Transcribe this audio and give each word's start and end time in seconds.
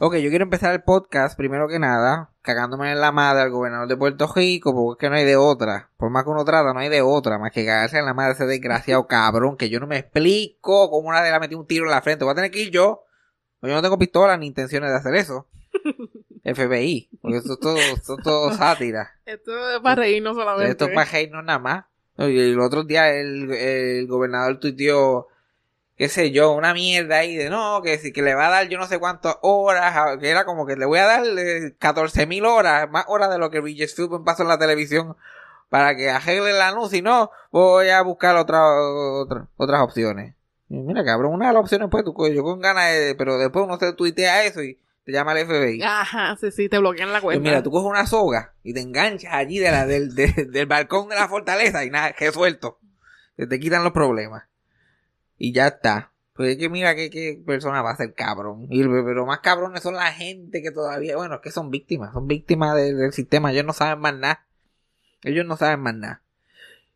Ok, 0.00 0.14
yo 0.18 0.30
quiero 0.30 0.44
empezar 0.44 0.72
el 0.72 0.84
podcast 0.84 1.36
primero 1.36 1.66
que 1.66 1.80
nada, 1.80 2.30
cagándome 2.42 2.92
en 2.92 3.00
la 3.00 3.10
madre 3.10 3.42
al 3.42 3.50
gobernador 3.50 3.88
de 3.88 3.96
Puerto 3.96 4.32
Rico, 4.32 4.72
porque 4.72 4.96
es 4.96 5.00
que 5.00 5.10
no 5.10 5.16
hay 5.16 5.24
de 5.24 5.34
otra. 5.34 5.90
Por 5.96 6.08
más 6.10 6.22
que 6.22 6.30
uno 6.30 6.44
trata, 6.44 6.72
no 6.72 6.78
hay 6.78 6.88
de 6.88 7.02
otra, 7.02 7.36
más 7.36 7.50
que 7.50 7.66
cagarse 7.66 7.98
en 7.98 8.04
la 8.04 8.14
madre 8.14 8.28
de 8.28 8.34
ese 8.34 8.46
desgraciado 8.46 9.06
cabrón, 9.08 9.56
que 9.56 9.68
yo 9.68 9.80
no 9.80 9.88
me 9.88 9.98
explico 9.98 10.88
cómo 10.88 11.08
una 11.08 11.20
de 11.20 11.32
la 11.32 11.40
metí 11.40 11.56
un 11.56 11.66
tiro 11.66 11.86
en 11.86 11.90
la 11.90 12.00
frente. 12.00 12.24
Voy 12.24 12.30
a 12.30 12.36
tener 12.36 12.52
que 12.52 12.62
ir 12.62 12.70
yo. 12.70 13.06
Yo 13.60 13.70
no 13.70 13.82
tengo 13.82 13.98
pistola 13.98 14.36
ni 14.36 14.46
intenciones 14.46 14.88
de 14.88 14.96
hacer 14.96 15.16
eso. 15.16 15.48
FBI, 16.44 17.10
porque 17.20 17.38
esto 17.38 17.54
es 17.54 17.58
todo, 17.58 17.76
esto 17.76 18.18
es 18.18 18.24
todo 18.24 18.52
sátira. 18.52 19.10
Esto 19.26 19.70
es 19.70 19.80
para 19.80 20.02
reírnos 20.02 20.36
solamente. 20.36 20.70
Esto 20.70 20.84
es 20.84 20.94
para 20.94 21.10
reírnos 21.10 21.44
nada 21.44 21.58
más. 21.58 21.84
Y 22.18 22.38
el 22.38 22.60
otro 22.60 22.84
día 22.84 23.12
el, 23.12 23.50
el 23.50 24.06
gobernador 24.06 24.60
tuiteó, 24.60 25.26
qué 25.98 26.08
sé 26.08 26.30
yo, 26.30 26.52
una 26.52 26.72
mierda 26.72 27.18
ahí 27.18 27.36
de 27.36 27.50
no, 27.50 27.82
que, 27.82 27.98
si- 27.98 28.12
que 28.12 28.22
le 28.22 28.34
va 28.34 28.46
a 28.46 28.50
dar 28.50 28.68
yo 28.68 28.78
no 28.78 28.86
sé 28.86 28.98
cuántas 28.98 29.36
horas, 29.42 30.16
que 30.20 30.30
era 30.30 30.44
como 30.44 30.64
que 30.64 30.76
le 30.76 30.86
voy 30.86 31.00
a 31.00 31.06
dar 31.06 31.24
eh, 31.36 31.74
14 31.78 32.24
mil 32.26 32.46
horas, 32.46 32.88
más 32.90 33.04
horas 33.08 33.28
de 33.30 33.38
lo 33.38 33.50
que 33.50 33.60
Regis 33.60 33.94
Philbin 33.94 34.24
pasó 34.24 34.42
en 34.42 34.48
la 34.48 34.58
televisión 34.58 35.16
para 35.68 35.94
que 35.96 36.08
arregle 36.08 36.50
el 36.50 36.60
anuncio, 36.62 36.98
y 36.98 37.02
no, 37.02 37.30
voy 37.50 37.88
a 37.90 38.00
buscar 38.02 38.36
otra, 38.36 38.62
otra- 39.22 39.48
otras 39.58 39.82
opciones. 39.82 40.34
Y 40.70 40.76
mira, 40.78 41.04
cabrón, 41.04 41.32
una 41.34 41.48
de 41.48 41.52
las 41.54 41.60
opciones 41.62 41.88
pues 41.90 42.04
tú, 42.04 42.14
yo 42.28 42.42
con 42.44 42.60
ganas 42.60 42.90
de, 42.92 43.14
pero 43.16 43.36
después 43.36 43.64
uno 43.64 43.78
se 43.78 43.92
tuitea 43.94 44.44
eso 44.44 44.62
y 44.62 44.78
te 45.04 45.12
llama 45.12 45.32
al 45.32 45.38
FBI. 45.46 45.82
Ajá, 45.82 46.36
sí, 46.40 46.50
sí, 46.50 46.68
te 46.68 46.78
bloquean 46.78 47.08
la 47.12 47.20
Pues 47.20 47.36
cuenta. 47.36 47.40
mira, 47.50 47.62
tú 47.62 47.70
coges 47.70 47.88
una 47.90 48.06
soga 48.06 48.52
y 48.62 48.72
te 48.74 48.80
enganchas 48.80 49.32
allí 49.32 49.58
de 49.58 49.70
la, 49.72 49.84
del, 49.86 50.14
de- 50.14 50.46
del 50.50 50.66
balcón 50.66 51.08
de 51.08 51.16
la 51.16 51.26
fortaleza 51.28 51.84
y 51.84 51.90
nada, 51.90 52.12
que 52.12 52.30
suelto. 52.32 52.78
Se 53.36 53.46
te 53.46 53.58
quitan 53.60 53.82
los 53.84 53.92
problemas. 53.92 54.44
Y 55.38 55.52
ya 55.52 55.68
está. 55.68 56.12
Pues 56.34 56.50
es 56.50 56.56
que 56.58 56.68
mira 56.68 56.94
qué, 56.94 57.10
qué 57.10 57.42
persona 57.44 57.82
va 57.82 57.92
a 57.92 57.96
ser 57.96 58.14
cabrón. 58.14 58.66
Y, 58.70 58.82
pero 58.84 59.26
más 59.26 59.40
cabrones 59.40 59.82
son 59.82 59.94
la 59.94 60.12
gente 60.12 60.62
que 60.62 60.70
todavía, 60.70 61.16
bueno, 61.16 61.36
es 61.36 61.40
que 61.40 61.50
son 61.50 61.70
víctimas, 61.70 62.12
son 62.12 62.28
víctimas 62.28 62.76
del, 62.76 62.96
del 62.96 63.12
sistema, 63.12 63.50
ellos 63.50 63.64
no 63.64 63.72
saben 63.72 64.00
más 64.00 64.14
nada. 64.14 64.46
Ellos 65.24 65.44
no 65.46 65.56
saben 65.56 65.80
más 65.80 65.94
nada. 65.94 66.22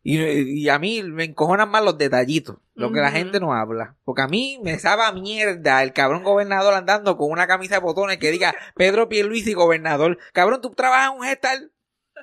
Y, 0.01 0.19
y 0.19 0.69
a 0.69 0.79
mí 0.79 1.01
me 1.03 1.23
encojonan 1.23 1.69
más 1.69 1.83
los 1.83 1.97
detallitos, 1.97 2.57
lo 2.75 2.91
que 2.91 2.99
la 2.99 3.11
gente 3.11 3.39
no 3.39 3.53
habla. 3.53 3.95
Porque 4.03 4.21
a 4.21 4.27
mí 4.27 4.59
me 4.61 4.77
sabe 4.77 5.03
a 5.03 5.13
mierda 5.13 5.81
el 5.81 5.93
cabrón 5.93 6.23
gobernador 6.23 6.73
andando 6.73 7.17
con 7.17 7.31
una 7.31 7.47
camisa 7.47 7.75
de 7.75 7.81
botones 7.81 8.17
que 8.17 8.31
diga 8.31 8.53
Pedro 8.75 9.07
Pierluisi 9.07 9.53
gobernador. 9.53 10.17
Cabrón, 10.33 10.61
tú 10.61 10.71
trabajas 10.71 11.11
en 11.11 11.19
un 11.19 11.25
gestal. 11.25 11.71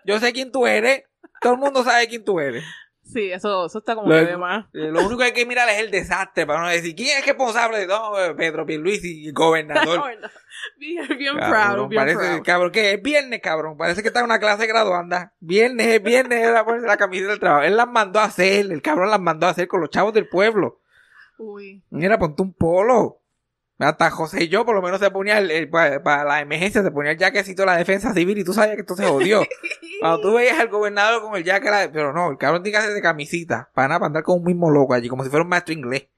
Yo 0.05 0.21
sé 0.21 0.33
quién 0.33 0.53
tú 0.53 0.67
eres. 0.67 1.05
Todo 1.41 1.55
el 1.55 1.59
mundo 1.59 1.83
sabe 1.83 2.07
quién 2.09 2.23
tú 2.23 2.39
eres. 2.39 2.65
Sí, 3.13 3.33
eso, 3.33 3.67
eso 3.67 3.79
está 3.79 3.95
como 3.95 4.09
Lo- 4.09 4.15
que 4.15 4.27
de 4.27 4.37
más. 4.37 4.67
Lo 4.73 5.01
único 5.01 5.19
que 5.19 5.25
hay 5.25 5.33
que 5.33 5.47
mirar 5.47 5.69
es 5.69 5.79
el 5.81 5.91
desastre 5.91 6.47
para 6.47 6.61
no 6.63 6.69
decir 6.69 6.95
quién 6.95 7.19
es 7.19 7.27
responsable 7.27 7.79
de 7.79 7.87
todo. 7.87 8.25
Eh, 8.25 8.35
Pedro 8.35 8.65
Pierluisi 8.67 9.31
gobernador. 9.33 10.03
bien 10.79 11.07
bien 11.19 11.37
Cabrón, 11.39 11.75
proud, 11.77 11.89
bien 11.89 12.01
parece, 12.03 12.19
proud. 12.19 12.43
cabrón, 12.45 12.71
que 12.73 12.93
es 12.93 13.03
viernes, 13.03 13.41
cabrón. 13.43 13.77
Parece 13.77 14.03
que 14.03 14.09
está 14.09 14.21
en 14.21 14.27
una 14.27 14.39
clase 14.39 14.67
graduanda. 14.67 15.33
Viernes, 15.41 15.87
es 15.87 16.03
viernes, 16.03 16.43
era 16.47 16.65
ponerse 16.65 16.87
la 16.87 16.97
camiseta 16.97 17.31
del 17.31 17.41
trabajo. 17.41 17.65
Él 17.65 17.77
las 17.77 17.89
mandó 17.89 18.21
a 18.21 18.25
hacer, 18.25 18.67
el 18.71 18.83
cabrón 18.83 19.11
las 19.11 19.21
mandó 19.21 19.47
a 19.47 19.51
hacer 19.51 19.67
con 19.69 19.81
los 19.81 19.91
chavos 19.91 20.13
del 20.15 20.29
pueblo. 20.29 20.81
Uy. 21.39 21.83
Mira, 21.91 22.19
ponte 22.19 22.43
un 22.43 22.53
polo. 22.53 23.20
Hasta 23.81 24.11
José 24.11 24.45
y 24.45 24.49
yo 24.49 24.65
por 24.67 24.75
lo 24.75 24.83
menos 24.83 25.01
se 25.01 25.11
ponía 25.11 25.39
el, 25.39 25.51
el- 25.51 25.69
para, 25.71 26.03
para 26.03 26.25
la 26.25 26.41
emergencia, 26.41 26.83
se 26.83 26.91
ponía 26.91 27.13
el 27.13 27.19
jaquecito 27.19 27.63
de 27.63 27.67
la 27.67 27.77
defensa 27.77 28.13
civil 28.13 28.37
y 28.39 28.45
tú 28.45 28.53
sabías 28.53 28.75
que 28.77 28.83
esto 28.83 28.95
se 28.95 29.07
jodió. 29.07 29.43
Cuando 30.01 30.21
tú 30.21 30.35
veías 30.35 30.59
al 30.59 30.69
gobernador 30.69 31.23
con 31.23 31.35
el 31.37 31.45
jaque, 31.45 31.71
la- 31.71 31.91
pero 31.93 32.13
no, 32.13 32.31
el 32.31 32.37
cabrón 32.39 32.63
tiene 32.63 32.75
que 32.79 32.83
hacer 32.83 32.95
de 32.95 33.01
camisita, 33.03 33.71
para 33.75 33.89
nada, 33.89 34.01
para 34.01 34.07
andar 34.09 34.23
con 34.23 34.39
un 34.39 34.45
mismo 34.45 34.71
loco 34.71 34.93
allí, 34.95 35.09
como 35.09 35.25
si 35.25 35.31
fuera 35.31 35.43
un 35.45 35.49
maestro 35.49 35.73
inglés. 35.75 36.09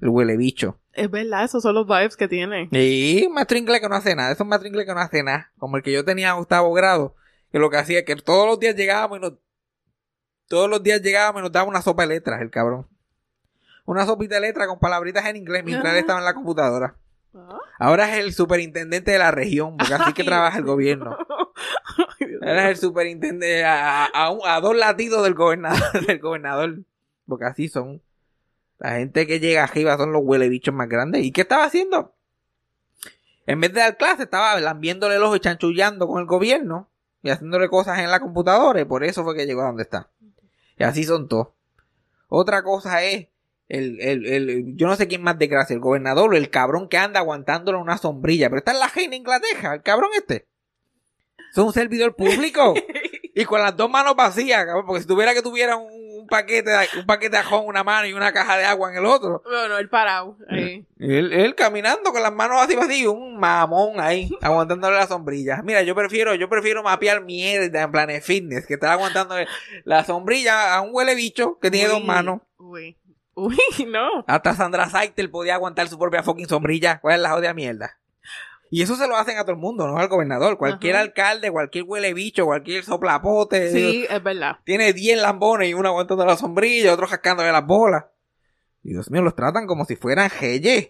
El 0.00 0.08
huele 0.08 0.36
bicho. 0.36 0.80
Es 0.94 1.08
verdad, 1.08 1.44
esos 1.44 1.62
son 1.62 1.76
los 1.76 1.86
vibes 1.86 2.16
que 2.16 2.26
tiene. 2.26 2.68
Y 2.72 3.24
un 3.24 3.34
maestro 3.34 3.56
inglés 3.56 3.80
que 3.80 3.88
no 3.88 3.94
hace 3.94 4.16
nada, 4.16 4.32
es 4.32 4.40
un 4.40 4.48
maestro 4.48 4.66
inglés 4.68 4.84
que 4.84 4.92
no 4.94 5.00
hace 5.00 5.22
nada, 5.22 5.52
como 5.58 5.76
el 5.76 5.84
que 5.84 5.92
yo 5.92 6.04
tenía 6.04 6.30
en 6.30 6.34
octavo 6.38 6.72
grado, 6.72 7.14
que 7.52 7.60
lo 7.60 7.70
que 7.70 7.76
hacía 7.76 8.00
es 8.00 8.04
que 8.04 8.16
todos 8.16 8.48
los 8.48 8.58
días 8.58 8.74
llegábamos 8.74 9.18
y 9.18 9.20
nos, 9.20 9.34
todos 10.48 10.68
los 10.68 10.82
días 10.82 11.00
llegábamos 11.02 11.40
y 11.40 11.42
nos 11.44 11.52
daba 11.52 11.68
una 11.68 11.82
sopa 11.82 12.02
de 12.02 12.08
letras, 12.08 12.40
el 12.42 12.50
cabrón. 12.50 12.88
Una 13.84 14.04
sopita 14.06 14.34
de 14.36 14.40
letras 14.42 14.66
con 14.68 14.78
palabritas 14.80 15.24
en 15.26 15.36
inglés 15.36 15.62
mientras 15.64 15.92
él 15.92 16.00
estaba 16.00 16.18
en 16.18 16.24
la 16.24 16.34
computadora. 16.34 16.96
Ah. 17.34 17.58
Ahora 17.78 18.10
es 18.12 18.24
el 18.24 18.32
superintendente 18.34 19.10
de 19.12 19.18
la 19.18 19.30
región, 19.30 19.76
porque 19.78 19.94
así 19.94 20.12
que 20.12 20.22
trabaja 20.24 20.58
el 20.58 20.64
gobierno. 20.64 21.16
Ahora 22.42 22.64
es 22.64 22.70
el 22.70 22.76
superintendente 22.76 23.64
a, 23.64 24.04
a, 24.06 24.30
un- 24.30 24.40
a 24.44 24.60
dos 24.60 24.76
latidos 24.76 25.22
del 25.24 25.34
gobernador, 25.34 25.80
del 26.06 26.18
gobernador. 26.18 26.78
Porque 27.26 27.44
así 27.46 27.68
son. 27.68 28.02
La 28.78 28.96
gente 28.96 29.26
que 29.26 29.40
llega 29.40 29.62
arriba 29.64 29.96
son 29.96 30.12
los 30.12 30.22
huele 30.24 30.48
bichos 30.48 30.74
más 30.74 30.88
grandes. 30.88 31.24
¿Y 31.24 31.30
qué 31.32 31.42
estaba 31.42 31.64
haciendo? 31.64 32.14
En 33.46 33.60
vez 33.60 33.72
de 33.72 33.80
dar 33.80 33.96
clase, 33.96 34.24
estaba 34.24 34.58
lambiéndole 34.60 35.16
el 35.16 35.22
ojo 35.22 35.36
y 35.36 35.40
chanchullando 35.40 36.06
con 36.08 36.20
el 36.20 36.26
gobierno. 36.26 36.88
Y 37.22 37.30
haciéndole 37.30 37.68
cosas 37.68 38.00
en 38.00 38.10
la 38.10 38.18
computadora. 38.20 38.80
Y 38.80 38.84
por 38.84 39.04
eso 39.04 39.22
fue 39.24 39.36
que 39.36 39.46
llegó 39.46 39.62
a 39.62 39.66
donde 39.66 39.84
está. 39.84 40.10
Y 40.76 40.82
así 40.84 41.04
son 41.04 41.28
todos. 41.28 41.48
Otra 42.28 42.62
cosa 42.64 43.02
es. 43.04 43.28
El, 43.68 44.00
el, 44.00 44.26
el, 44.26 44.76
yo 44.76 44.86
no 44.86 44.96
sé 44.96 45.08
quién 45.08 45.22
más 45.22 45.38
desgracia, 45.38 45.74
el 45.74 45.80
gobernador 45.80 46.32
o 46.32 46.36
el 46.36 46.50
cabrón 46.50 46.88
que 46.88 46.98
anda 46.98 47.20
aguantándole 47.20 47.78
una 47.78 47.98
sombrilla. 47.98 48.48
Pero 48.48 48.58
está 48.58 48.72
en 48.72 48.80
la 48.80 48.88
reina 48.88 49.16
Inglaterra, 49.16 49.74
el 49.74 49.82
cabrón 49.82 50.10
este. 50.16 50.46
Es 51.50 51.58
un 51.58 51.72
servidor 51.72 52.14
público. 52.14 52.74
Y 53.34 53.46
con 53.46 53.62
las 53.62 53.74
dos 53.74 53.88
manos 53.88 54.14
vacías, 54.14 54.66
cabrón, 54.66 54.84
porque 54.86 55.00
si 55.00 55.08
tuviera 55.08 55.32
que 55.32 55.40
tuviera 55.40 55.76
un, 55.76 55.90
un 56.22 56.26
paquete 56.26 56.70
de, 56.70 56.88
un 56.98 57.06
paquete 57.06 57.30
de 57.30 57.38
ajón 57.38 57.62
en 57.62 57.68
una 57.68 57.84
mano 57.84 58.06
y 58.06 58.12
una 58.12 58.32
caja 58.32 58.56
de 58.56 58.64
agua 58.64 58.90
en 58.90 58.98
el 58.98 59.06
otro. 59.06 59.42
Bueno, 59.44 59.78
el 59.78 59.88
parado. 59.88 60.36
ahí. 60.48 60.86
Él, 60.98 61.32
él 61.32 61.56
caminando 61.56 62.12
con 62.12 62.22
las 62.22 62.32
manos 62.32 62.60
así 62.60 62.76
vacías, 62.76 63.08
un 63.08 63.36
mamón 63.36 63.98
ahí, 63.98 64.30
aguantándole 64.40 64.96
la 64.96 65.08
sombrilla. 65.08 65.60
Mira, 65.64 65.82
yo 65.82 65.96
prefiero, 65.96 66.34
yo 66.36 66.48
prefiero 66.48 66.84
mapear 66.84 67.24
mierda 67.24 67.82
en 67.82 67.90
planes 67.90 68.24
fitness, 68.24 68.66
que 68.66 68.74
estar 68.74 68.90
aguantando 68.90 69.34
la 69.84 70.04
sombrilla 70.04 70.74
a 70.76 70.80
un 70.80 70.90
huele 70.92 71.16
bicho 71.16 71.58
que 71.58 71.72
tiene 71.72 71.88
dos 71.88 72.04
manos. 72.04 72.42
Uy. 72.56 72.96
Uy, 73.34 73.56
no. 73.88 74.24
Hasta 74.26 74.54
Sandra 74.54 74.88
Saitel 74.88 75.30
podía 75.30 75.54
aguantar 75.54 75.88
su 75.88 75.98
propia 75.98 76.22
fucking 76.22 76.48
sombrilla. 76.48 77.00
¿Cuál 77.00 77.16
es 77.16 77.20
la 77.22 77.30
jodida 77.30 77.54
mierda? 77.54 77.98
Y 78.70 78.80
eso 78.80 78.96
se 78.96 79.06
lo 79.06 79.16
hacen 79.16 79.36
a 79.36 79.42
todo 79.42 79.52
el 79.52 79.58
mundo, 79.58 79.86
no 79.86 79.98
al 79.98 80.08
gobernador. 80.08 80.56
Cualquier 80.56 80.94
Ajá. 80.96 81.02
alcalde, 81.04 81.50
cualquier 81.50 81.84
huele 81.84 82.14
bicho, 82.14 82.46
cualquier 82.46 82.82
soplapote. 82.84 83.70
Sí, 83.70 84.06
es 84.08 84.22
verdad. 84.22 84.56
Tiene 84.64 84.94
10 84.94 85.20
lambones 85.20 85.68
y 85.68 85.74
uno 85.74 85.90
aguantando 85.90 86.24
la 86.24 86.36
sombrilla, 86.38 86.94
otro 86.94 87.06
jascándole 87.06 87.52
las 87.52 87.66
bolas. 87.66 88.04
Y 88.82 88.90
Dios 88.92 89.10
mío, 89.10 89.20
los 89.20 89.36
tratan 89.36 89.66
como 89.66 89.84
si 89.84 89.94
fueran 89.96 90.30
geyes. 90.30 90.88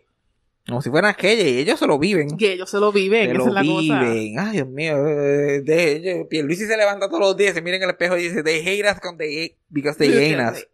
Como 0.68 0.80
si 0.80 0.90
fueran 0.90 1.14
geyes 1.16 1.44
y 1.44 1.58
ellos 1.58 1.80
se 1.80 1.88
lo 1.88 1.98
viven. 1.98 2.36
Que 2.36 2.52
ellos 2.52 2.70
se 2.70 2.78
lo 2.78 2.92
viven, 2.92 3.24
Se 3.24 3.30
esa 3.32 3.38
lo 3.38 3.46
es 3.48 3.52
la 3.52 3.60
cosa. 3.62 4.00
viven. 4.04 4.38
Ay, 4.38 4.52
Dios 4.52 4.68
mío. 4.68 4.96
eh, 5.08 5.60
De, 5.62 5.98
de- 5.98 6.26
Pierluisi 6.30 6.66
se 6.66 6.76
levanta 6.76 7.08
todos 7.08 7.18
los 7.20 7.36
días, 7.36 7.52
se 7.54 7.62
mira 7.62 7.78
en 7.78 7.82
el 7.82 7.90
espejo 7.90 8.16
y 8.16 8.22
dice, 8.22 8.44
they 8.44 8.60
hate 8.64 8.88
us 8.88 9.00
con 9.00 9.18
they, 9.18 9.56
because 9.70 9.98
they 9.98 10.12
hate 10.12 10.40
us. 10.40 10.64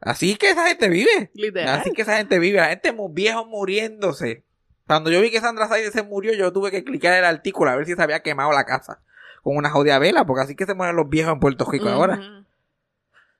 Así 0.00 0.36
que 0.36 0.50
esa 0.50 0.66
gente 0.68 0.88
vive. 0.88 1.30
Literal. 1.34 1.80
Así 1.80 1.92
que 1.92 2.02
esa 2.02 2.16
gente 2.18 2.38
vive. 2.38 2.58
La 2.58 2.68
gente 2.68 2.92
mu- 2.92 3.08
viejo 3.12 3.44
muriéndose. 3.46 4.44
Cuando 4.86 5.10
yo 5.10 5.20
vi 5.20 5.30
que 5.30 5.40
Sandra 5.40 5.68
Saide 5.68 5.90
se 5.90 6.02
murió, 6.02 6.32
yo 6.34 6.52
tuve 6.52 6.70
que 6.70 6.84
clicar 6.84 7.14
el 7.14 7.24
artículo 7.24 7.70
a 7.70 7.76
ver 7.76 7.84
si 7.86 7.94
se 7.94 8.02
había 8.02 8.22
quemado 8.22 8.52
la 8.52 8.64
casa. 8.64 9.00
Con 9.42 9.56
una 9.56 9.70
jodida 9.70 9.98
vela, 9.98 10.24
porque 10.24 10.42
así 10.42 10.54
que 10.54 10.66
se 10.66 10.74
mueren 10.74 10.96
los 10.96 11.08
viejos 11.08 11.32
en 11.34 11.40
Puerto 11.40 11.64
Rico 11.70 11.88
ahora. 11.88 12.16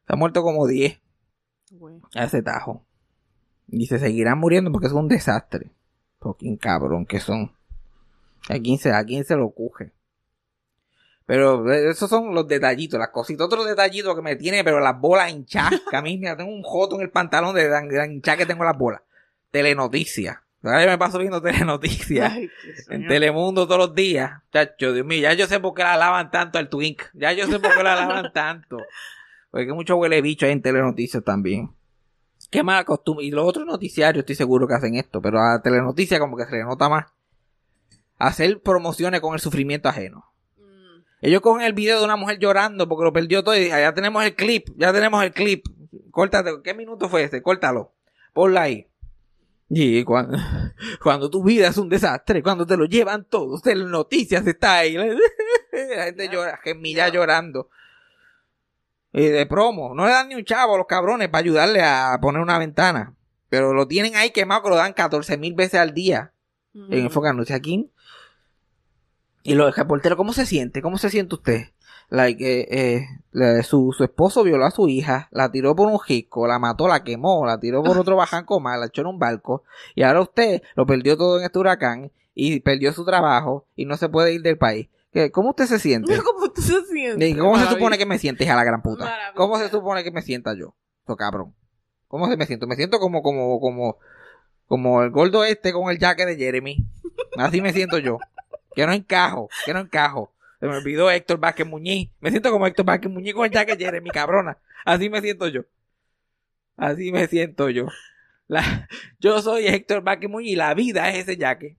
Se 0.07 0.13
han 0.13 0.19
muerto 0.19 0.43
como 0.43 0.67
10 0.67 1.01
Güey. 1.71 2.01
a 2.15 2.25
ese 2.25 2.43
tajo. 2.43 2.85
Y 3.69 3.87
se 3.87 3.99
seguirán 3.99 4.39
muriendo 4.39 4.73
porque 4.73 4.87
es 4.89 4.93
un 4.93 5.09
desastre. 5.09 5.71
Fucking 6.21 6.57
cabrón 6.57 7.07
que 7.07 7.21
son. 7.21 7.53
¿A 8.49 8.59
quién 8.59 8.79
se, 8.79 8.93
a 8.93 9.05
quién 9.05 9.25
se 9.25 9.37
lo 9.37 9.51
coge? 9.51 9.93
Pero 11.29 11.71
eh, 11.71 11.91
esos 11.91 12.09
son 12.09 12.35
los 12.35 12.49
detallitos, 12.49 12.99
las 12.99 13.11
cositas. 13.11 13.45
Otro 13.45 13.63
detallito 13.63 14.17
que 14.17 14.23
me 14.23 14.35
tiene, 14.37 14.65
pero 14.65 14.81
las 14.81 14.99
bolas 14.99 15.31
hinchadas. 15.31 15.83
Que 15.91 15.95
a 15.95 16.01
mí 16.01 16.17
me 16.17 16.35
tengo 16.35 16.51
un 16.51 16.63
joto 16.63 16.97
en 16.97 17.03
el 17.03 17.11
pantalón 17.11 17.55
de 17.55 17.69
tan 17.69 17.87
tan 17.91 18.13
hinchada 18.13 18.39
que 18.39 18.47
tengo 18.47 18.65
las 18.65 18.79
bolas. 18.79 19.03
Telenoticias. 19.51 20.39
Ahora 20.63 20.85
yo 20.85 20.89
me 20.89 20.97
paso 20.97 21.19
viendo 21.19 21.43
telenoticias. 21.43 22.33
Ay, 22.33 22.49
En. 22.89 23.07
Telemundo 23.07 23.67
todos 23.67 23.79
los 23.79 23.95
días. 23.95 24.41
Chacho, 24.51 24.95
Dios 24.95 25.05
mío, 25.05 25.21
ya 25.21 25.35
yo 25.35 25.47
sé 25.47 25.61
por 25.61 25.75
qué 25.75 25.83
la 25.83 25.99
lavan 25.99 26.31
tanto 26.31 26.57
al 26.57 26.71
Twink. 26.71 27.03
Ya 27.13 27.35
yo 27.35 27.47
sé 27.47 27.61
por 27.61 27.77
qué 27.77 27.83
la 27.83 27.95
lavan 27.95 28.33
tanto. 28.33 28.79
Porque 29.51 29.71
mucho 29.75 29.97
huele 29.97 30.23
bicho 30.23 30.47
ahí 30.47 30.53
en 30.53 30.63
Telenoticias 30.63 31.23
también. 31.23 31.75
Qué 32.51 32.63
mala 32.63 32.85
costumbre. 32.85 33.27
Y 33.27 33.33
los 33.33 33.47
otros 33.47 33.67
noticiarios 33.67 34.23
estoy 34.23 34.35
seguro 34.35 34.67
que 34.67 34.73
hacen 34.73 34.95
esto, 34.95 35.21
pero 35.21 35.43
a 35.43 35.61
Telenoticias 35.61 36.19
como 36.21 36.39
que 36.39 36.47
se 36.47 36.53
le 36.53 36.65
nota 36.65 36.89
más. 36.89 37.05
Hacer 38.17 38.63
promociones 38.63 39.21
con 39.21 39.35
el 39.35 39.41
sufrimiento 39.41 39.91
ajeno. 39.91 40.25
Ellos 41.21 41.41
cogen 41.41 41.67
el 41.67 41.73
video 41.73 41.99
de 41.99 42.05
una 42.05 42.17
mujer 42.17 42.39
llorando 42.39 42.89
porque 42.89 43.05
lo 43.05 43.13
perdió 43.13 43.43
todo 43.43 43.57
y 43.57 43.61
dicen, 43.61 43.75
"Ah, 43.75 43.81
ya 43.81 43.95
tenemos 43.95 44.25
el 44.25 44.35
clip, 44.35 44.69
ya 44.77 44.93
tenemos 44.93 45.23
el 45.25 45.33
clip. 45.33 45.65
Córtate, 46.11 46.51
¿qué 46.63 46.75
minuto 46.75 47.09
fue 47.09 47.25
ese? 47.25 47.43
Córtalo. 47.43 47.93
Ponlo 48.33 48.61
ahí. 48.61 48.87
Y 49.71 50.03
cuando, 50.05 50.39
cuando 51.03 51.29
tu 51.29 51.43
vida 51.43 51.69
es 51.69 51.77
un 51.77 51.89
desastre, 51.89 52.43
cuando 52.43 52.67
te 52.67 52.77
lo 52.77 52.87
llevan 52.87 53.25
todos, 53.25 53.67
en 53.67 53.91
noticias 53.91 54.47
está 54.47 54.77
ahí. 54.79 54.97
La 55.73 56.05
gente 56.05 56.29
llora, 56.31 56.59
gemilla 56.63 57.09
llorando. 57.09 57.69
Y 59.13 59.25
de 59.27 59.47
promo, 59.47 59.95
no 59.95 60.05
le 60.07 60.13
dan 60.13 60.29
ni 60.29 60.35
un 60.35 60.45
chavo 60.45 60.75
a 60.75 60.79
los 60.79 60.87
cabrones 60.87 61.29
para 61.29 61.41
ayudarle 61.41 61.83
a 61.83 62.19
poner 62.21 62.43
una 62.43 62.59
ventana. 62.59 63.15
Pero 63.49 63.73
lo 63.73 63.89
tienen 63.89 64.17
ahí 64.17 64.31
quemado 64.31 64.63
que 64.63 64.69
lo 64.71 64.77
dan 64.77 64.93
14 64.93 65.39
mil 65.39 65.55
veces 65.55 65.81
al 65.81 65.95
día 65.95 66.33
en 66.75 66.83
Ujú. 66.83 66.95
Enfoque 66.95 67.29
Anuncia 67.29 67.57
aquí. 67.57 67.91
Y 69.43 69.55
los 69.55 69.75
reporteros, 69.77 70.17
¿cómo 70.17 70.33
se 70.33 70.47
siente? 70.47 70.83
¿Cómo 70.83 70.99
se 70.99 71.11
siente 71.11 71.35
usted? 71.35 71.61
Like, 72.11 72.43
eh, 72.61 73.07
eh, 73.35 73.63
su, 73.63 73.93
su 73.97 74.03
esposo 74.05 74.43
violó 74.43 74.65
a 74.65 74.71
su 74.71 74.89
hija, 74.89 75.29
la 75.31 75.51
tiró 75.51 75.77
por 75.77 75.89
un 75.89 75.99
jisco, 76.01 76.47
la 76.47 76.59
mató, 76.59 76.89
la 76.89 77.05
quemó, 77.05 77.45
la 77.47 77.61
tiró 77.61 77.83
por 77.83 77.99
otro 77.99 78.17
bajanco 78.17 78.61
más, 78.61 78.79
la 78.81 78.87
echó 78.87 79.03
en 79.03 79.09
un 79.09 79.19
barco, 79.19 79.63
y 79.95 80.03
ahora 80.03 80.23
usted 80.23 80.63
lo 80.75 80.87
perdió 80.87 81.17
todo 81.19 81.39
en 81.39 81.45
este 81.45 81.59
huracán, 81.59 82.11
y 82.35 82.61
perdió 82.61 82.93
su 82.95 83.05
trabajo, 83.05 83.67
y 83.77 83.85
no 83.85 83.97
se 83.99 84.09
puede 84.09 84.33
ir 84.33 84.43
del 84.43 84.57
país. 84.57 84.89
¿Qué- 85.13 85.31
¿Cómo 85.31 85.51
usted 85.51 85.67
se 85.67 85.79
siente? 85.79 86.17
¿Cómo 86.25 86.45
usted 86.47 86.63
se 86.63 86.85
siente? 86.87 87.29
¿Y 87.29 87.35
¿Cómo 87.37 87.59
se 87.59 87.65
supone 87.75 87.99
que 87.99 88.07
me 88.07 88.19
siente, 88.19 88.45
hija 88.45 88.57
la 88.57 88.65
gran 88.65 88.81
puta? 88.83 89.05
Maravilla. 89.05 89.35
¿Cómo 89.35 89.59
se 89.59 89.69
supone 89.69 90.03
que 90.03 90.11
me 90.11 90.23
sienta 90.23 90.55
yo? 90.55 90.75
So, 91.07 91.15
cabrón. 91.17 91.55
¿Cómo 92.09 92.27
se 92.29 92.37
me 92.39 92.47
siento? 92.47 92.67
Me 92.67 92.77
siento 92.77 92.99
como, 93.01 93.23
como, 93.23 93.61
como, 93.61 93.99
como 94.67 95.03
el 95.03 95.11
gordo 95.11 95.45
este 95.45 95.73
con 95.75 95.91
el 95.91 95.99
jaque 95.99 96.25
de 96.25 96.37
Jeremy. 96.37 96.87
Así 97.37 97.61
me 97.61 97.73
siento 97.75 97.99
yo. 97.99 98.19
Que 98.79 98.87
no 98.87 98.93
encajo, 98.93 99.51
que 99.65 99.75
no 99.75 99.81
encajo. 99.81 100.33
Se 100.61 100.67
me 100.69 100.77
olvidó 100.77 101.11
Héctor 101.11 101.41
Vázquez 101.41 101.67
Muñiz. 101.67 102.11
Me 102.21 102.31
siento 102.31 102.53
como 102.53 102.65
Héctor 102.65 102.85
Vázquez 102.87 103.11
Muñiz 103.11 103.35
con 103.35 103.45
el 103.45 103.51
de 103.51 103.77
Jeremy, 103.77 104.09
cabrona. 104.11 104.57
Así 104.85 105.11
me 105.11 105.21
siento 105.21 105.49
yo. 105.49 105.63
Así 106.77 107.11
me 107.11 107.27
siento 107.27 107.71
yo. 107.71 107.89
La- 108.47 108.89
yo 109.19 109.43
soy 109.43 109.67
Héctor 109.67 110.03
Vázquez 110.03 110.31
Muñiz 110.31 110.53
y 110.53 110.55
la 110.55 110.75
vida 110.75 111.11
es 111.11 111.29
ese 111.29 111.37
jaque. 111.37 111.77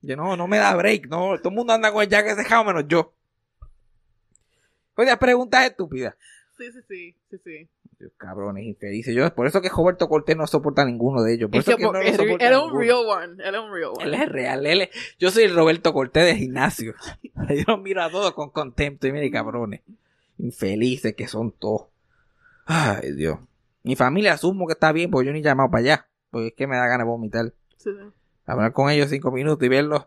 Yo 0.00 0.16
no, 0.16 0.34
no 0.34 0.46
me 0.48 0.56
da 0.56 0.74
break. 0.74 1.08
No, 1.08 1.36
todo 1.36 1.50
el 1.50 1.56
mundo 1.56 1.74
anda 1.74 1.92
con 1.92 2.02
el 2.02 2.08
jaque 2.08 2.34
dejado 2.34 2.64
menos 2.64 2.84
yo. 2.88 3.12
Oye, 4.94 5.14
preguntas 5.18 5.66
estúpidas. 5.66 6.14
Sí, 6.56 6.72
sí, 6.72 6.80
sí, 6.88 7.16
sí, 7.28 7.38
sí. 7.44 7.68
Cabrones 8.16 8.64
infelices. 8.64 9.14
Yo, 9.14 9.32
por 9.34 9.46
eso 9.46 9.60
que 9.60 9.68
Roberto 9.68 10.08
Cortés 10.08 10.36
no 10.36 10.46
soporta 10.46 10.82
a 10.82 10.84
ninguno 10.86 11.22
de 11.22 11.34
ellos. 11.34 11.50
Por 11.50 11.60
Es 11.60 11.68
eso 11.68 11.76
que 11.76 11.82
no 11.84 11.94
él, 11.96 12.06
es 12.06 12.18
un 12.18 12.26
ninguno. 12.26 12.78
real 12.78 12.98
one. 13.06 13.44
Él 13.44 13.54
es 13.54 13.60
un 13.60 13.72
real 13.72 13.90
one. 13.94 14.04
Él 14.04 14.14
es 14.14 14.28
real. 14.28 14.66
Él 14.66 14.80
es- 14.82 14.90
yo 15.18 15.30
soy 15.30 15.44
el 15.44 15.54
Roberto 15.54 15.92
Cortés 15.92 16.24
de 16.24 16.36
gimnasio. 16.36 16.94
Yo 17.22 17.64
los 17.66 17.80
miro 17.82 18.02
a 18.02 18.10
todos 18.10 18.32
con 18.32 18.50
contempto. 18.50 19.06
Y 19.06 19.12
mire, 19.12 19.30
cabrones. 19.30 19.80
Infelices 20.38 21.14
que 21.14 21.28
son 21.28 21.52
todos. 21.52 21.86
Ay, 22.66 23.12
Dios. 23.12 23.38
Mi 23.82 23.96
familia 23.96 24.34
asumo 24.34 24.66
que 24.66 24.72
está 24.74 24.92
bien, 24.92 25.10
porque 25.10 25.26
yo 25.26 25.32
ni 25.32 25.40
he 25.40 25.42
llamado 25.42 25.70
para 25.70 25.80
allá. 25.80 26.08
Porque 26.30 26.48
es 26.48 26.54
que 26.54 26.66
me 26.66 26.76
da 26.76 26.86
ganas 26.86 27.06
de 27.06 27.10
vomitar. 27.10 27.52
Sí, 27.76 27.90
Hablar 28.46 28.72
con 28.72 28.90
ellos 28.90 29.08
cinco 29.10 29.30
minutos 29.30 29.64
y 29.64 29.68
verlos. 29.68 30.06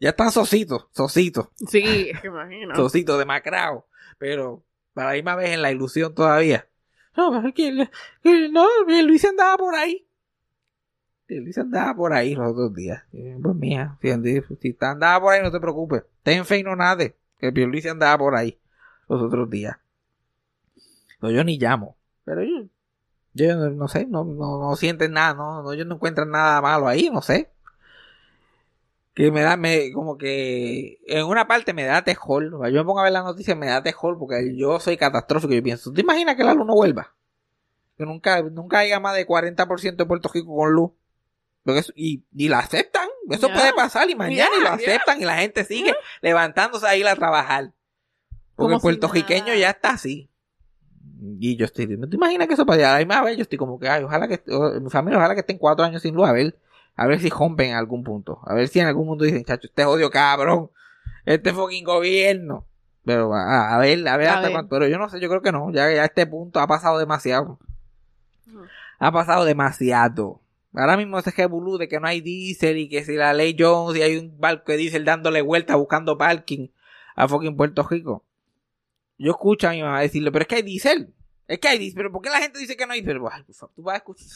Ya 0.00 0.10
están 0.10 0.30
sositos, 0.32 0.86
sositos, 0.92 1.48
sí, 1.68 2.10
imagino. 2.24 2.74
sositos, 2.76 3.18
demacrados. 3.18 3.84
Pero 4.18 4.62
para 4.92 5.08
la 5.10 5.14
misma 5.14 5.36
vez 5.36 5.50
en 5.50 5.62
la 5.62 5.70
ilusión 5.70 6.14
todavía. 6.14 6.66
No, 7.16 7.42
que, 7.54 7.88
que 8.22 8.48
no, 8.48 8.66
Luis 8.86 9.24
andaba 9.24 9.56
por 9.56 9.74
ahí. 9.74 10.06
Luis 11.28 11.56
andaba 11.58 11.94
por 11.94 12.12
ahí 12.12 12.34
los 12.34 12.52
otros 12.52 12.74
días. 12.74 13.02
Eh, 13.12 13.38
Pues 13.42 13.54
mía, 13.56 13.96
si, 14.02 14.08
si 14.60 14.76
andaba 14.80 15.20
por 15.20 15.32
ahí, 15.32 15.42
no 15.42 15.50
te 15.50 15.60
preocupes. 15.60 16.04
Ten 16.22 16.44
fe 16.44 16.58
y 16.58 16.62
no 16.62 16.76
nade. 16.76 17.16
Que 17.38 17.50
Luis 17.50 17.86
andaba 17.86 18.18
por 18.18 18.34
ahí 18.36 18.58
los 19.08 19.22
otros 19.22 19.48
días. 19.50 19.76
No, 21.20 21.30
yo 21.30 21.44
ni 21.44 21.58
llamo. 21.58 21.96
Pero 22.24 22.42
yo, 22.42 22.68
yo 23.34 23.56
no, 23.56 23.70
no 23.70 23.88
sé, 23.88 24.06
no, 24.06 24.24
no, 24.24 24.60
no 24.60 24.76
sienten 24.76 25.12
nada, 25.12 25.34
no, 25.34 25.62
no, 25.62 25.72
ellos 25.72 25.86
no 25.86 25.96
encuentran 25.96 26.30
nada 26.30 26.60
malo 26.62 26.88
ahí, 26.88 27.10
no 27.10 27.22
sé. 27.22 27.50
Que 29.14 29.30
me 29.30 29.42
da, 29.42 29.56
me, 29.56 29.92
como 29.92 30.18
que 30.18 30.98
en 31.06 31.24
una 31.26 31.46
parte 31.46 31.72
me 31.72 31.84
da 31.84 32.02
tejol. 32.02 32.50
Yo 32.50 32.58
me 32.80 32.84
pongo 32.84 32.98
a 33.00 33.04
ver 33.04 33.12
la 33.12 33.22
noticia, 33.22 33.54
me 33.54 33.68
da 33.68 33.82
tejol 33.82 34.18
porque 34.18 34.56
yo 34.56 34.80
soy 34.80 34.96
catastrófico. 34.96 35.52
Yo 35.54 35.62
pienso, 35.62 35.92
¿te 35.92 36.00
imaginas 36.00 36.34
que 36.34 36.42
la 36.44 36.52
luz 36.54 36.66
no 36.66 36.74
vuelva? 36.74 37.14
Que 37.96 38.04
nunca, 38.04 38.42
nunca 38.42 38.78
haya 38.80 38.98
más 38.98 39.14
de 39.14 39.24
40% 39.24 39.96
de 39.96 40.06
Puerto 40.06 40.28
Rico 40.34 40.54
con 40.56 40.72
luz. 40.72 40.90
Eso- 41.66 41.92
y, 41.94 42.24
y 42.34 42.48
la 42.48 42.58
aceptan. 42.58 43.08
Eso 43.30 43.46
puede 43.54 43.72
pasar 43.72 44.10
y 44.10 44.14
mañana 44.16 44.50
y 44.58 44.62
lo 44.62 44.68
aceptan 44.70 45.22
y 45.22 45.24
la 45.24 45.36
gente 45.36 45.64
sigue 45.64 45.94
levantándose 46.20 46.86
a 46.86 46.96
ir 46.96 47.06
a 47.06 47.14
trabajar. 47.14 47.72
Porque 48.56 48.74
el 48.74 48.80
puertorriqueño 48.82 49.46
nada. 49.46 49.56
ya 49.56 49.70
está 49.70 49.90
así. 49.90 50.28
Y 51.38 51.56
yo 51.56 51.64
estoy 51.64 51.86
diciendo, 51.86 52.08
¿te 52.08 52.16
imaginas 52.16 52.48
que 52.48 52.54
eso 52.54 52.66
pasa? 52.66 52.90
A 52.90 52.92
la 52.94 52.98
misma 52.98 53.22
vez 53.22 53.36
yo 53.36 53.42
estoy 53.42 53.56
como 53.58 53.78
que, 53.78 53.88
ay, 53.88 54.02
ojalá 54.02 54.26
que, 54.28 54.42
o- 54.52 54.78
mi 54.80 54.90
familia, 54.90 55.18
ojalá 55.18 55.34
que 55.34 55.40
estén 55.40 55.56
cuatro 55.58 55.84
años 55.84 56.02
sin 56.02 56.14
luz, 56.14 56.28
a 56.28 56.32
ver, 56.32 56.58
a 56.96 57.06
ver 57.06 57.20
si 57.20 57.28
rompen 57.30 57.70
en 57.70 57.76
algún 57.76 58.04
punto. 58.04 58.40
A 58.46 58.54
ver 58.54 58.68
si 58.68 58.80
en 58.80 58.86
algún 58.86 59.06
punto 59.06 59.24
dicen, 59.24 59.44
chacho, 59.44 59.66
este 59.66 59.84
odio 59.84 60.10
cabrón, 60.10 60.70
este 61.24 61.52
fucking 61.52 61.84
gobierno. 61.84 62.66
Pero 63.04 63.34
a, 63.34 63.74
a 63.74 63.78
ver, 63.78 64.06
a 64.08 64.16
ver 64.16 64.28
A 64.28 64.34
hasta 64.34 64.42
ver. 64.42 64.52
cuánto, 64.52 64.70
pero 64.70 64.88
yo 64.88 64.98
no 64.98 65.08
sé, 65.08 65.20
yo 65.20 65.28
creo 65.28 65.42
que 65.42 65.52
no, 65.52 65.70
ya, 65.72 65.92
ya 65.92 66.04
este 66.04 66.26
punto 66.26 66.60
ha 66.60 66.66
pasado 66.66 66.98
demasiado. 66.98 67.58
Ha 68.98 69.12
pasado 69.12 69.44
demasiado. 69.44 70.40
Ahora 70.72 70.96
mismo 70.96 71.18
ese 71.18 71.30
revolú 71.30 71.78
de 71.78 71.88
que 71.88 72.00
no 72.00 72.06
hay 72.06 72.20
diésel 72.20 72.78
y 72.78 72.88
que 72.88 73.04
si 73.04 73.14
la 73.14 73.32
ley 73.32 73.54
Jones 73.58 73.96
y 73.98 74.02
hay 74.02 74.16
un 74.16 74.38
barco 74.40 74.72
de 74.72 74.78
diésel 74.78 75.04
dándole 75.04 75.42
vuelta 75.42 75.76
buscando 75.76 76.16
parking 76.18 76.68
a 77.14 77.28
fucking 77.28 77.56
Puerto 77.56 77.86
Rico. 77.88 78.24
Yo 79.18 79.32
escucho 79.32 79.68
a 79.68 79.72
mi 79.72 79.82
mamá 79.82 80.00
decirle, 80.00 80.32
pero 80.32 80.42
es 80.42 80.48
que 80.48 80.56
hay 80.56 80.62
diésel. 80.62 81.14
Es 81.46 81.58
que 81.60 81.68
hay 81.68 81.78
diésel. 81.78 81.96
Pero 81.96 82.10
¿por 82.12 82.22
qué 82.22 82.30
la 82.30 82.40
gente 82.40 82.58
dice 82.58 82.76
que 82.76 82.86
no 82.86 82.92
hay 82.94 83.02
diésel? 83.02 83.20
Pues, 83.20 83.58
tú 83.76 83.82
vas 83.82 83.94
a 83.94 83.98
escuchar. 83.98 84.26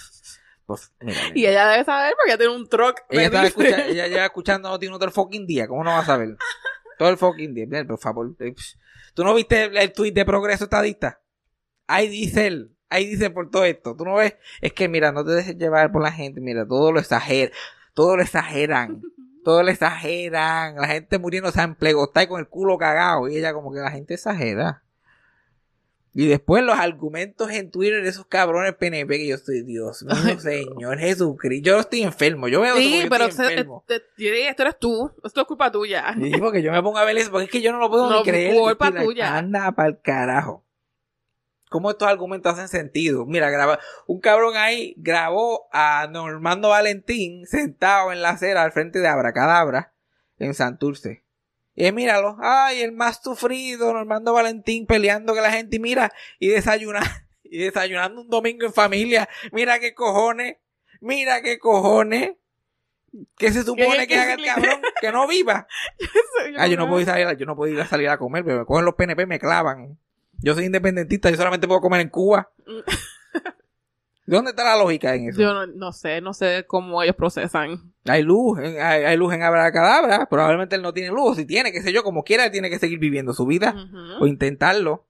Pues, 0.69 0.93
mira, 1.01 1.19
Y 1.35 1.47
ella 1.47 1.67
debe 1.67 1.83
saber 1.87 2.13
porque 2.15 2.31
ella 2.33 2.37
tiene 2.39 2.55
un 2.55 2.69
truck. 2.69 3.01
ella, 3.09 3.23
estaba 3.25 3.45
dice. 3.47 3.59
escucha- 3.59 3.87
ella 3.87 4.07
lleva 4.07 4.25
escuchando 4.27 4.69
no 4.69 4.79
tiene 4.79 4.95
otro 4.95 5.11
fucking 5.11 5.47
día. 5.47 5.67
¿Cómo 5.67 5.83
no 5.83 5.91
va 5.93 6.01
a 6.01 6.05
saber? 6.05 6.37
Todo 6.99 7.09
el 7.09 7.17
fucking 7.17 7.55
día. 7.55 7.67
Por 7.87 7.99
favor. 7.99 8.37
eh. 8.41 8.55
¿Tú 9.15 9.25
no 9.25 9.33
viste 9.35 9.65
el, 9.65 9.77
el 9.79 9.93
tweet 9.95 10.13
de 10.13 10.27
Progreso 10.27 10.65
Estadista? 10.65 11.23
Hay 11.87 12.09
diésel. 12.09 12.77
Hay 12.91 13.07
diésel 13.07 13.33
por 13.33 13.51
todo 13.51 13.65
esto. 13.65 13.97
¿Tú 13.97 14.05
no 14.05 14.17
ves? 14.17 14.37
Es 14.61 14.75
que, 14.75 14.89
mira, 14.89 15.11
no 15.11 15.25
te 15.25 15.31
dejes 15.31 15.57
llevar 15.57 15.91
por 15.91 16.03
la 16.03 16.13
gente. 16.13 16.43
Mira, 16.43 16.67
todo 16.69 16.93
lo 16.93 17.01
exageran. 17.01 17.51
Todo 17.95 18.17
lo 18.17 18.23
exageran. 18.23 19.01
Todo 19.45 19.63
lo 19.63 19.71
exageran. 19.71 20.77
La 20.77 20.87
gente 20.89 21.19
muriendo, 21.19 21.49
o 21.49 21.53
sea, 21.53 21.63
en 21.65 21.75
plegostay 21.77 22.27
con 22.27 22.39
el 22.41 22.49
culo 22.49 22.77
cagado. 22.77 23.27
Y 23.29 23.39
ella 23.39 23.55
como 23.55 23.73
que 23.73 23.79
la 23.81 23.91
gente 23.91 24.13
exagera. 24.15 24.83
Y 26.15 26.27
después 26.27 26.65
los 26.65 26.77
argumentos 26.79 27.51
en 27.51 27.71
Twitter 27.71 28.03
de 28.03 28.09
esos 28.09 28.27
cabrones 28.27 28.75
PNP 28.75 29.19
que 29.19 29.29
yo 29.29 29.35
estoy, 29.37 29.63
Dios 29.63 30.03
mío, 30.05 30.41
Señor 30.41 30.99
Jesucristo. 30.99 31.69
Yo 31.71 31.79
estoy 31.79 32.03
enfermo. 32.03 32.49
Yo 32.49 32.61
veo 32.61 32.77
Sí, 32.77 33.03
yo 33.05 33.09
pero 33.09 33.27
estoy 33.27 33.47
se- 33.47 33.53
enfermo. 33.53 33.85
te- 33.87 33.99
yo 34.17 34.31
diría, 34.31 34.51
esto 34.51 34.63
eres 34.63 34.79
tú. 34.79 35.13
Esto 35.23 35.41
es 35.43 35.47
culpa 35.47 35.71
tuya. 35.71 36.15
Sí, 36.21 36.33
porque 36.41 36.63
yo 36.63 36.73
me 36.73 36.83
pongo 36.83 36.99
a 36.99 37.05
ver 37.05 37.17
eso, 37.19 37.31
porque 37.31 37.45
es 37.45 37.51
que 37.51 37.61
yo 37.63 37.71
no 37.73 37.79
lo 37.79 37.89
puedo 37.91 38.09
No, 38.11 38.19
ni 38.19 38.25
creer. 38.25 38.55
culpa 38.57 38.91
tuya. 38.93 39.37
Anda 39.37 39.71
pa'l 39.73 40.01
carajo. 40.03 40.65
¿Cómo 41.71 41.91
estos 41.91 42.09
argumentos 42.09 42.55
hacen 42.55 42.69
sentido? 42.69 43.27
Mira, 43.27 43.51
graba, 43.51 43.79
un 44.07 44.21
cabrón 44.21 44.57
ahí 44.57 44.95
grabó 44.97 45.69
a 45.71 46.09
Normando 46.11 46.71
Valentín 46.71 47.45
sentado 47.47 48.11
en 48.11 48.23
la 48.23 48.31
acera 48.31 48.63
al 48.63 48.73
frente 48.73 48.99
de 49.01 49.07
Abracadabra 49.09 49.93
en 50.39 50.55
Santurce. 50.55 51.25
Y 51.81 51.93
míralo, 51.93 52.37
ay, 52.41 52.81
el 52.83 52.91
más 52.91 53.23
sufrido, 53.23 53.93
Normando 53.93 54.33
Valentín 54.33 54.85
peleando 54.85 55.33
con 55.33 55.45
la 55.45 55.53
gente 55.53 55.77
y 55.77 55.79
mira, 55.79 56.11
y 56.41 56.49
desayuna, 56.49 57.01
y 57.45 57.59
desayunando 57.59 58.21
un 58.23 58.29
domingo 58.29 58.67
en 58.67 58.73
familia. 58.73 59.29
Mira 59.53 59.79
qué 59.79 59.95
cojones, 59.95 60.57
mira 61.01 61.41
qué 61.41 61.61
cojones. 61.61 62.33
¿Qué 63.37 63.53
se 63.53 63.63
supone 63.63 63.97
¿Qué- 63.99 64.07
que 64.09 64.19
haga 64.19 64.35
el 64.35 64.45
cabrón? 64.45 64.83
Que 65.01 65.13
no 65.13 65.27
viva. 65.29 65.67
Ah, 66.57 66.67
yo 66.67 66.77
no 66.77 66.89
puedo 66.89 67.01
ir 67.03 67.11
a 67.11 67.13
salir, 67.13 67.37
yo 67.37 67.47
no 67.47 67.55
puedo 67.57 67.73
ir 67.73 67.81
a 67.81 67.87
salir 67.87 68.09
a 68.09 68.17
comer, 68.19 68.45
pero 68.45 68.61
me 68.61 68.65
cogen 68.65 68.85
los 68.85 68.95
PNP 68.95 69.23
y 69.23 69.27
me 69.27 69.39
clavan. 69.39 69.99
Yo 70.39 70.55
soy 70.55 70.65
independentista, 70.65 71.31
yo 71.31 71.37
solamente 71.37 71.67
puedo 71.69 71.81
comer 71.81 72.01
en 72.01 72.09
Cuba. 72.09 72.51
¿Dónde 74.37 74.51
está 74.51 74.65
la 74.65 74.77
lógica 74.77 75.15
en 75.15 75.29
eso? 75.31 75.41
Yo 75.41 75.55
no, 75.55 75.67
no 75.67 75.93
sé, 75.93 76.21
no 76.21 76.35
sé 76.35 76.65
cómo 76.67 77.03
ellos 77.03 77.17
procesan. 77.17 77.95
Hay 78.05 78.23
luz, 78.23 78.59
en- 78.59 78.81
hay, 78.81 79.05
hay 79.05 79.17
luz 79.17 79.33
en 79.35 79.43
Abracadabra, 79.43 80.27
probablemente 80.29 80.77
él 80.77 80.83
no 80.83 80.93
tiene 80.93 81.09
luz, 81.11 81.33
o 81.33 81.35
si 81.35 81.45
tiene, 81.47 81.73
qué 81.73 81.81
sé 81.83 81.93
yo, 81.93 82.03
como 82.03 82.25
quiera, 82.25 82.45
él 82.47 82.51
tiene 82.53 82.69
que 82.71 82.79
seguir 82.79 82.99
viviendo 82.99 83.33
su 83.33 83.47
vida 83.47 83.75
o 84.21 84.27
intentarlo. 84.27 85.07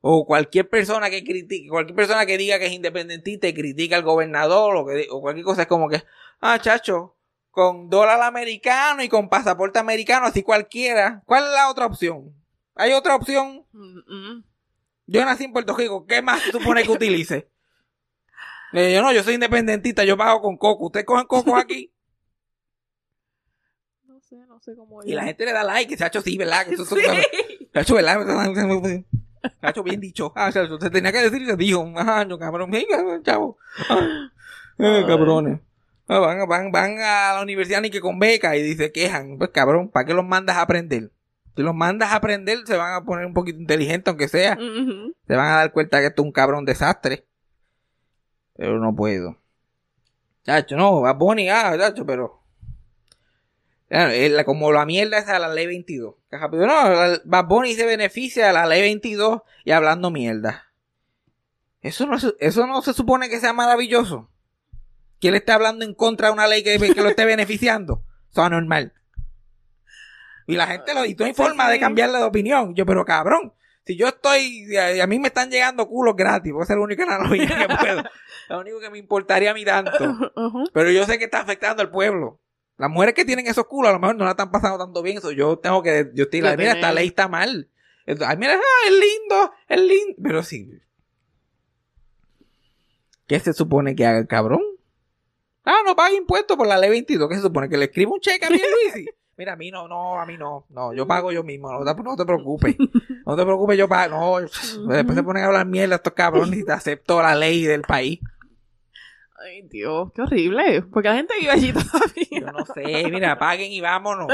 O 0.00 0.26
cualquier 0.26 0.68
persona 0.68 1.10
que 1.10 1.22
critique, 1.22 1.68
cualquier 1.68 1.94
persona 1.94 2.26
que 2.26 2.36
diga 2.36 2.58
que 2.58 2.66
es 2.66 2.72
independentista 2.72 3.46
y 3.46 3.54
critica 3.54 3.96
al 3.96 4.02
gobernador 4.02 4.74
o, 4.76 4.84
que, 4.86 4.94
di- 4.94 5.06
o 5.10 5.20
cualquier 5.20 5.44
cosa 5.44 5.62
es 5.62 5.68
como 5.68 5.88
que, 5.88 6.02
ah, 6.40 6.58
chacho, 6.60 7.16
con 7.50 7.88
dólar 7.88 8.20
americano 8.22 9.02
y 9.04 9.08
con 9.08 9.28
pasaporte 9.28 9.78
americano, 9.78 10.26
así 10.26 10.42
cualquiera. 10.42 11.22
¿Cuál 11.24 11.44
es 11.44 11.50
la 11.52 11.70
otra 11.70 11.86
opción? 11.86 12.34
¿Hay 12.74 12.92
otra 12.92 13.14
opción? 13.14 13.64
Mm, 13.72 13.98
mm. 14.08 14.44
Yo 15.06 15.24
nací 15.24 15.44
en 15.44 15.52
Puerto 15.52 15.76
Rico, 15.76 16.04
¿qué 16.06 16.20
más 16.22 16.42
se 16.42 16.52
supone 16.52 16.82
que 16.82 16.90
utilice? 16.90 17.48
Le 18.72 18.86
digo, 18.86 19.00
yo 19.00 19.02
no, 19.02 19.12
yo 19.12 19.22
soy 19.22 19.34
independentista, 19.34 20.04
yo 20.04 20.16
pago 20.16 20.40
con 20.40 20.56
coco. 20.56 20.86
¿Ustedes 20.86 21.06
cogen 21.06 21.26
coco 21.26 21.56
aquí? 21.56 21.92
No 24.06 24.20
sé, 24.20 24.36
no 24.46 24.60
sé 24.60 24.74
cómo 24.76 25.02
Y 25.04 25.12
la 25.12 25.24
gente 25.24 25.44
le 25.44 25.52
da 25.52 25.62
like, 25.64 25.96
chacho, 25.96 26.20
sí, 26.22 26.36
¿verdad? 26.38 26.64
Que 26.68 26.74
eso, 26.74 26.82
eso- 26.84 26.96
Sí. 26.96 27.68
Chacho, 27.74 27.94
¿verdad? 27.94 28.18
Chacho, 29.60 29.82
bien 29.82 30.00
dicho. 30.00 30.32
Ah, 30.36 30.52
se 30.52 30.66
tenía 30.90 31.10
que 31.12 31.22
decir 31.22 31.42
y 31.42 31.46
se 31.46 31.56
dijo. 31.56 31.90
Ajá, 31.96 32.24
no, 32.24 32.38
cabrón. 32.38 32.70
Venga, 32.70 33.20
chavo. 33.22 33.58
Ah, 33.88 34.30
eh, 34.78 35.04
cabrones. 35.06 35.60
Ah, 36.08 36.18
van, 36.18 36.46
van, 36.48 36.70
van 36.70 36.98
a 37.00 37.34
la 37.34 37.40
universidad 37.42 37.80
ni 37.80 37.90
que 37.90 38.00
con 38.00 38.18
beca 38.18 38.56
y 38.56 38.62
dice 38.62 38.92
quejan. 38.92 39.38
Pues 39.38 39.50
cabrón, 39.50 39.88
¿para 39.88 40.04
qué 40.06 40.14
los 40.14 40.24
mandas 40.24 40.56
a 40.56 40.62
aprender? 40.62 41.10
Si 41.56 41.62
los 41.62 41.74
mandas 41.74 42.12
a 42.12 42.16
aprender, 42.16 42.58
se 42.66 42.76
van 42.76 42.94
a 42.94 43.04
poner 43.04 43.24
un 43.26 43.34
poquito 43.34 43.58
inteligentes, 43.58 44.08
aunque 44.10 44.28
sea. 44.28 44.54
Ujú. 44.54 45.14
Se 45.26 45.34
van 45.34 45.46
a 45.48 45.56
dar 45.56 45.72
cuenta 45.72 46.00
que 46.00 46.06
esto 46.06 46.22
es 46.22 46.26
un 46.26 46.32
cabrón 46.32 46.64
desastre. 46.64 47.26
Pero 48.56 48.78
no 48.78 48.94
puedo. 48.94 49.38
Chacho, 50.44 50.76
no, 50.76 51.00
va 51.00 51.12
Bonnie, 51.12 51.50
ah, 51.50 51.76
chacho, 51.78 52.04
pero. 52.04 52.40
Claro, 53.88 54.10
es 54.10 54.30
la- 54.32 54.44
como 54.44 54.72
la 54.72 54.86
mierda 54.86 55.18
esa 55.18 55.34
de 55.34 55.38
la 55.40 55.48
ley 55.52 55.66
22. 55.66 56.14
Que 56.30 56.38
rápido, 56.38 56.66
no, 56.66 56.90
la- 56.90 57.20
Bad 57.24 57.46
Bunny 57.46 57.74
se 57.74 57.84
beneficia 57.86 58.46
de 58.46 58.52
la 58.52 58.66
ley 58.66 58.80
22 58.82 59.42
y 59.64 59.70
hablando 59.70 60.10
mierda. 60.10 60.64
Eso 61.80 62.06
no, 62.06 62.18
se- 62.18 62.34
eso 62.38 62.66
no 62.66 62.80
se 62.82 62.94
supone 62.94 63.28
que 63.28 63.40
sea 63.40 63.52
maravilloso. 63.52 64.30
Que 65.20 65.28
él 65.28 65.34
esté 65.34 65.52
hablando 65.52 65.84
en 65.84 65.94
contra 65.94 66.28
de 66.28 66.32
una 66.34 66.46
ley 66.46 66.62
que, 66.62 66.78
que 66.78 67.02
lo 67.02 67.08
esté 67.10 67.24
beneficiando. 67.24 68.02
Eso 68.30 68.40
es 68.40 68.46
anormal. 68.46 68.92
Y 70.46 70.56
la 70.56 70.66
gente 70.66 70.94
lo 70.94 71.04
y 71.04 71.14
no 71.14 71.24
hay 71.26 71.34
forma 71.34 71.68
de 71.70 71.78
cambiarle 71.78 72.18
de 72.18 72.24
opinión. 72.24 72.74
Yo, 72.74 72.84
pero 72.86 73.04
cabrón, 73.04 73.52
si 73.86 73.96
yo 73.96 74.08
estoy, 74.08 74.66
y 74.72 74.76
a, 74.76 75.04
a 75.04 75.06
mí 75.06 75.18
me 75.18 75.28
están 75.28 75.50
llegando 75.50 75.86
culos 75.86 76.16
gratis, 76.16 76.52
porque 76.52 76.64
esa 76.64 76.72
es 76.72 76.78
la 76.78 76.84
única 76.84 77.02
analogía 77.04 77.66
que 77.68 77.76
puedo. 77.76 78.02
Lo 78.52 78.60
único 78.60 78.80
que 78.80 78.90
me 78.90 78.98
importaría 78.98 79.50
a 79.50 79.54
mí 79.54 79.64
tanto. 79.64 79.92
Pero 80.74 80.90
yo 80.90 81.06
sé 81.06 81.18
que 81.18 81.24
está 81.24 81.40
afectando 81.40 81.82
al 81.82 81.90
pueblo. 81.90 82.38
Las 82.76 82.90
mujeres 82.90 83.14
que 83.14 83.24
tienen 83.24 83.46
esos 83.46 83.66
culos 83.66 83.88
a 83.88 83.92
lo 83.94 83.98
mejor 83.98 84.16
no 84.16 84.24
la 84.24 84.32
están 84.32 84.50
pasando 84.50 84.76
tanto 84.76 85.02
bien. 85.02 85.16
Eso 85.16 85.30
yo 85.30 85.58
tengo 85.58 85.82
que, 85.82 86.10
yo 86.12 86.24
estoy 86.24 86.42
la, 86.42 86.54
mira, 86.54 86.72
esta 86.72 86.92
ley 86.92 87.08
está 87.08 87.28
mal. 87.28 87.70
Entonces, 88.04 88.28
Ay, 88.28 88.36
mira, 88.36 88.54
ah, 88.54 88.88
es 88.88 88.92
lindo, 88.92 89.52
es 89.68 89.80
lindo. 89.80 90.16
Pero 90.22 90.42
sí. 90.42 90.70
¿Qué 93.26 93.40
se 93.40 93.54
supone 93.54 93.94
que 93.94 94.04
haga 94.04 94.18
el 94.18 94.26
cabrón? 94.26 94.60
Ah, 95.64 95.78
no 95.86 95.96
paga 95.96 96.14
impuestos 96.14 96.54
por 96.54 96.66
la 96.66 96.76
ley 96.76 96.90
22. 96.90 97.30
¿Qué 97.30 97.36
se 97.36 97.42
supone? 97.42 97.70
Que 97.70 97.78
le 97.78 97.86
escriba 97.86 98.12
un 98.12 98.20
cheque 98.20 98.44
a 98.44 98.50
mí, 98.50 98.58
Luis. 98.58 99.06
Mira, 99.38 99.54
a 99.54 99.56
mí 99.56 99.70
no, 99.70 99.88
no, 99.88 100.20
a 100.20 100.26
mí 100.26 100.36
no. 100.36 100.66
No, 100.68 100.92
yo 100.92 101.06
pago 101.06 101.32
yo 101.32 101.42
mismo. 101.42 101.72
No 101.72 101.84
te, 101.84 102.02
no 102.02 102.16
te 102.16 102.26
preocupes. 102.26 102.76
No 103.24 103.34
te 103.34 103.44
preocupes, 103.44 103.78
yo 103.78 103.88
pago. 103.88 104.40
No, 104.40 104.92
después 104.92 105.16
se 105.16 105.22
ponen 105.22 105.44
a 105.44 105.46
hablar 105.46 105.66
mierda 105.66 105.96
estos 105.96 106.12
cabrones 106.12 106.58
y 106.58 106.64
te 106.64 106.72
acepto 106.72 107.22
la 107.22 107.34
ley 107.34 107.64
del 107.64 107.80
país. 107.80 108.20
Ay, 109.44 109.62
Dios, 109.62 110.10
qué 110.14 110.22
horrible. 110.22 110.82
Porque 110.82 111.08
la 111.08 111.16
gente 111.16 111.34
vive 111.40 111.50
allí 111.50 111.72
todavía. 111.72 112.26
Yo 112.30 112.52
no 112.52 112.64
sé, 112.66 113.10
mira, 113.10 113.38
paguen 113.38 113.72
y 113.72 113.80
vámonos. 113.80 114.28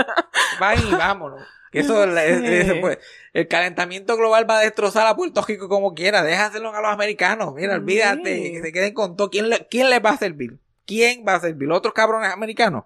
Paguen 0.58 0.88
y 0.88 0.92
vámonos. 0.92 1.40
Que 1.70 1.80
eso, 1.80 2.06
No 2.06 2.16
es- 2.18 2.40
sé. 2.40 2.60
es- 2.62 2.80
pues, 2.80 2.98
el 3.34 3.46
calentamiento 3.46 4.16
global 4.16 4.48
va 4.48 4.56
a 4.56 4.62
destrozar 4.62 5.06
a 5.06 5.14
Puerto 5.14 5.42
Rico 5.46 5.68
como 5.68 5.92
quiera. 5.94 6.22
Déjaselo 6.22 6.74
a 6.74 6.80
los 6.80 6.90
americanos. 6.90 7.52
Mira, 7.54 7.74
Sí. 7.74 7.80
olvídate, 7.80 8.52
que 8.52 8.62
se 8.62 8.72
queden 8.72 8.94
con 8.94 9.16
todo. 9.18 9.28
¿Quién, 9.28 9.50
le- 9.50 9.66
¿Quién 9.70 9.90
les 9.90 10.02
va 10.02 10.10
a 10.12 10.16
servir? 10.16 10.58
¿Quién 10.86 11.26
va 11.28 11.34
a 11.34 11.40
servir? 11.40 11.70
¿Otros 11.70 11.92
cabrones 11.92 12.32
americanos? 12.32 12.84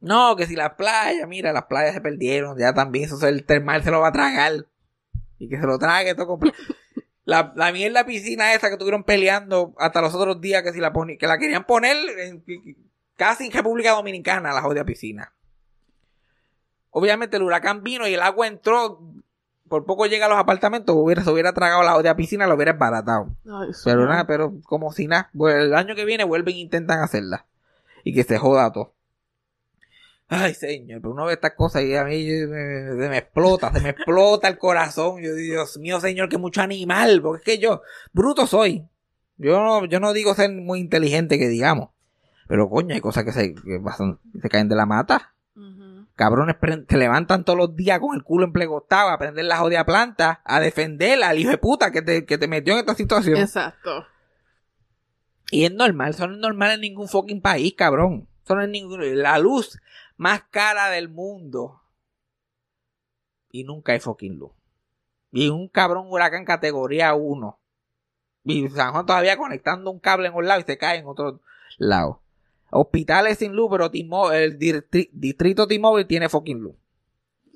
No, 0.00 0.36
que 0.36 0.46
si 0.46 0.54
las 0.54 0.74
playas, 0.74 1.26
mira, 1.28 1.52
las 1.52 1.64
playas 1.64 1.94
se 1.94 2.00
perdieron, 2.00 2.56
ya 2.58 2.72
también, 2.72 3.06
eso 3.06 3.26
el 3.26 3.44
termal 3.44 3.82
se 3.82 3.90
lo 3.90 3.98
va 4.00 4.08
a 4.08 4.12
tragar. 4.12 4.66
Y 5.40 5.48
que 5.48 5.58
se 5.58 5.66
lo 5.66 5.78
trague 5.80 6.14
todo 6.14 6.26
completo. 6.28 6.56
La, 7.24 7.52
la 7.56 7.70
mierda 7.72 8.04
piscina 8.04 8.52
esa 8.52 8.66
que 8.68 8.74
estuvieron 8.74 9.04
peleando 9.04 9.74
hasta 9.78 10.00
los 10.00 10.14
otros 10.14 10.40
días 10.40 10.62
que 10.62 10.72
si 10.72 10.80
la 10.80 10.92
poni- 10.92 11.16
que 11.18 11.26
la 11.26 11.38
querían 11.38 11.64
poner 11.64 11.96
en- 12.18 12.44
casi 13.16 13.46
en 13.46 13.52
República 13.52 13.92
Dominicana, 13.92 14.52
la 14.52 14.60
jodida 14.62 14.84
piscina. 14.84 15.32
Obviamente 16.90 17.36
el 17.36 17.42
huracán 17.42 17.82
vino 17.82 18.06
y 18.06 18.14
el 18.14 18.20
agua 18.22 18.46
entró, 18.46 19.00
por 19.68 19.86
poco 19.86 20.06
llega 20.06 20.26
a 20.26 20.28
los 20.28 20.38
apartamentos, 20.38 20.94
hubiera, 20.98 21.22
se 21.24 21.30
hubiera 21.30 21.52
tragado 21.54 21.82
la 21.82 21.92
jodida 21.92 22.16
piscina, 22.16 22.46
lo 22.46 22.54
hubiera 22.54 22.72
esbaratado. 22.72 23.28
Ay, 23.46 23.70
Pero 23.84 24.06
nada, 24.06 24.26
pero 24.26 24.52
como 24.64 24.92
si 24.92 25.06
nada. 25.06 25.30
Pues 25.36 25.54
el 25.54 25.74
año 25.74 25.94
que 25.94 26.04
viene 26.04 26.24
vuelven 26.24 26.56
e 26.56 26.58
intentan 26.58 27.00
hacerla. 27.00 27.46
Y 28.04 28.12
que 28.14 28.24
se 28.24 28.36
joda 28.36 28.72
todo. 28.72 28.92
Ay, 30.34 30.54
señor, 30.54 31.00
pero 31.02 31.12
uno 31.12 31.26
ve 31.26 31.34
estas 31.34 31.52
cosas 31.54 31.82
y 31.82 31.94
a 31.94 32.04
mí 32.04 32.24
me, 32.24 33.02
se 33.02 33.08
me 33.08 33.18
explota, 33.18 33.70
se 33.72 33.80
me 33.80 33.90
explota 33.90 34.48
el 34.48 34.56
corazón. 34.56 35.20
Yo 35.22 35.34
digo, 35.34 35.54
Dios 35.56 35.78
mío, 35.78 36.00
señor, 36.00 36.28
que 36.30 36.38
mucho 36.38 36.62
animal, 36.62 37.20
porque 37.20 37.52
es 37.52 37.58
que 37.58 37.62
yo, 37.62 37.82
bruto 38.12 38.46
soy. 38.46 38.86
Yo 39.36 39.60
no, 39.62 39.84
yo 39.84 40.00
no 40.00 40.12
digo 40.12 40.34
ser 40.34 40.50
muy 40.50 40.80
inteligente 40.80 41.38
que 41.38 41.48
digamos. 41.48 41.90
Pero 42.48 42.70
coño, 42.70 42.94
hay 42.94 43.00
cosas 43.00 43.24
que 43.24 43.32
se, 43.32 43.54
que 43.54 43.78
pasan- 43.82 44.18
se 44.40 44.48
caen 44.48 44.68
de 44.68 44.76
la 44.76 44.86
mata. 44.86 45.34
Cabrones 46.14 46.56
se 46.88 46.96
levantan 46.98 47.44
todos 47.44 47.58
los 47.58 47.74
días 47.74 47.98
con 47.98 48.14
el 48.14 48.22
culo 48.22 48.44
emplegotado 48.44 49.08
a 49.08 49.18
prender 49.18 49.46
la 49.46 49.56
jodida 49.58 49.84
planta, 49.86 50.40
a 50.44 50.60
defender 50.60 51.22
al 51.22 51.38
hijo 51.38 51.50
de 51.50 51.58
puta 51.58 51.90
que 51.90 52.02
te, 52.02 52.26
que 52.26 52.36
te 52.38 52.48
metió 52.48 52.74
en 52.74 52.80
esta 52.80 52.94
situación. 52.94 53.38
Exacto. 53.38 54.06
Y 55.50 55.64
es 55.64 55.72
normal, 55.72 56.10
eso 56.10 56.26
no 56.28 56.34
es 56.34 56.40
normal 56.40 56.72
en 56.72 56.80
ningún 56.82 57.08
fucking 57.08 57.40
país, 57.40 57.74
cabrón. 57.76 58.28
Eso 58.44 58.54
no 58.54 58.62
es 58.62 58.68
ningún... 58.68 59.00
La 59.22 59.38
luz 59.38 59.78
más 60.16 60.42
cara 60.50 60.88
del 60.90 61.08
mundo. 61.08 61.80
Y 63.50 63.64
nunca 63.64 63.92
hay 63.92 64.00
fucking 64.00 64.38
luz. 64.38 64.52
Y 65.30 65.48
un 65.48 65.68
cabrón 65.68 66.06
huracán 66.08 66.44
categoría 66.44 67.14
1. 67.14 67.58
Y 68.44 68.68
San 68.70 68.92
Juan 68.92 69.06
todavía 69.06 69.36
conectando 69.36 69.90
un 69.90 69.98
cable 70.00 70.28
en 70.28 70.34
un 70.34 70.46
lado 70.46 70.60
y 70.60 70.64
se 70.64 70.78
cae 70.78 70.98
en 70.98 71.06
otro 71.06 71.40
lado. 71.78 72.20
Hospitales 72.70 73.38
sin 73.38 73.52
luz, 73.52 73.68
pero 73.70 73.86
el 74.32 74.58
distri- 74.58 75.10
distrito 75.12 75.66
T-Mobile 75.66 76.06
tiene 76.06 76.28
fucking 76.28 76.58
luz. 76.58 76.74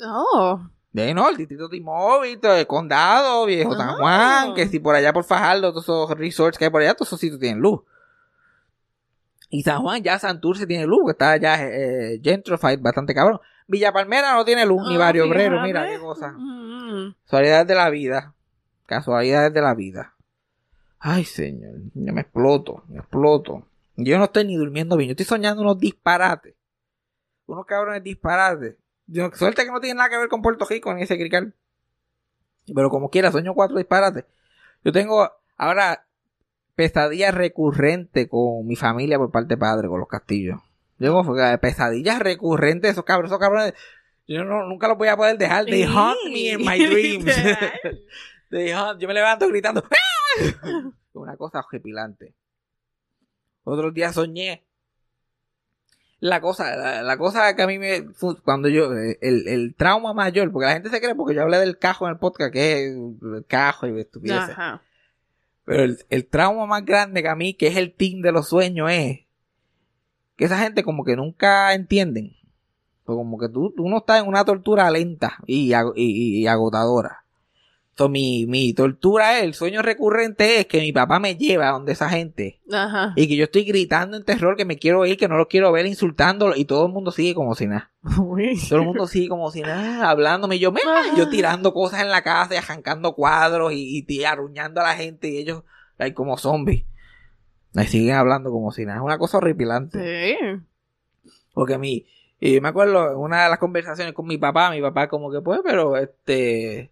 Oh. 0.04 0.60
De 0.92 1.12
no, 1.14 1.28
el 1.28 1.36
distrito 1.36 1.68
T-Mobile, 1.68 2.38
el 2.42 2.66
condado, 2.66 3.46
viejo 3.46 3.74
San 3.74 3.90
Ah. 3.90 3.96
Juan, 3.98 4.54
que 4.54 4.68
si 4.68 4.78
por 4.78 4.94
allá 4.94 5.12
por 5.12 5.24
Fajardo, 5.24 5.70
todos 5.70 5.84
esos 5.84 6.10
resorts 6.10 6.58
que 6.58 6.66
hay 6.66 6.70
por 6.70 6.82
allá, 6.82 6.94
todos 6.94 7.08
esos 7.08 7.20
sitios 7.20 7.40
tienen 7.40 7.60
luz. 7.60 7.80
Y 9.48 9.62
San 9.62 9.82
Juan, 9.82 10.02
ya 10.02 10.18
Santurce 10.18 10.66
tiene 10.66 10.86
luz, 10.86 11.02
que 11.06 11.10
está 11.12 11.36
ya 11.36 11.56
eh, 11.64 12.20
gentrified, 12.22 12.80
bastante 12.80 13.14
cabrón. 13.14 13.40
Villa 13.68 13.92
Palmera 13.92 14.34
no 14.34 14.44
tiene 14.44 14.64
luz, 14.66 14.86
ni 14.88 14.96
Ah, 14.96 14.98
Barrio 14.98 15.26
Obrero, 15.26 15.56
fíjate. 15.62 15.66
mira 15.66 15.88
qué 15.88 15.98
cosa. 15.98 16.32
Mm. 16.32 17.14
Casualidades 17.24 17.66
de 17.66 17.74
la 17.74 17.90
vida. 17.90 18.34
Casualidades 18.86 19.52
de 19.52 19.60
la 19.60 19.74
vida. 19.74 20.14
Ay, 20.98 21.24
señor, 21.24 21.74
yo 21.94 22.12
me 22.12 22.20
exploto, 22.22 22.84
me 22.88 22.98
exploto. 22.98 23.66
Yo 23.96 24.18
no 24.18 24.24
estoy 24.24 24.44
ni 24.44 24.56
durmiendo 24.56 24.96
bien, 24.96 25.08
yo 25.08 25.12
estoy 25.12 25.26
soñando 25.26 25.62
unos 25.62 25.78
disparates. 25.78 26.54
Unos 27.46 27.66
cabrones 27.66 28.02
disparates. 28.02 28.76
Yo, 29.06 29.30
suerte 29.32 29.64
que 29.64 29.70
no 29.70 29.80
tiene 29.80 29.96
nada 29.98 30.08
que 30.10 30.18
ver 30.18 30.28
con 30.28 30.42
Puerto 30.42 30.64
Rico 30.64 30.92
ni 30.94 31.02
ese 31.02 31.16
crical. 31.16 31.54
Pero 32.74 32.90
como 32.90 33.10
quiera, 33.10 33.30
sueño 33.30 33.54
cuatro 33.54 33.76
disparates. 33.76 34.24
Yo 34.84 34.92
tengo 34.92 35.30
ahora 35.56 36.05
pesadillas 36.76 37.34
recurrentes 37.34 38.28
con 38.28 38.66
mi 38.66 38.76
familia 38.76 39.18
por 39.18 39.32
parte 39.32 39.54
de 39.54 39.56
padre, 39.58 39.88
con 39.88 39.98
los 39.98 40.08
castillos. 40.08 40.60
Yo 40.98 41.20
eh, 41.38 41.58
pesadillas 41.58 42.20
recurrentes, 42.20 42.92
esos 42.92 43.04
cabrones, 43.04 43.30
esos 43.30 43.40
cabrones. 43.40 43.74
Yo 44.28 44.44
no, 44.44 44.66
nunca 44.68 44.88
los 44.88 44.96
voy 44.98 45.08
a 45.08 45.16
poder 45.16 45.36
dejar. 45.38 45.64
They 45.66 45.82
haunt 45.84 46.16
me 46.32 46.50
in 46.52 46.58
my 46.64 46.78
dreams. 46.78 47.24
They 48.50 48.70
haunt- 48.70 49.00
Yo 49.00 49.08
me 49.08 49.14
levanto 49.14 49.48
gritando. 49.48 49.82
¡Ah! 49.90 50.90
Una 51.14 51.36
cosa 51.36 51.60
horripilante. 51.60 52.34
Otros 53.64 53.92
días 53.94 54.14
soñé. 54.14 54.62
La 56.20 56.40
cosa, 56.40 56.74
la, 56.76 57.02
la 57.02 57.16
cosa 57.18 57.54
que 57.56 57.62
a 57.62 57.66
mí 57.66 57.78
me. 57.78 58.06
Cuando 58.44 58.68
yo. 58.68 58.92
eh, 58.96 59.18
El, 59.20 59.48
el 59.48 59.74
trauma 59.74 60.12
mayor, 60.14 60.50
porque 60.50 60.66
la 60.66 60.72
gente 60.72 60.88
se 60.88 61.00
cree 61.00 61.14
porque 61.14 61.34
yo 61.34 61.42
hablé 61.42 61.58
del 61.58 61.78
cajo 61.78 62.06
en 62.06 62.12
el 62.14 62.18
podcast, 62.18 62.52
que 62.52 62.86
es 62.86 62.92
el 62.96 63.44
cajo 63.46 63.86
y 63.86 64.00
estupideces. 64.00 64.50
Ajá. 64.50 64.82
Pero 65.66 65.82
el, 65.84 65.98
el 66.08 66.26
trauma 66.26 66.64
más 66.64 66.86
grande 66.86 67.22
que 67.22 67.28
a 67.28 67.36
mí, 67.36 67.52
que 67.52 67.66
es 67.66 67.76
el 67.76 67.92
team 67.92 68.22
de 68.22 68.32
los 68.32 68.48
sueños, 68.48 68.90
es 68.90 69.26
que 70.36 70.46
esa 70.46 70.58
gente 70.58 70.82
como 70.82 71.04
que 71.04 71.16
nunca 71.16 71.74
entienden. 71.74 72.34
Pues 73.04 73.16
como 73.16 73.38
que 73.38 73.50
tú, 73.50 73.74
tú 73.76 73.86
no 73.88 73.98
estás 73.98 74.22
en 74.22 74.28
una 74.28 74.46
tortura 74.46 74.90
lenta 74.90 75.36
y, 75.46 75.72
ag- 75.72 75.92
y- 75.96 76.40
y 76.42 76.46
agotadora. 76.46 77.25
Entonces, 77.98 78.12
mi, 78.12 78.44
mi 78.46 78.74
tortura 78.74 79.38
es, 79.38 79.44
el 79.44 79.54
sueño 79.54 79.80
recurrente 79.80 80.60
es 80.60 80.66
que 80.66 80.80
mi 80.80 80.92
papá 80.92 81.18
me 81.18 81.34
lleva 81.36 81.70
a 81.70 81.72
donde 81.72 81.92
esa 81.92 82.10
gente 82.10 82.60
Ajá. 82.70 83.14
y 83.16 83.26
que 83.26 83.36
yo 83.36 83.44
estoy 83.44 83.64
gritando 83.64 84.18
en 84.18 84.24
terror 84.26 84.54
que 84.54 84.66
me 84.66 84.76
quiero 84.76 85.06
ir, 85.06 85.16
que 85.16 85.28
no 85.28 85.38
los 85.38 85.46
quiero 85.46 85.72
ver, 85.72 85.86
insultándolo 85.86 86.54
y 86.56 86.66
todo 86.66 86.84
el 86.88 86.92
mundo 86.92 87.10
sigue 87.10 87.34
como 87.34 87.54
si 87.54 87.66
nada. 87.66 87.90
Uy. 88.18 88.60
Todo 88.68 88.80
el 88.80 88.84
mundo 88.84 89.06
sigue 89.06 89.30
como 89.30 89.50
si 89.50 89.62
nada, 89.62 90.10
hablándome. 90.10 90.56
Y 90.56 90.58
yo, 90.58 90.72
"Mira", 90.72 91.04
yo 91.16 91.30
tirando 91.30 91.72
cosas 91.72 92.02
en 92.02 92.10
la 92.10 92.20
casa 92.22 92.52
y 92.52 92.58
arrancando 92.58 93.14
cuadros 93.14 93.72
y, 93.72 93.96
y 93.96 94.02
ti- 94.02 94.24
arruñando 94.24 94.82
a 94.82 94.84
la 94.84 94.94
gente 94.94 95.28
y 95.30 95.38
ellos, 95.38 95.62
like, 95.96 96.14
como 96.14 96.36
zombies. 96.36 96.84
Me 97.72 97.86
siguen 97.86 98.16
hablando 98.16 98.50
como 98.50 98.72
si 98.72 98.84
nada. 98.84 98.98
Es 98.98 99.04
una 99.04 99.16
cosa 99.16 99.38
horripilante. 99.38 100.36
Sí. 100.36 100.36
Porque 101.54 101.72
a 101.72 101.78
mí, 101.78 102.04
y 102.40 102.60
me 102.60 102.68
acuerdo 102.68 103.10
en 103.12 103.16
una 103.16 103.44
de 103.44 103.48
las 103.48 103.58
conversaciones 103.58 104.12
con 104.12 104.26
mi 104.26 104.36
papá, 104.36 104.70
mi 104.70 104.82
papá 104.82 105.08
como 105.08 105.30
que 105.32 105.40
pues, 105.40 105.60
pero 105.64 105.96
este, 105.96 106.90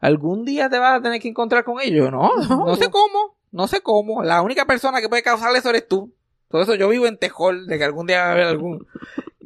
algún 0.00 0.44
día 0.44 0.68
te 0.68 0.78
vas 0.78 0.98
a 0.98 1.02
tener 1.02 1.20
que 1.20 1.28
encontrar 1.28 1.64
con 1.64 1.80
ellos, 1.80 2.10
¿no? 2.10 2.30
No. 2.48 2.66
No 2.66 2.76
sé 2.76 2.90
cómo, 2.90 3.36
no 3.52 3.68
sé 3.68 3.82
cómo. 3.82 4.22
La 4.22 4.42
única 4.42 4.66
persona 4.66 5.00
que 5.00 5.08
puede 5.08 5.22
causar 5.22 5.54
eso 5.54 5.70
eres 5.70 5.86
tú. 5.86 6.12
Todo 6.48 6.62
eso 6.62 6.74
yo 6.74 6.88
vivo 6.88 7.06
en 7.06 7.16
Tejol, 7.16 7.66
de 7.66 7.78
que 7.78 7.84
algún 7.84 8.06
día 8.06 8.22
va 8.22 8.28
a 8.28 8.32
haber 8.32 8.44
algún 8.44 8.86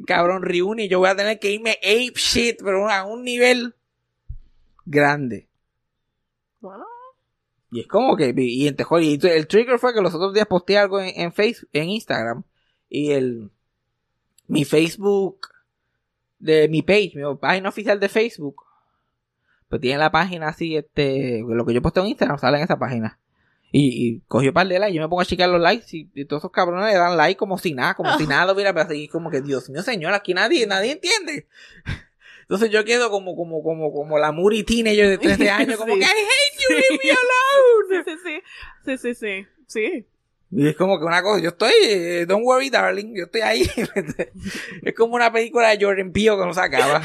cabrón 0.07 0.41
reúne 0.43 0.85
y 0.85 0.87
yo 0.87 0.99
voy 0.99 1.09
a 1.09 1.15
tener 1.15 1.39
que 1.39 1.51
irme 1.51 1.77
ape 1.83 2.13
shit, 2.15 2.57
pero 2.63 2.89
a 2.89 3.05
un 3.05 3.23
nivel 3.23 3.75
grande. 4.85 5.47
Bueno. 6.59 6.85
Y 7.71 7.81
es 7.81 7.87
como 7.87 8.15
que, 8.15 8.33
y 8.35 8.67
en 8.67 8.75
Tejol, 8.75 9.03
y 9.03 9.19
el 9.21 9.47
trigger 9.47 9.77
fue 9.77 9.93
que 9.93 10.01
los 10.01 10.13
otros 10.13 10.33
días 10.33 10.47
posteé 10.47 10.77
algo 10.77 10.99
en, 10.99 11.11
en 11.19 11.33
Facebook, 11.33 11.69
en 11.73 11.89
Instagram, 11.89 12.43
y 12.87 13.11
el, 13.11 13.51
mi 14.47 14.63
Facebook, 14.63 15.47
de 16.39 16.69
mi 16.69 16.81
page, 16.81 17.13
mi 17.15 17.35
página 17.35 17.69
oficial 17.69 17.99
de 17.99 18.07
Facebook, 18.07 18.64
pues 19.69 19.81
tiene 19.81 19.97
la 19.97 20.11
página 20.11 20.49
así, 20.49 20.75
este, 20.75 21.43
lo 21.47 21.65
que 21.65 21.73
yo 21.73 21.81
posteo 21.81 22.03
en 22.03 22.09
Instagram 22.09 22.37
sale 22.39 22.57
en 22.57 22.63
esa 22.63 22.77
página. 22.77 23.19
Y, 23.71 24.07
y 24.07 24.19
cogió 24.27 24.51
un 24.51 24.53
par 24.53 24.67
de 24.67 24.79
likes, 24.79 24.95
yo 24.95 25.01
me 25.01 25.09
pongo 25.09 25.21
a 25.21 25.25
checar 25.25 25.49
los 25.49 25.59
likes 25.59 25.85
y, 25.91 26.09
y 26.13 26.25
todos 26.25 26.41
esos 26.41 26.51
cabrones 26.51 26.93
le 26.93 26.97
dan 26.97 27.17
like 27.17 27.37
como 27.37 27.57
si 27.57 27.73
nada, 27.73 27.93
como 27.93 28.17
si 28.17 28.25
nada 28.27 28.53
hubiera 28.53 28.73
pasado. 28.73 28.93
Y 28.93 29.07
como 29.09 29.29
que, 29.29 29.41
Dios 29.41 29.69
mío, 29.69 29.81
señor, 29.81 30.13
aquí 30.13 30.33
nadie, 30.33 30.65
nadie 30.65 30.93
entiende. 30.93 31.47
Entonces 32.43 32.69
yo 32.69 32.85
quedo 32.85 33.09
como, 33.09 33.35
como, 33.35 33.63
como, 33.63 33.91
como 33.91 34.17
la 34.19 34.31
Muri 34.31 34.63
teenager 34.63 35.09
de 35.09 35.17
13 35.17 35.49
años, 35.49 35.77
como 35.77 35.93
Sí. 35.95 35.99
que 35.99 36.05
I 36.05 36.09
hate 36.09 36.61
you, 36.61 36.75
leave 36.75 36.99
me 37.03 37.11
alone. 37.11 38.05
Sí, 38.05 38.11
sí, 38.11 38.41
sí. 38.85 38.97
Sí, 38.97 39.15
sí, 39.15 39.45
sí. 39.67 40.05
Y 40.51 40.67
es 40.67 40.75
como 40.77 40.99
que 40.99 41.05
una 41.05 41.21
cosa, 41.23 41.41
yo 41.41 41.49
estoy, 41.49 41.71
eh, 41.83 42.25
don't 42.27 42.45
worry 42.45 42.69
darling, 42.69 43.13
yo 43.15 43.23
estoy 43.25 43.41
ahí. 43.41 43.63
es 44.83 44.93
como 44.93 45.15
una 45.15 45.33
película 45.33 45.69
de 45.75 45.83
Jordan 45.83 46.11
Peele 46.13 46.37
que 46.37 46.45
no 46.45 46.53
se 46.53 46.61
acaba. 46.61 47.01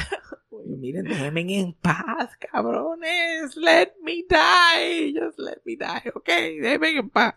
Miren, 0.81 1.05
déjenme 1.05 1.41
en 1.59 1.73
paz, 1.73 2.35
cabrones. 2.39 3.55
Let 3.55 3.93
me 4.01 4.25
die. 4.27 5.13
Just 5.13 5.37
let 5.37 5.61
me 5.63 5.75
die, 5.75 6.09
ok. 6.15 6.25
Déjenme 6.25 6.97
en 6.97 7.09
paz. 7.11 7.35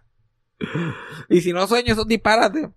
Y 1.28 1.42
si 1.42 1.52
no 1.52 1.66
sueño 1.66 1.92
esos 1.92 2.08
disparates, 2.08 2.70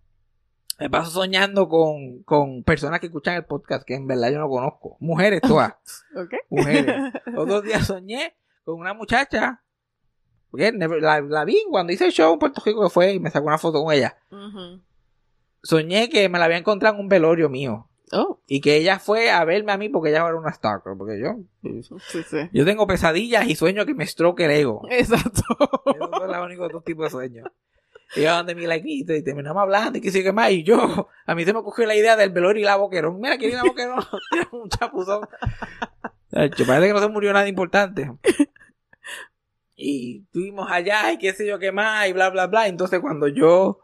me 0.77 0.89
paso 0.89 1.09
soñando 1.09 1.69
con, 1.69 2.21
con 2.23 2.63
personas 2.63 2.99
que 2.99 3.05
escuchan 3.05 3.35
el 3.35 3.45
podcast 3.45 3.85
que 3.87 3.95
en 3.95 4.07
verdad 4.07 4.29
yo 4.29 4.39
no 4.39 4.49
conozco. 4.49 4.97
Mujeres 4.99 5.39
todas. 5.39 5.73
Ok. 6.17 6.33
Mujeres. 6.49 7.13
Otros 7.37 7.63
días 7.63 7.87
soñé 7.87 8.35
con 8.65 8.75
una 8.77 8.93
muchacha. 8.93 9.63
La, 10.51 11.21
la 11.21 11.45
vi 11.45 11.63
cuando 11.69 11.93
hice 11.93 12.07
el 12.07 12.11
show 12.11 12.33
en 12.33 12.39
Puerto 12.39 12.61
Rico 12.65 12.83
que 12.83 12.89
fue 12.89 13.13
y 13.13 13.19
me 13.21 13.29
sacó 13.29 13.47
una 13.47 13.57
foto 13.57 13.81
con 13.81 13.93
ella. 13.93 14.17
Soñé 15.63 16.09
que 16.09 16.27
me 16.27 16.39
la 16.39 16.45
había 16.45 16.57
encontrado 16.57 16.95
en 16.95 17.01
un 17.01 17.07
velorio 17.07 17.47
mío. 17.47 17.86
Oh. 18.13 18.39
Y 18.47 18.61
que 18.61 18.77
ella 18.77 18.99
fue 18.99 19.29
a 19.31 19.43
verme 19.43 19.73
a 19.73 19.77
mí 19.77 19.89
porque 19.89 20.09
ella 20.09 20.19
era 20.25 20.35
una 20.35 20.53
stalker. 20.53 20.93
Porque 20.97 21.19
yo, 21.19 21.35
Sí, 22.09 22.23
sí. 22.23 22.37
yo 22.53 22.63
tengo 22.65 22.87
pesadillas 22.87 23.47
y 23.47 23.55
sueño 23.55 23.85
que 23.85 23.93
me 23.93 24.05
stroke 24.05 24.39
el 24.41 24.51
ego. 24.51 24.87
Exacto. 24.89 25.41
Esos 25.93 26.09
son 26.11 26.31
los 26.31 26.45
únicos 26.45 26.71
dos 26.71 26.83
tipos 26.83 27.05
de 27.05 27.09
sueños. 27.09 27.49
Y 28.15 28.21
yo 28.21 28.33
donde 28.33 28.55
mi 28.55 28.65
like 28.65 28.87
y 28.89 29.03
te- 29.03 29.21
terminamos 29.21 29.61
hablando 29.61 29.97
y 29.97 30.01
qué 30.01 30.11
sé 30.11 30.19
yo 30.19 30.23
qué 30.23 30.31
más. 30.31 30.51
Y 30.51 30.63
yo, 30.63 31.09
a 31.25 31.35
mí 31.35 31.43
se 31.43 31.51
me 31.51 31.59
ocurrió 31.59 31.85
la 31.87 31.95
idea 31.95 32.15
del 32.15 32.29
velorio 32.29 32.61
y 32.61 32.65
la 32.65 32.77
boquerón. 32.77 33.19
Mira, 33.19 33.37
¿quién 33.37 33.51
es 33.51 33.57
la 33.57 33.63
boquerón? 33.63 33.99
Un 34.53 34.69
chapuzón. 34.69 35.27
Chacho, 36.31 36.65
parece 36.65 36.87
que 36.87 36.93
no 36.93 36.99
se 37.01 37.09
murió 37.09 37.33
nada 37.33 37.47
importante. 37.49 38.09
Y 39.75 40.23
estuvimos 40.25 40.67
allá 40.71 41.11
y 41.11 41.17
qué 41.17 41.33
sé 41.33 41.45
yo 41.45 41.59
qué 41.59 41.71
más 41.71 42.07
y 42.07 42.13
bla, 42.13 42.29
bla, 42.29 42.47
bla. 42.47 42.67
Entonces 42.67 42.99
cuando 42.99 43.27
yo 43.27 43.79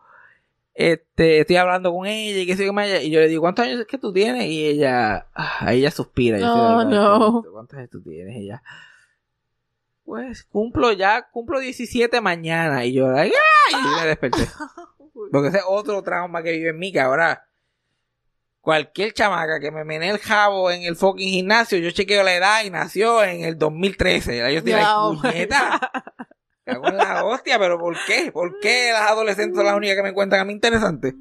este, 0.73 1.39
estoy 1.39 1.55
hablando 1.57 1.93
con 1.93 2.07
ella 2.07 2.39
y 2.39 2.45
qué 2.47 2.55
sé 2.55 2.65
yo 2.65 2.73
más, 2.73 2.87
y 3.03 3.09
yo 3.09 3.19
le 3.19 3.27
digo, 3.27 3.41
¿cuántos 3.41 3.65
años 3.65 3.79
es 3.81 3.87
que 3.87 3.97
tú 3.97 4.11
tienes? 4.11 4.45
Y 4.47 4.65
ella, 4.65 5.27
ah, 5.33 5.73
ella 5.73 5.91
suspira. 5.91 6.39
Yo 6.39 6.45
sé, 6.45 6.85
no. 6.85 7.43
¿Cuántos 7.51 7.77
años 7.77 7.89
tú 7.91 8.01
tienes? 8.01 8.35
Y 8.37 8.45
ella, 8.45 8.63
pues 10.03 10.43
cumplo 10.43 10.91
ya, 10.91 11.29
cumplo 11.29 11.59
17 11.59 12.19
mañana. 12.21 12.85
Y 12.85 12.93
yo, 12.93 13.07
like, 13.07 13.35
¡ah! 13.35 13.71
y 13.71 14.01
me 14.01 14.07
desperté. 14.07 14.47
Porque 15.31 15.49
ese 15.49 15.59
es 15.59 15.63
otro 15.67 16.01
trauma 16.01 16.41
que 16.41 16.51
vive 16.51 16.69
en 16.71 16.79
mí, 16.79 16.91
que 16.91 16.99
ahora 16.99 17.47
cualquier 18.63 19.13
chamaca 19.13 19.59
que 19.59 19.71
me 19.71 19.83
menee 19.83 20.09
el 20.09 20.19
jabo 20.19 20.71
en 20.71 20.83
el 20.83 20.95
fucking 20.95 21.27
gimnasio, 21.27 21.77
yo 21.79 21.91
chequeo 21.91 22.23
la 22.23 22.33
edad 22.33 22.63
y 22.63 22.69
nació 22.69 23.23
en 23.23 23.43
el 23.43 23.57
2013. 23.57 24.37
Yo 24.37 24.45
estoy 24.45 24.71
like, 24.71 24.85
No, 24.85 25.19
puñeta. 25.21 25.91
Cago 26.65 26.87
en 26.87 26.97
la 26.97 27.25
hostia, 27.25 27.59
pero 27.59 27.77
¿por 27.79 27.95
qué? 28.07 28.31
¿Por 28.31 28.59
qué 28.59 28.91
las 28.93 29.09
adolescentes 29.11 29.55
son 29.57 29.65
las 29.65 29.75
únicas 29.75 29.97
que 29.97 30.03
me 30.03 30.09
encuentran 30.09 30.41
a 30.41 30.45
mí 30.45 30.53
interesantes? 30.53 31.13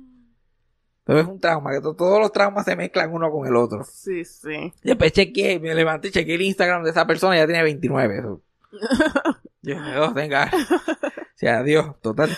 Pero 1.04 1.18
es 1.18 1.26
un 1.26 1.40
trauma, 1.40 1.72
que 1.72 1.80
to- 1.80 1.96
todos 1.96 2.20
los 2.20 2.30
traumas 2.32 2.64
se 2.64 2.76
mezclan 2.76 3.12
uno 3.12 3.28
con 3.30 3.46
el 3.48 3.56
otro. 3.56 3.82
Sí, 3.84 4.24
sí. 4.24 4.72
Después 4.84 5.12
chequeé, 5.12 5.58
me 5.58 5.74
levanté, 5.74 6.12
chequeé 6.12 6.36
el 6.36 6.42
Instagram 6.42 6.84
de 6.84 6.90
esa 6.90 7.06
persona 7.06 7.34
y 7.34 7.38
ya 7.40 7.46
tiene 7.46 7.62
29. 7.64 8.18
Eso. 8.18 8.40
Dios 9.62 9.80
mío, 9.82 10.12
venga. 10.14 10.48
O 10.52 11.22
sea, 11.34 11.58
adiós, 11.58 12.00
total. 12.00 12.36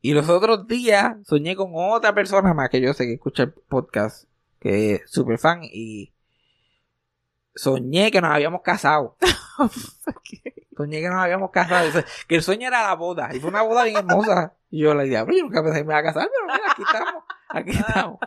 Y 0.00 0.14
los 0.14 0.28
otros 0.30 0.66
días 0.66 1.16
soñé 1.26 1.56
con 1.56 1.72
otra 1.74 2.14
persona 2.14 2.54
más 2.54 2.70
que 2.70 2.80
yo 2.80 2.94
sé 2.94 3.04
que 3.04 3.14
escucha 3.14 3.42
el 3.42 3.52
podcast, 3.52 4.26
que 4.60 4.94
es 4.94 5.10
super 5.10 5.38
fan, 5.38 5.60
y 5.64 6.14
soñé 7.54 8.10
que 8.10 8.20
nos 8.22 8.30
habíamos 8.30 8.62
casado. 8.62 9.16
Soñé 10.78 11.00
que 11.00 11.08
nos 11.08 11.20
habíamos 11.20 11.50
casado. 11.50 11.90
Que 12.28 12.36
el 12.36 12.42
sueño 12.42 12.68
era 12.68 12.84
la 12.84 12.94
boda. 12.94 13.30
Y 13.34 13.40
fue 13.40 13.50
una 13.50 13.62
boda 13.62 13.82
bien 13.82 13.96
hermosa. 13.96 14.54
Y 14.70 14.82
yo 14.82 14.94
idea, 15.02 15.24
pero 15.24 15.36
yo 15.36 15.42
nunca 15.44 15.62
pensé 15.62 15.78
que 15.78 15.84
me 15.84 15.92
iba 15.92 15.98
a 15.98 16.02
casar, 16.04 16.28
pero 16.32 16.46
mira, 16.46 16.70
aquí 16.70 16.82
estamos. 16.82 17.24
Aquí 17.48 17.70
estamos. 17.70 18.18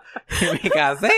Y 0.41 0.63
me 0.63 0.69
casé. 0.69 1.11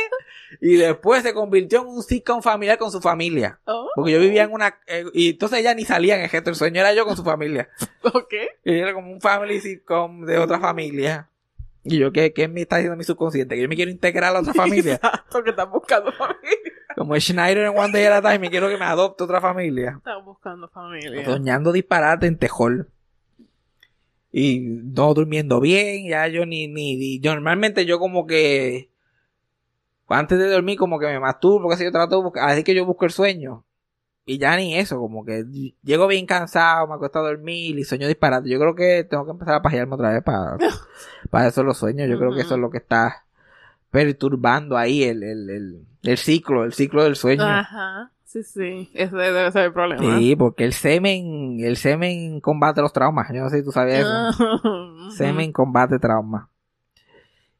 Y 0.61 0.75
después 0.75 1.23
se 1.23 1.33
convirtió 1.33 1.81
en 1.81 1.87
un 1.87 2.03
sitcom 2.03 2.43
familiar 2.43 2.77
con 2.77 2.91
su 2.91 3.01
familia. 3.01 3.59
Oh, 3.65 3.89
Porque 3.95 4.11
yo 4.11 4.19
vivía 4.19 4.43
en 4.43 4.51
una... 4.51 4.77
eh, 4.85 5.05
y 5.13 5.31
entonces 5.31 5.59
ella 5.59 5.73
ni 5.73 5.85
salía 5.85 6.15
en 6.17 6.21
el 6.21 6.29
gesto. 6.29 6.51
El 6.51 6.55
sueño 6.55 6.81
era 6.81 6.93
yo 6.93 7.05
con 7.05 7.15
su 7.15 7.23
familia. 7.23 7.67
ok. 8.03 8.33
Y 8.63 8.77
era 8.77 8.93
como 8.93 9.11
un 9.11 9.19
family 9.21 9.59
sitcom 9.59 10.25
de 10.25 10.37
otra 10.37 10.59
familia. 10.59 11.29
Y 11.83 11.97
yo, 11.97 12.11
¿qué, 12.13 12.31
qué 12.33 12.47
me 12.47 12.61
está 12.61 12.77
diciendo 12.77 12.95
mi 12.97 13.03
subconsciente? 13.03 13.55
Que 13.55 13.61
yo 13.61 13.67
me 13.67 13.75
quiero 13.75 13.91
integrar 13.91 14.29
a 14.29 14.33
la 14.33 14.39
otra 14.39 14.53
familia. 14.53 14.93
Exacto, 15.03 15.43
que 15.43 15.49
están 15.49 15.69
buscando 15.71 16.11
familia. 16.13 16.41
Como 16.95 17.19
Schneider 17.19 17.65
en 17.65 17.77
One 17.77 17.91
Day 17.91 18.05
at 18.05 18.25
a 18.25 18.31
Time. 18.33 18.47
Y 18.47 18.49
quiero 18.49 18.69
que 18.69 18.77
me 18.77 18.85
adopte 18.85 19.23
otra 19.23 19.41
familia. 19.41 19.95
Están 19.97 20.23
buscando 20.23 20.67
familia. 20.69 21.25
Soñando 21.25 21.71
disparate 21.71 22.27
en 22.27 22.37
Tejol. 22.37 22.87
Y 24.31 24.59
no 24.61 25.13
durmiendo 25.13 25.59
bien. 25.59 26.07
Ya 26.07 26.27
yo 26.27 26.45
ni, 26.45 26.67
ni, 26.67 26.95
ni- 26.95 27.19
yo 27.19 27.33
normalmente 27.33 27.85
yo 27.85 27.99
como 27.99 28.25
que 28.25 28.89
antes 30.07 30.37
de 30.37 30.47
dormir 30.47 30.77
como 30.77 30.99
que 30.99 31.07
me 31.07 31.19
masturbo, 31.19 31.69
que 31.69 31.75
sé 31.77 31.85
yo 31.85 31.91
trato 31.91 32.17
de 32.17 32.23
buscar, 32.23 32.49
así 32.49 32.63
que 32.63 32.75
yo 32.75 32.85
busco 32.85 33.05
el 33.05 33.11
sueño. 33.11 33.63
Y 34.25 34.37
ya 34.37 34.55
ni 34.55 34.77
eso, 34.77 34.99
como 34.99 35.25
que 35.25 35.43
llego 35.83 36.07
bien 36.07 36.25
cansado, 36.25 36.87
me 36.87 36.95
acuesto 36.95 37.19
a 37.19 37.23
dormir 37.23 37.77
y 37.77 37.83
sueño 37.83 38.07
disparate. 38.07 38.49
Yo 38.49 38.57
creo 38.57 38.73
que 38.73 39.03
tengo 39.03 39.25
que 39.25 39.31
empezar 39.31 39.55
a 39.55 39.61
pajearme 39.61 39.95
otra 39.95 40.11
vez 40.11 40.23
para, 40.23 40.57
para 41.29 41.47
eso 41.47 41.63
los 41.63 41.77
sueños. 41.77 42.09
Yo 42.09 42.17
creo 42.17 42.33
que 42.33 42.41
eso 42.41 42.55
es 42.55 42.61
lo 42.61 42.69
que 42.69 42.77
está 42.77 43.25
perturbando 43.91 44.77
ahí 44.77 45.03
el, 45.03 45.23
el, 45.23 45.49
el, 45.49 45.85
el 46.03 46.17
ciclo, 46.17 46.63
el 46.63 46.73
ciclo 46.73 47.03
del 47.03 47.15
sueño. 47.15 47.43
Ajá. 47.43 48.11
Sí, 48.33 48.41
sí. 48.41 48.89
Ese 48.95 49.15
debe 49.15 49.51
ser 49.51 49.65
el 49.65 49.73
problema. 49.73 50.17
Sí, 50.17 50.35
porque 50.35 50.63
el 50.63 50.73
semen, 50.73 51.59
el 51.59 51.77
semen 51.77 52.41
combate 52.41 52.81
los 52.81 52.91
traumas. 52.91 53.27
Yo 53.31 53.41
no 53.41 53.49
sé 53.49 53.59
si 53.59 53.63
tú 53.63 53.71
sabías 53.71 53.99
eso. 54.33 54.59
Semen 55.11 55.51
combate 55.51 55.99
traumas. 55.99 56.47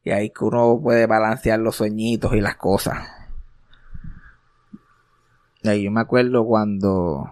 Y 0.02 0.10
ahí 0.10 0.30
que 0.30 0.44
uno 0.44 0.80
puede 0.82 1.06
balancear 1.06 1.60
los 1.60 1.76
sueñitos 1.76 2.34
y 2.34 2.40
las 2.40 2.56
cosas. 2.56 3.06
Yo 5.64 5.90
me 5.90 6.00
acuerdo 6.00 6.44
cuando. 6.44 7.30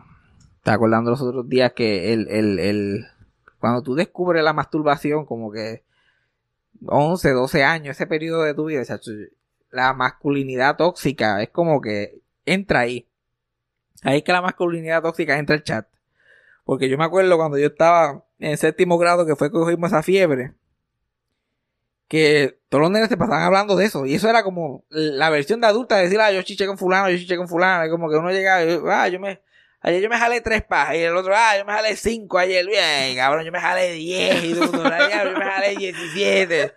Estaba 0.56 0.76
acordando 0.76 1.10
los 1.10 1.20
otros 1.20 1.48
días 1.48 1.72
que 1.74 2.12
el, 2.14 2.28
el, 2.28 2.58
el. 2.58 3.06
Cuando 3.58 3.82
tú 3.82 3.94
descubres 3.94 4.42
la 4.42 4.54
masturbación, 4.54 5.26
como 5.26 5.52
que. 5.52 5.84
11, 6.84 7.30
12 7.30 7.62
años, 7.62 7.96
ese 7.96 8.06
periodo 8.06 8.42
de 8.42 8.54
tu 8.54 8.64
vida, 8.64 8.82
la 9.70 9.92
masculinidad 9.92 10.76
tóxica 10.76 11.40
es 11.40 11.50
como 11.50 11.80
que 11.80 12.22
entra 12.44 12.80
ahí. 12.80 13.06
Ahí 14.02 14.18
es 14.18 14.24
que 14.24 14.32
la 14.32 14.42
masculinidad 14.42 15.02
tóxica 15.02 15.38
entra 15.38 15.54
al 15.54 15.62
chat. 15.62 15.86
Porque 16.64 16.88
yo 16.88 16.98
me 16.98 17.04
acuerdo 17.04 17.36
cuando 17.36 17.58
yo 17.58 17.68
estaba 17.68 18.24
en 18.38 18.56
séptimo 18.56 18.98
grado 18.98 19.26
que 19.26 19.36
fue 19.36 19.48
que 19.48 19.58
cogimos 19.58 19.90
esa 19.90 20.02
fiebre. 20.02 20.54
Que 22.12 22.58
todos 22.68 22.82
los 22.82 22.90
nenes 22.90 23.08
se 23.08 23.16
pasaban 23.16 23.42
hablando 23.42 23.74
de 23.74 23.86
eso. 23.86 24.04
Y 24.04 24.16
eso 24.16 24.28
era 24.28 24.42
como 24.42 24.84
la 24.90 25.30
versión 25.30 25.62
de 25.62 25.66
adulta 25.66 25.96
de 25.96 26.02
decir, 26.02 26.20
ah, 26.20 26.30
yo 26.30 26.42
chiché 26.42 26.66
con 26.66 26.76
fulano, 26.76 27.08
yo 27.08 27.16
chiché 27.16 27.38
con 27.38 27.48
fulano. 27.48 27.86
Y 27.86 27.90
como 27.90 28.10
que 28.10 28.16
uno 28.16 28.30
llegaba 28.30 28.62
y, 28.62 28.78
ah, 28.90 29.08
yo 29.08 29.18
me, 29.18 29.40
ayer 29.80 30.02
yo 30.02 30.10
me 30.10 30.18
jalé 30.18 30.42
tres 30.42 30.62
pajas. 30.62 30.96
Y 30.96 30.98
el 30.98 31.16
otro, 31.16 31.32
ah, 31.34 31.56
yo 31.56 31.64
me 31.64 31.72
jalé 31.72 31.96
cinco 31.96 32.36
ayer. 32.36 32.66
Bien, 32.66 33.16
cabrón, 33.16 33.46
yo 33.46 33.50
me 33.50 33.58
jalé 33.58 33.92
diez. 33.92 34.44
Y 34.44 34.52
todo 34.52 34.84
el 34.84 34.92
"Ah, 34.92 35.24
yo 35.24 35.38
me 35.38 35.42
jalé 35.46 35.74
diecisiete. 35.74 36.74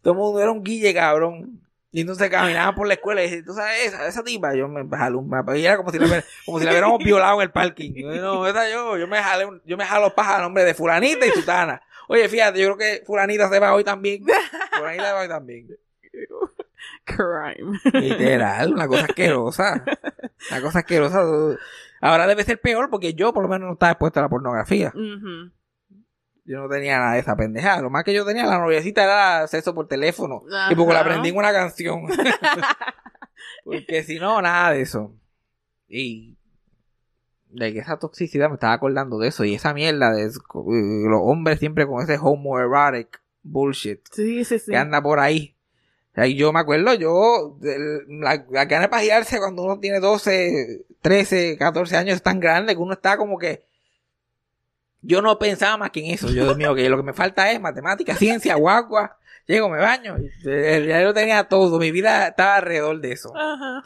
Todo 0.00 0.14
el 0.14 0.18
mundo 0.20 0.40
era 0.40 0.50
un 0.50 0.64
guille, 0.64 0.94
cabrón. 0.94 1.60
Y 1.90 2.00
entonces 2.00 2.30
caminaban 2.30 2.74
por 2.74 2.88
la 2.88 2.94
escuela 2.94 3.22
y 3.22 3.42
¿tú 3.42 3.52
sabes 3.52 3.88
esa, 3.88 4.06
esa 4.06 4.24
tipa? 4.24 4.54
Yo 4.54 4.68
me 4.68 4.88
jalé 4.96 5.16
un 5.16 5.28
mapa. 5.28 5.54
Y 5.58 5.66
era 5.66 5.76
como 5.76 5.90
si 5.90 5.98
la, 5.98 6.24
como 6.46 6.58
si 6.58 6.64
la 6.64 6.70
hubiéramos 6.70 7.04
violado 7.04 7.34
en 7.34 7.42
el 7.42 7.50
parking. 7.50 7.92
No, 8.22 8.46
esa 8.46 8.70
yo, 8.70 8.96
yo 8.96 9.06
me 9.06 9.18
jalé, 9.22 9.46
yo 9.66 9.76
me 9.76 9.84
jalo 9.84 10.14
paja 10.14 10.38
a 10.38 10.40
nombre 10.40 10.64
de 10.64 10.72
fulanita 10.72 11.26
y 11.26 11.30
sutana. 11.32 11.82
Oye, 12.12 12.28
fíjate, 12.28 12.60
yo 12.60 12.74
creo 12.74 12.76
que 12.76 13.04
fulanita 13.06 13.48
se 13.48 13.58
va 13.58 13.72
hoy 13.72 13.84
también. 13.84 14.22
Fulanita 14.76 15.06
se 15.06 15.12
va 15.12 15.20
hoy 15.20 15.28
también. 15.28 15.66
Crime. 17.04 17.78
Literal, 17.94 18.74
una 18.74 18.86
cosa 18.86 19.04
asquerosa. 19.04 19.82
Una 20.50 20.60
cosa 20.60 20.80
asquerosa. 20.80 21.22
Ahora 22.02 22.26
debe 22.26 22.44
ser 22.44 22.60
peor 22.60 22.90
porque 22.90 23.14
yo 23.14 23.32
por 23.32 23.42
lo 23.42 23.48
menos 23.48 23.66
no 23.66 23.72
estaba 23.72 23.92
expuesto 23.92 24.20
a 24.20 24.24
la 24.24 24.28
pornografía. 24.28 24.92
Yo 26.44 26.60
no 26.60 26.68
tenía 26.68 26.98
nada 26.98 27.14
de 27.14 27.20
esa 27.20 27.34
pendejada. 27.34 27.80
Lo 27.80 27.88
más 27.88 28.04
que 28.04 28.12
yo 28.12 28.26
tenía, 28.26 28.44
la 28.44 28.58
noviecita 28.58 29.04
era 29.04 29.46
sexo 29.46 29.74
por 29.74 29.88
teléfono. 29.88 30.42
Y 30.70 30.74
porque 30.74 30.92
la 30.92 31.00
aprendí 31.00 31.30
en 31.30 31.36
una 31.38 31.52
canción. 31.54 32.08
porque 33.64 34.02
si 34.02 34.18
no, 34.18 34.42
nada 34.42 34.72
de 34.72 34.82
eso. 34.82 35.14
Y 35.88 36.36
de 37.52 37.72
que 37.72 37.78
esa 37.80 37.98
toxicidad 37.98 38.48
me 38.48 38.54
estaba 38.54 38.72
acordando 38.72 39.18
de 39.18 39.28
eso. 39.28 39.44
Y 39.44 39.54
esa 39.54 39.72
mierda 39.74 40.12
de 40.12 40.24
los 40.26 41.20
hombres 41.22 41.58
siempre 41.58 41.86
con 41.86 42.02
ese 42.02 42.18
homoerotic 42.20 43.20
bullshit 43.42 44.00
Sí, 44.12 44.44
sí, 44.44 44.58
sí. 44.58 44.70
que 44.70 44.76
anda 44.76 45.02
por 45.02 45.18
ahí. 45.20 45.54
Ahí 46.14 46.34
yo 46.36 46.52
me 46.52 46.60
acuerdo, 46.60 46.92
yo, 46.94 47.56
del- 47.60 48.06
la, 48.20 48.44
la 48.50 48.64
gana 48.66 48.82
de 48.82 48.88
pajearse 48.88 49.38
cuando 49.38 49.62
uno 49.62 49.80
tiene 49.80 49.98
12, 49.98 50.84
13, 51.00 51.56
14 51.56 51.96
años 51.96 52.16
es 52.16 52.22
tan 52.22 52.38
grande 52.38 52.74
que 52.74 52.80
uno 52.82 52.92
está 52.92 53.16
como 53.16 53.38
que. 53.38 53.64
Yo 55.00 55.20
no 55.22 55.38
pensaba 55.38 55.76
más 55.78 55.90
que 55.90 56.00
en 56.00 56.12
eso. 56.12 56.28
Yo, 56.28 56.44
Dios 56.44 56.56
mío, 56.56 56.74
que 56.74 56.88
lo 56.88 56.96
que 56.98 57.02
me 57.02 57.12
falta 57.14 57.50
es 57.50 57.60
matemática, 57.60 58.14
ciencia, 58.14 58.54
guagua. 58.56 59.16
Llego, 59.46 59.68
me 59.68 59.78
baño. 59.78 60.16
y, 60.18 60.30
eh, 60.48 60.84
Ya 60.86 61.02
yo 61.02 61.12
tenía 61.12 61.44
todo. 61.44 61.78
Mi 61.78 61.90
vida 61.90 62.28
estaba 62.28 62.56
alrededor 62.56 63.00
de 63.00 63.12
eso. 63.12 63.32
Ajá. 63.36 63.82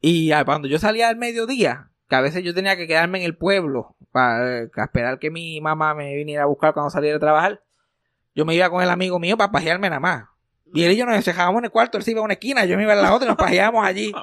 Y 0.00 0.32
ah, 0.32 0.44
cuando 0.44 0.66
yo 0.68 0.78
salía 0.78 1.08
al 1.08 1.16
mediodía, 1.16 1.88
que 2.12 2.16
a 2.16 2.20
veces 2.20 2.44
yo 2.44 2.52
tenía 2.52 2.76
que 2.76 2.86
quedarme 2.86 3.20
en 3.20 3.24
el 3.24 3.34
pueblo 3.34 3.96
para 4.10 4.64
esperar 4.64 5.18
que 5.18 5.30
mi 5.30 5.62
mamá 5.62 5.94
me 5.94 6.14
viniera 6.14 6.42
a 6.42 6.46
buscar 6.46 6.74
cuando 6.74 6.90
saliera 6.90 7.16
a 7.16 7.20
trabajar, 7.20 7.62
yo 8.34 8.44
me 8.44 8.54
iba 8.54 8.68
con 8.68 8.82
el 8.82 8.90
amigo 8.90 9.18
mío 9.18 9.38
para 9.38 9.50
pajearme 9.50 9.88
nada 9.88 9.98
más. 9.98 10.24
Y 10.74 10.84
él 10.84 10.92
y 10.92 10.96
yo 10.98 11.06
nos 11.06 11.16
encerrábamos 11.16 11.60
en 11.60 11.64
el 11.64 11.70
cuarto, 11.70 11.96
él 11.96 12.04
se 12.04 12.10
iba 12.10 12.20
a 12.20 12.24
una 12.24 12.34
esquina, 12.34 12.66
yo 12.66 12.76
me 12.76 12.82
iba 12.82 12.92
a 12.92 12.96
la 12.96 13.14
otra 13.14 13.24
y 13.24 13.28
nos 13.28 13.38
pajeábamos 13.38 13.86
allí. 13.86 14.12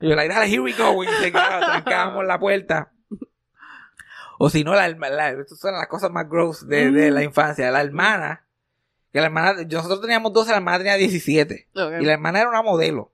Y 0.00 0.08
yo, 0.08 0.16
like, 0.16 0.34
dale, 0.34 0.46
here 0.50 0.60
we 0.60 0.72
go. 0.72 1.04
Y 1.04 1.06
se 1.06 1.30
trancábamos 1.30 2.24
la 2.26 2.36
puerta. 2.40 2.90
O 4.40 4.50
si 4.50 4.64
no, 4.64 4.74
la, 4.74 4.88
la- 4.88 5.30
estas 5.30 5.56
son 5.60 5.72
las 5.72 5.86
cosas 5.86 6.10
más 6.10 6.28
gross 6.28 6.66
de, 6.66 6.90
de 6.90 7.12
la 7.12 7.22
infancia. 7.22 7.70
La 7.70 7.80
hermana, 7.80 8.44
que 9.12 9.20
la 9.20 9.26
hermana, 9.26 9.54
nosotros 9.70 10.00
teníamos 10.00 10.32
12, 10.32 10.50
la 10.50 10.56
hermana 10.56 10.78
tenía 10.78 10.96
17. 10.96 11.68
Ok. 11.76 11.92
Y 12.00 12.04
la 12.04 12.12
hermana 12.14 12.40
era 12.40 12.48
una 12.50 12.62
modelo. 12.62 13.12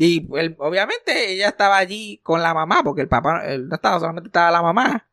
Y 0.00 0.28
él- 0.38 0.54
obviamente 0.60 1.32
ella 1.32 1.48
estaba 1.48 1.76
allí 1.76 2.20
con 2.22 2.40
la 2.40 2.54
mamá, 2.54 2.84
porque 2.84 3.02
el 3.02 3.08
papá 3.08 3.44
él 3.46 3.68
no 3.68 3.74
estaba, 3.74 3.98
solamente 3.98 4.28
estaba 4.28 4.52
la 4.52 4.62
mamá. 4.62 5.08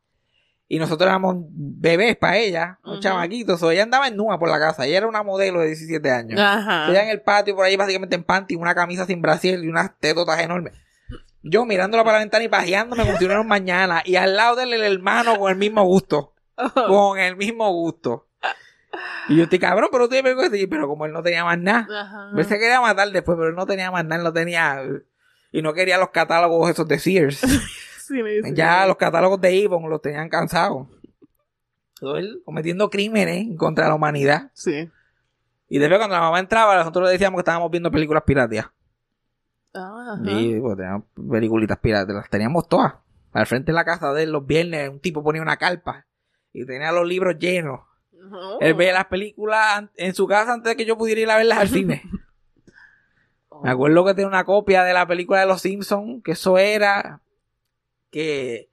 Y 0.68 0.78
nosotros 0.78 1.08
éramos 1.08 1.38
bebés 1.50 2.16
para 2.18 2.38
ella, 2.38 2.80
un 2.84 2.92
Ujú. 2.94 3.00
chamaquitos. 3.00 3.64
O 3.64 3.72
ella 3.72 3.82
andaba 3.82 4.08
en 4.08 4.16
nua 4.16 4.38
por 4.38 4.48
la 4.48 4.60
casa. 4.60 4.86
Ella 4.86 4.98
era 4.98 5.08
una 5.08 5.24
modelo 5.24 5.60
de 5.62 5.68
17 5.68 6.12
años. 6.12 6.40
Ajá. 6.40 6.88
Ella 6.92 7.02
en 7.02 7.10
el 7.10 7.22
patio 7.22 7.56
por 7.56 7.66
ahí 7.66 7.76
básicamente 7.76 8.16
en 8.16 8.24
panty, 8.24 8.56
una 8.56 8.76
camisa 8.76 9.08
sin 9.08 9.24
brasier 9.24 9.64
y 9.64 9.68
unas 9.70 9.98
tetotas 10.00 10.40
enormes. 10.40 10.74
Yo 11.42 11.66
mirándola 11.66 12.04
para 12.04 12.18
la 12.18 12.24
ventana 12.24 12.44
y 12.44 12.48
pajeándome 12.50 13.06
como 13.06 13.18
si 13.18 13.28
mañana. 13.44 14.04
Y 14.06 14.18
al 14.18 14.36
lado 14.36 14.56
del 14.56 14.72
hermano 14.74 15.40
con 15.40 15.52
el 15.52 15.58
mismo 15.58 15.84
gusto. 15.84 16.34
Con 16.88 17.20
el 17.20 17.36
mismo 17.36 17.72
gusto. 17.74 18.25
Y 19.28 19.38
yo 19.38 19.44
estoy 19.44 19.60
cabrón, 19.60 19.90
pero 19.92 20.08
tú. 20.08 20.16
Y, 20.16 20.68
Pero 20.68 20.88
como 20.88 21.06
él 21.06 21.14
no 21.14 21.24
tenía 21.24 21.44
más 21.44 21.58
nada. 21.60 22.32
Él 22.36 22.46
se 22.46 22.60
quería 22.60 22.82
matar 22.82 23.10
después, 23.10 23.38
pero 23.38 23.50
él 23.50 23.56
no 23.56 23.66
tenía 23.66 23.92
más 23.92 24.04
nada, 24.04 24.18
él 24.18 24.24
no 24.24 24.34
tenía. 24.34 24.82
Y 25.52 25.62
no 25.62 25.74
quería 25.74 25.98
los 25.98 26.10
catálogos 26.10 26.70
esos 26.70 26.88
de 26.88 27.00
Sears. 27.00 27.42
Sí, 28.06 28.22
me 28.22 28.54
ya 28.54 28.86
los 28.86 28.98
catálogos 28.98 29.42
de 29.42 29.66
Avon 29.66 29.90
los 29.90 30.00
tenían 30.00 30.30
cansados. 30.30 30.88
Él 32.02 32.44
cometiendo 32.46 32.88
crímenes 32.92 33.58
contra 33.58 33.88
la 33.88 33.96
humanidad. 33.96 34.52
Sí. 34.54 34.92
Y 35.68 35.80
después 35.80 35.98
cuando 35.98 36.16
la 36.16 36.22
mamá 36.22 36.40
entraba, 36.40 36.76
nosotros 36.76 37.06
le 37.06 37.14
decíamos 37.14 37.40
que 37.40 37.42
estábamos 37.42 37.72
viendo 37.72 37.90
películas 37.90 38.22
piratas. 38.24 38.70
Ajá. 39.74 40.20
Y 40.24 40.60
pues, 40.60 40.78
teníamos 40.78 41.06
peliculitas 41.32 41.80
piratas, 41.80 42.16
las 42.16 42.30
teníamos 42.30 42.68
todas. 42.68 42.94
Al 43.34 43.48
frente 43.48 43.72
de 43.72 43.76
la 43.76 43.84
casa 43.84 44.14
de 44.14 44.24
él, 44.24 44.32
los 44.32 44.46
viernes, 44.46 44.88
un 44.90 45.00
tipo 45.00 45.24
ponía 45.24 45.42
una 45.42 45.58
carpa 45.58 46.06
y 46.54 46.66
tenía 46.66 46.92
los 46.92 47.08
libros 47.08 47.38
llenos. 47.38 47.82
Oh. 48.32 48.58
Él 48.62 48.74
veía 48.74 48.94
las 48.94 49.06
películas 49.06 49.86
en 49.96 50.14
su 50.14 50.28
casa 50.28 50.54
antes 50.54 50.72
de 50.72 50.76
que 50.76 50.86
yo 50.86 50.98
pudiera 50.98 51.22
ir 51.22 51.30
a 51.30 51.38
verlas 51.38 51.60
al 51.60 51.70
cine. 51.70 52.04
Me 53.64 53.70
acuerdo 53.70 54.06
que 54.06 54.14
tenía 54.14 54.28
una 54.28 54.44
copia 54.44 54.84
de 54.84 54.94
la 54.94 55.08
película 55.08 55.40
de 55.40 55.46
los 55.46 55.62
Simpsons, 55.62 56.22
que 56.24 56.34
eso 56.34 56.58
era 56.58 57.22
que 58.12 58.70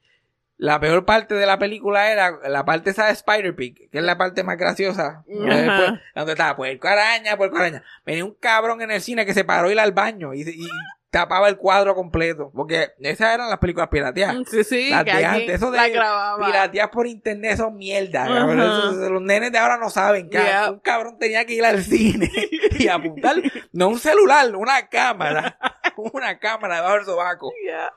la 0.57 0.79
peor 0.81 1.05
parte 1.05 1.35
de 1.35 1.47
la 1.47 1.59
película 1.59 2.13
era 2.13 2.39
la 2.49 2.65
parte 2.65 2.91
esa 2.91 3.07
de 3.07 3.13
Spider-Pig, 3.13 3.91
que 3.91 3.99
es 3.99 4.05
la 4.05 4.19
parte 4.19 4.45
más 4.45 4.57
graciosa. 4.57 5.25
Después, 5.27 6.01
donde 6.15 6.33
estaba 6.33 6.57
puerco 6.57 6.89
araña, 6.89 7.37
puerco 7.37 7.57
araña. 7.57 7.83
Venía 8.05 8.25
un 8.25 8.35
cabrón 8.35 8.81
en 8.83 8.91
el 8.91 9.01
cine 9.01 9.27
que 9.27 9.35
se 9.35 9.45
paró 9.45 9.69
a 9.69 9.73
ir 9.73 9.81
al 9.81 9.93
baño 9.93 10.35
y, 10.35 10.43
y 10.43 10.69
tapaba 11.13 11.49
el 11.49 11.59
cuadro 11.59 11.95
completo. 11.95 12.51
Porque 12.55 12.89
esas 13.01 13.35
eran 13.35 13.49
las 13.51 13.59
películas 13.59 13.89
pirateadas. 13.89 14.39
Sí, 14.51 14.65
sí. 14.65 14.91
Las 14.91 15.05
que 15.05 15.15
de 15.17 15.25
antes, 15.25 15.51
eso. 15.63 15.71
Piratear 15.71 16.91
por 16.91 17.07
internet 17.07 17.59
son 17.59 17.77
mierda. 17.77 18.25
Eso- 18.27 19.11
los 19.11 19.23
nenes 19.23 19.53
de 19.53 19.59
ahora 19.59 19.77
no 19.77 19.91
saben 19.91 20.29
que 20.31 20.39
Yeah. 20.39 20.71
un 20.71 20.81
cabrón 20.81 21.19
tenía 21.19 21.45
que 21.45 21.53
ir 21.55 21.65
al 21.65 21.85
cine 21.85 22.29
y 22.79 22.89
apuntar, 22.89 23.37
no 23.73 23.89
un 23.89 23.99
celular, 23.99 24.57
una 24.57 24.89
cámara, 24.89 25.59
una 25.97 26.39
cámara 26.39 26.77
debajo 26.77 26.95
del 26.97 27.05
sobaco. 27.05 27.53
Yeah. 27.65 27.93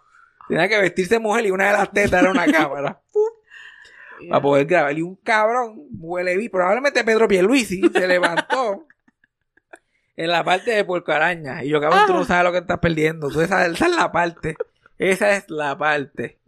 Tenía 0.50 0.68
que 0.68 0.78
vestirse 0.78 1.18
mujer 1.18 1.46
y 1.48 1.52
una 1.52 1.68
de 1.68 1.74
las 1.78 1.92
tetas 1.92 2.22
era 2.22 2.30
una 2.32 2.46
cámara 2.52 3.02
Yeah. 4.20 4.30
para 4.30 4.42
poder 4.42 4.66
grabar. 4.66 4.98
Y 4.98 5.02
un 5.02 5.16
cabrón, 5.16 5.88
huele 6.00 6.38
vi, 6.38 6.50
probablemente 6.50 7.04
Pedro 7.04 7.28
Pierluisi, 7.28 7.82
se 7.94 8.08
levantó 8.08 8.86
en 10.18 10.30
la 10.30 10.44
parte 10.44 10.72
de 10.72 10.84
Puerco 10.86 11.12
Araña. 11.12 11.64
Y 11.64 11.70
yo, 11.70 11.80
cabrón, 11.82 12.02
tú 12.08 12.14
no 12.14 12.20
Ah. 12.22 12.26
sabes 12.26 12.44
lo 12.46 12.52
que 12.52 12.60
estás 12.60 12.80
perdiendo. 12.80 13.30
Tú, 13.30 13.42
esa, 13.42 13.66
esa 13.68 13.86
es 13.88 13.96
la 13.96 14.12
parte. 14.12 14.56
Esa 14.98 15.36
es 15.36 15.50
la 15.50 15.78
parte. 15.78 16.40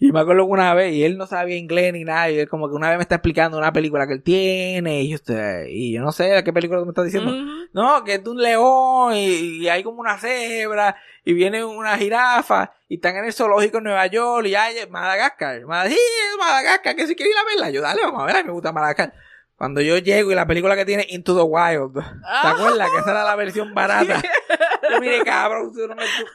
Y 0.00 0.12
me 0.12 0.20
acuerdo 0.20 0.46
que 0.46 0.52
una 0.52 0.74
vez, 0.74 0.94
y 0.94 1.02
él 1.02 1.18
no 1.18 1.26
sabía 1.26 1.56
inglés 1.56 1.92
ni 1.92 2.04
nada, 2.04 2.30
y 2.30 2.38
él 2.38 2.48
como 2.48 2.68
que 2.68 2.74
una 2.76 2.88
vez 2.88 2.98
me 2.98 3.02
está 3.02 3.16
explicando 3.16 3.58
una 3.58 3.72
película 3.72 4.06
que 4.06 4.12
él 4.12 4.22
tiene, 4.22 5.02
y 5.02 5.08
yo, 5.08 5.16
y 5.68 5.92
yo 5.92 6.02
no 6.02 6.12
sé 6.12 6.40
qué 6.44 6.52
película 6.52 6.78
tú 6.78 6.86
me 6.86 6.92
estás 6.92 7.04
diciendo. 7.04 7.32
No, 7.72 8.04
que 8.04 8.14
es 8.14 8.22
de 8.24 8.30
un 8.30 8.40
león 8.40 9.14
y, 9.16 9.58
y 9.64 9.68
hay 9.68 9.82
como 9.82 9.98
una 10.00 10.16
cebra 10.16 10.94
y 11.24 11.32
viene 11.34 11.64
una 11.64 11.98
jirafa 11.98 12.72
y 12.88 12.94
están 12.94 13.16
en 13.16 13.24
el 13.24 13.32
zoológico 13.32 13.78
en 13.78 13.84
Nueva 13.84 14.06
York 14.06 14.46
y 14.46 14.54
hay 14.54 14.76
Madagascar. 14.88 15.60
Mad- 15.66 15.88
sí, 15.88 15.94
es 15.94 16.38
Madagascar, 16.38 16.94
que 16.94 17.06
si 17.08 17.16
quiere 17.16 17.32
ir 17.32 17.36
a 17.36 17.44
verla. 17.44 17.70
Yo, 17.70 17.82
dale, 17.82 18.00
vamos 18.02 18.22
a 18.22 18.26
verla, 18.26 18.44
me 18.44 18.52
gusta 18.52 18.70
Madagascar. 18.72 19.12
Cuando 19.58 19.80
yo 19.80 19.98
llego 19.98 20.30
y 20.32 20.36
la 20.36 20.46
película 20.46 20.76
que 20.76 20.84
tiene 20.86 21.04
Into 21.10 21.34
the 21.36 21.42
Wild, 21.42 21.94
¿te 21.94 22.00
Ah. 22.24 22.52
acuerdas? 22.52 22.90
Que 22.92 22.98
esa 22.98 23.10
era 23.10 23.24
la 23.24 23.34
versión 23.36 23.74
barata. 23.74 24.22
Yo, 24.90 25.00
mire, 25.00 25.22
cabrón, 25.24 25.72
tú 25.74 25.86
no 25.86 25.94
me- 25.96 26.04
tú- 26.04 26.26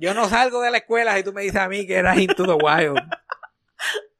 yo 0.00 0.12
no 0.12 0.28
salgo 0.28 0.60
de 0.60 0.70
la 0.70 0.78
escuela 0.78 1.18
y 1.18 1.22
tú 1.24 1.32
me 1.32 1.42
dices 1.42 1.60
a 1.60 1.68
mí 1.68 1.86
que 1.86 1.94
era 1.94 2.14
Into 2.20 2.44
the 2.44 2.52
Wild. 2.62 2.98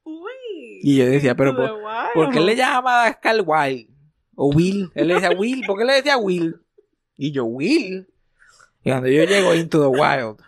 Uy. 0.04 0.80
Y 0.82 0.96
yo 0.98 1.06
decía, 1.06 1.34
pero 1.34 1.54
¿por. 1.54 1.78
¿por 2.14 2.30
qué 2.32 2.40
le 2.40 2.56
llama 2.56 2.80
Madagascar 2.82 3.36
Wild? 3.44 3.88
O 4.34 4.46
Will. 4.54 4.90
Él 4.94 5.08
le 5.08 5.14
decía 5.14 5.30
Will. 5.36 5.62
¿Por 5.66 5.78
qué 5.78 5.84
le 5.84 5.92
decía 5.94 6.16
Will? 6.16 6.56
Y 7.16 7.32
yo, 7.32 7.44
Will. 7.44 8.08
Y 8.84 8.90
cuando 8.90 9.08
yo 9.08 9.24
llego 9.24 9.54
Into 9.54 9.80
the 9.80 9.86
Wild, 10.00 10.40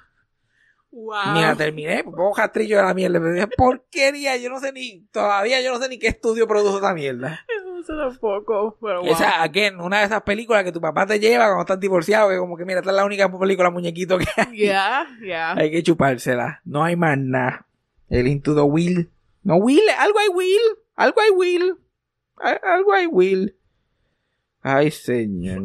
Wow. 0.93 1.35
Ni 1.35 1.41
la 1.43 1.55
terminé, 1.55 2.03
pues 2.03 2.17
pongo 2.17 2.33
castrillo 2.33 2.79
de 2.79 2.83
la 2.83 2.95
mierda. 2.95 3.21
Me 3.21 3.31
dije, 3.33 3.47
porquería, 3.47 4.37
yo 4.39 4.51
no 4.51 4.59
sé 4.59 4.73
ni, 4.73 5.03
todavía 5.13 5.61
yo 5.61 5.73
no 5.73 5.81
sé 5.81 5.89
ni 5.89 5.99
qué 6.01 6.09
estudio 6.09 6.49
produjo 6.49 6.79
esa 6.79 6.93
mierda. 6.95 7.41
Eso 7.49 7.83
suena 7.85 8.11
poco, 8.21 8.77
pero 8.81 9.01
wow. 9.03 9.11
Esa, 9.13 9.41
again, 9.43 9.81
una 9.81 10.01
de 10.01 10.07
esas 10.07 10.23
películas 10.23 10.65
que 10.65 10.73
tu 10.73 10.81
papá 10.81 11.07
te 11.07 11.21
lleva 11.21 11.45
cuando 11.47 11.61
estás 11.63 11.79
divorciado, 11.81 12.29
que 12.31 12.39
como 12.39 12.57
que 12.57 12.65
mira, 12.65 12.81
esta 12.81 12.91
es 12.91 12.97
la 12.97 13.05
única 13.05 13.31
película 13.39 13.71
muñequito 13.71 14.19
que 14.19 14.27
hay. 14.37 14.57
Yeah, 14.57 15.07
yeah. 15.23 15.53
Hay 15.53 15.71
que 15.71 15.83
chupársela. 15.83 16.61
No 16.65 16.83
hay 16.83 16.97
más 16.97 17.17
nada. 17.19 17.67
El 18.09 18.27
Into 18.27 18.55
the 18.57 18.63
Will. 18.63 19.11
No, 19.45 19.57
Will, 19.57 19.81
algo 19.97 20.19
hay 20.19 20.29
Will. 20.29 20.61
Algo 20.97 21.21
hay 21.21 21.31
Will. 21.31 21.77
Al- 22.37 22.61
Algo 22.65 22.93
hay 22.93 23.07
Will. 23.07 23.57
Ay, 24.63 24.91
señor. 24.91 25.65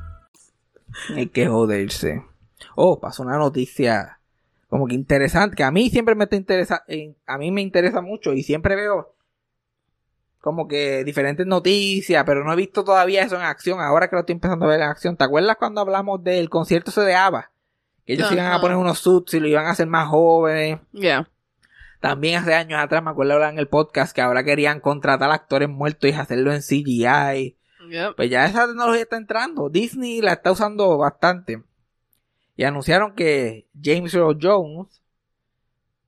Hay 1.09 1.27
que 1.27 1.47
joderse. 1.47 2.23
Oh, 2.75 2.99
pasó 2.99 3.23
una 3.23 3.37
noticia 3.37 4.19
como 4.71 4.87
que 4.87 4.95
interesante, 4.95 5.57
que 5.57 5.63
a 5.63 5.71
mí 5.71 5.89
siempre 5.89 6.15
me 6.15 6.23
está 6.23 6.37
interesa, 6.37 6.85
a 7.27 7.37
mí 7.37 7.51
me 7.51 7.61
interesa 7.61 8.01
mucho 8.01 8.31
y 8.31 8.41
siempre 8.41 8.77
veo 8.77 9.13
como 10.39 10.67
que 10.67 11.03
diferentes 11.03 11.45
noticias, 11.45 12.23
pero 12.25 12.45
no 12.45 12.53
he 12.53 12.55
visto 12.55 12.85
todavía 12.85 13.21
eso 13.21 13.35
en 13.35 13.41
acción, 13.41 13.81
ahora 13.81 14.09
que 14.09 14.15
lo 14.15 14.21
estoy 14.21 14.33
empezando 14.33 14.65
a 14.65 14.69
ver 14.69 14.79
en 14.79 14.87
acción. 14.87 15.17
¿Te 15.17 15.25
acuerdas 15.25 15.57
cuando 15.57 15.81
hablamos 15.81 16.23
del 16.23 16.49
concierto 16.49 16.89
ese 16.89 17.01
de 17.01 17.15
ABBA? 17.15 17.51
Que 18.05 18.13
ellos 18.13 18.29
se 18.29 18.33
iban 18.35 18.51
a 18.51 18.61
poner 18.61 18.77
unos 18.77 18.99
suits 18.99 19.33
y 19.33 19.41
lo 19.41 19.47
iban 19.47 19.65
a 19.65 19.71
hacer 19.71 19.87
más 19.87 20.07
jóvenes. 20.07 20.79
Yeah. 20.93 21.29
También 21.99 22.39
hace 22.39 22.55
años 22.55 22.79
atrás 22.79 23.03
me 23.03 23.11
acuerdo 23.11 23.33
hablar 23.33 23.51
en 23.51 23.59
el 23.59 23.67
podcast 23.67 24.15
que 24.15 24.21
ahora 24.21 24.43
querían 24.43 24.79
contratar 24.79 25.29
actores 25.31 25.67
muertos 25.67 26.09
y 26.09 26.13
hacerlo 26.13 26.53
en 26.53 26.61
CGI. 26.61 27.57
Yep. 27.91 28.15
Pues 28.15 28.29
ya 28.29 28.45
esa 28.45 28.67
tecnología 28.67 29.01
está 29.01 29.17
entrando. 29.17 29.69
Disney 29.69 30.21
la 30.21 30.33
está 30.33 30.51
usando 30.51 30.97
bastante. 30.97 31.61
Y 32.55 32.63
anunciaron 32.63 33.15
que 33.15 33.67
James 33.81 34.13
Earl 34.13 34.37
Jones, 34.41 35.01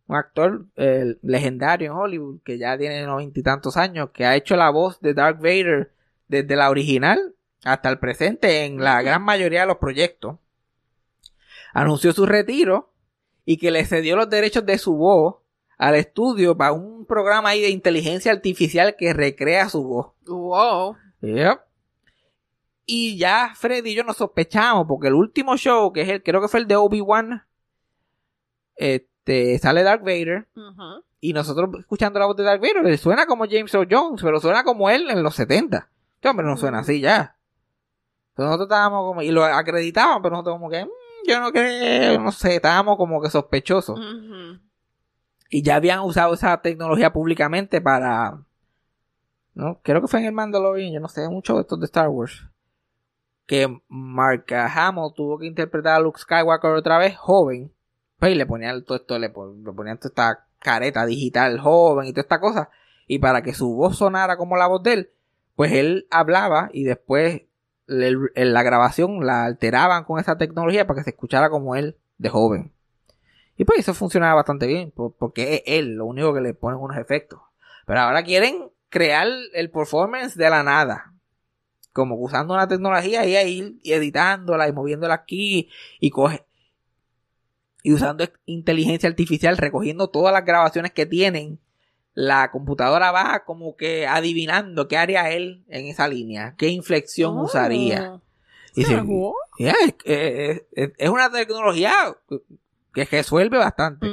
un 0.07 0.15
actor 0.15 0.65
eh, 0.77 1.17
legendario 1.21 1.91
en 1.91 1.97
Hollywood, 1.97 2.41
que 2.43 2.57
ya 2.57 2.77
tiene 2.77 3.03
noventa 3.03 3.39
y 3.39 3.43
tantos 3.43 3.75
años, 3.75 4.11
que 4.13 4.25
ha 4.25 4.35
hecho 4.35 4.55
la 4.55 4.69
voz 4.69 5.01
de 5.01 5.13
Darth 5.13 5.41
Vader 5.41 5.91
desde 6.27 6.55
la 6.55 6.69
original 6.69 7.35
hasta 7.63 7.89
el 7.89 7.99
presente 7.99 8.65
en 8.65 8.81
la 8.81 9.01
gran 9.01 9.23
mayoría 9.23 9.61
de 9.61 9.67
los 9.67 9.77
proyectos, 9.77 10.37
anunció 11.73 12.13
su 12.13 12.25
retiro 12.25 12.93
y 13.45 13.57
que 13.57 13.71
le 13.71 13.85
cedió 13.85 14.15
los 14.15 14.29
derechos 14.29 14.65
de 14.65 14.77
su 14.77 14.95
voz 14.95 15.35
al 15.77 15.95
estudio 15.95 16.55
para 16.55 16.71
un 16.71 17.05
programa 17.05 17.49
ahí 17.49 17.61
de 17.61 17.69
inteligencia 17.69 18.31
artificial 18.31 18.95
que 18.97 19.13
recrea 19.13 19.69
su 19.69 19.83
voz. 19.83 20.07
Wow. 20.25 20.95
Yep. 21.21 21.72
Y 22.85 23.17
ya 23.17 23.53
Freddy 23.55 23.91
y 23.91 23.95
yo 23.95 24.03
nos 24.03 24.17
sospechamos 24.17 24.85
porque 24.87 25.07
el 25.07 25.13
último 25.13 25.55
show, 25.57 25.93
que 25.93 26.01
es 26.01 26.09
el, 26.09 26.23
creo 26.23 26.41
que 26.41 26.47
fue 26.49 26.59
el 26.59 26.67
de 26.67 26.75
Obi-Wan, 26.75 27.43
este, 28.75 29.57
sale 29.59 29.83
Darth 29.83 30.03
Vader 30.03 30.47
y 31.21 31.31
nosotros 31.33 31.69
escuchando 31.79 32.19
la 32.19 32.25
voz 32.25 32.35
de 32.35 32.43
Darth 32.43 32.61
Vader, 32.61 32.83
le 32.83 32.97
suena 32.97 33.25
como 33.25 33.45
James 33.49 33.73
Earl 33.73 33.87
Jones, 33.89 34.21
pero 34.21 34.39
suena 34.41 34.63
como 34.63 34.89
él 34.89 35.09
en 35.09 35.23
los 35.23 35.35
70. 35.35 35.89
Este 36.15 36.27
hombre 36.29 36.45
no 36.45 36.57
suena 36.57 36.79
así 36.79 36.99
ya. 36.99 37.37
Entonces 38.31 38.45
nosotros 38.49 38.65
estábamos 38.67 39.07
como, 39.07 39.21
y 39.21 39.31
lo 39.31 39.43
acreditaban, 39.45 40.21
pero 40.21 40.31
nosotros 40.33 40.55
como 40.55 40.69
que, 40.69 40.83
"Mm, 40.83 40.89
yo 41.27 41.39
no 41.39 41.51
creo, 41.51 42.19
no 42.19 42.31
sé, 42.31 42.55
estábamos 42.55 42.97
como 42.97 43.21
que 43.21 43.29
sospechosos. 43.29 43.97
Y 45.49 45.61
ya 45.61 45.75
habían 45.75 45.99
usado 46.01 46.33
esa 46.33 46.59
tecnología 46.61 47.13
públicamente 47.13 47.79
para. 47.79 48.39
¿no? 49.53 49.79
Creo 49.83 50.01
que 50.01 50.07
fue 50.07 50.19
en 50.19 50.25
el 50.25 50.31
Mandalorian, 50.33 50.91
yo 50.91 50.99
no 50.99 51.07
sé 51.07 51.29
mucho 51.29 51.53
de 51.55 51.61
estos 51.61 51.79
de 51.79 51.85
Star 51.85 52.09
Wars. 52.09 52.47
Que 53.45 53.67
Mark 53.89 54.45
Hamill 54.53 55.11
tuvo 55.15 55.37
que 55.37 55.45
interpretar 55.47 55.95
a 55.95 55.99
Luke 55.99 56.19
Skywalker 56.19 56.71
otra 56.71 56.97
vez, 56.97 57.15
joven. 57.17 57.71
Pues 58.19 58.31
y 58.31 58.35
le 58.35 58.45
ponían 58.45 58.83
todo 58.85 58.97
esto, 58.97 59.19
le, 59.19 59.29
pon- 59.29 59.63
le 59.63 59.71
ponían 59.73 59.97
toda 59.97 60.09
esta 60.09 60.47
careta 60.59 61.05
digital 61.05 61.59
joven 61.59 62.07
y 62.07 62.13
toda 62.13 62.21
esta 62.21 62.39
cosa. 62.39 62.69
Y 63.07 63.19
para 63.19 63.41
que 63.41 63.53
su 63.53 63.75
voz 63.75 63.97
sonara 63.97 64.37
como 64.37 64.55
la 64.55 64.67
voz 64.67 64.81
de 64.83 64.93
él, 64.93 65.11
pues 65.55 65.73
él 65.73 66.07
hablaba 66.09 66.69
y 66.71 66.83
después 66.83 67.41
en 67.87 68.53
la 68.53 68.63
grabación 68.63 69.25
la 69.25 69.43
alteraban 69.43 70.05
con 70.05 70.19
esa 70.19 70.37
tecnología 70.37 70.87
para 70.87 70.99
que 70.99 71.03
se 71.03 71.09
escuchara 71.09 71.49
como 71.49 71.75
él 71.75 71.97
de 72.17 72.29
joven. 72.29 72.71
Y 73.57 73.65
pues 73.65 73.79
eso 73.79 73.93
funcionaba 73.93 74.35
bastante 74.35 74.65
bien, 74.67 74.91
por- 74.91 75.15
porque 75.17 75.55
es 75.55 75.63
él 75.65 75.95
lo 75.95 76.05
único 76.05 76.33
que 76.33 76.41
le 76.41 76.53
ponen 76.53 76.79
unos 76.79 76.97
efectos. 76.97 77.39
Pero 77.85 77.99
ahora 77.99 78.23
quieren 78.23 78.71
crear 78.89 79.27
el 79.53 79.69
performance 79.69 80.35
de 80.37 80.49
la 80.49 80.63
nada. 80.63 81.12
Como 81.93 82.15
usando 82.15 82.53
una 82.55 82.67
tecnología 82.67 83.25
y 83.25 83.35
ahí 83.35 83.79
y 83.83 83.93
editándola 83.93 84.67
y 84.67 84.73
moviéndola 84.73 85.13
aquí 85.13 85.69
y 85.99 86.09
coge 86.09 86.43
y 87.85 87.91
usando 87.93 88.25
inteligencia 88.45 89.09
artificial 89.09 89.57
recogiendo 89.57 90.07
todas 90.09 90.33
las 90.33 90.45
grabaciones 90.45 90.91
que 90.91 91.05
tienen. 91.05 91.59
La 92.15 92.49
computadora 92.51 93.11
va 93.11 93.43
como 93.45 93.75
que 93.75 94.07
adivinando 94.07 94.87
qué 94.87 94.97
haría 94.97 95.29
él 95.31 95.63
en 95.67 95.87
esa 95.87 96.07
línea, 96.07 96.55
qué 96.57 96.69
inflexión 96.69 97.37
Oh. 97.37 97.43
usaría. 97.43 98.21
Y. 98.75 98.83
"Ya, 99.59 99.73
es, 99.85 99.95
es- 100.05 100.61
es- 100.71 100.91
es 100.97 101.09
una 101.09 101.29
tecnología 101.31 101.91
que 102.93 103.05
resuelve 103.05 103.57
bastante. 103.57 104.07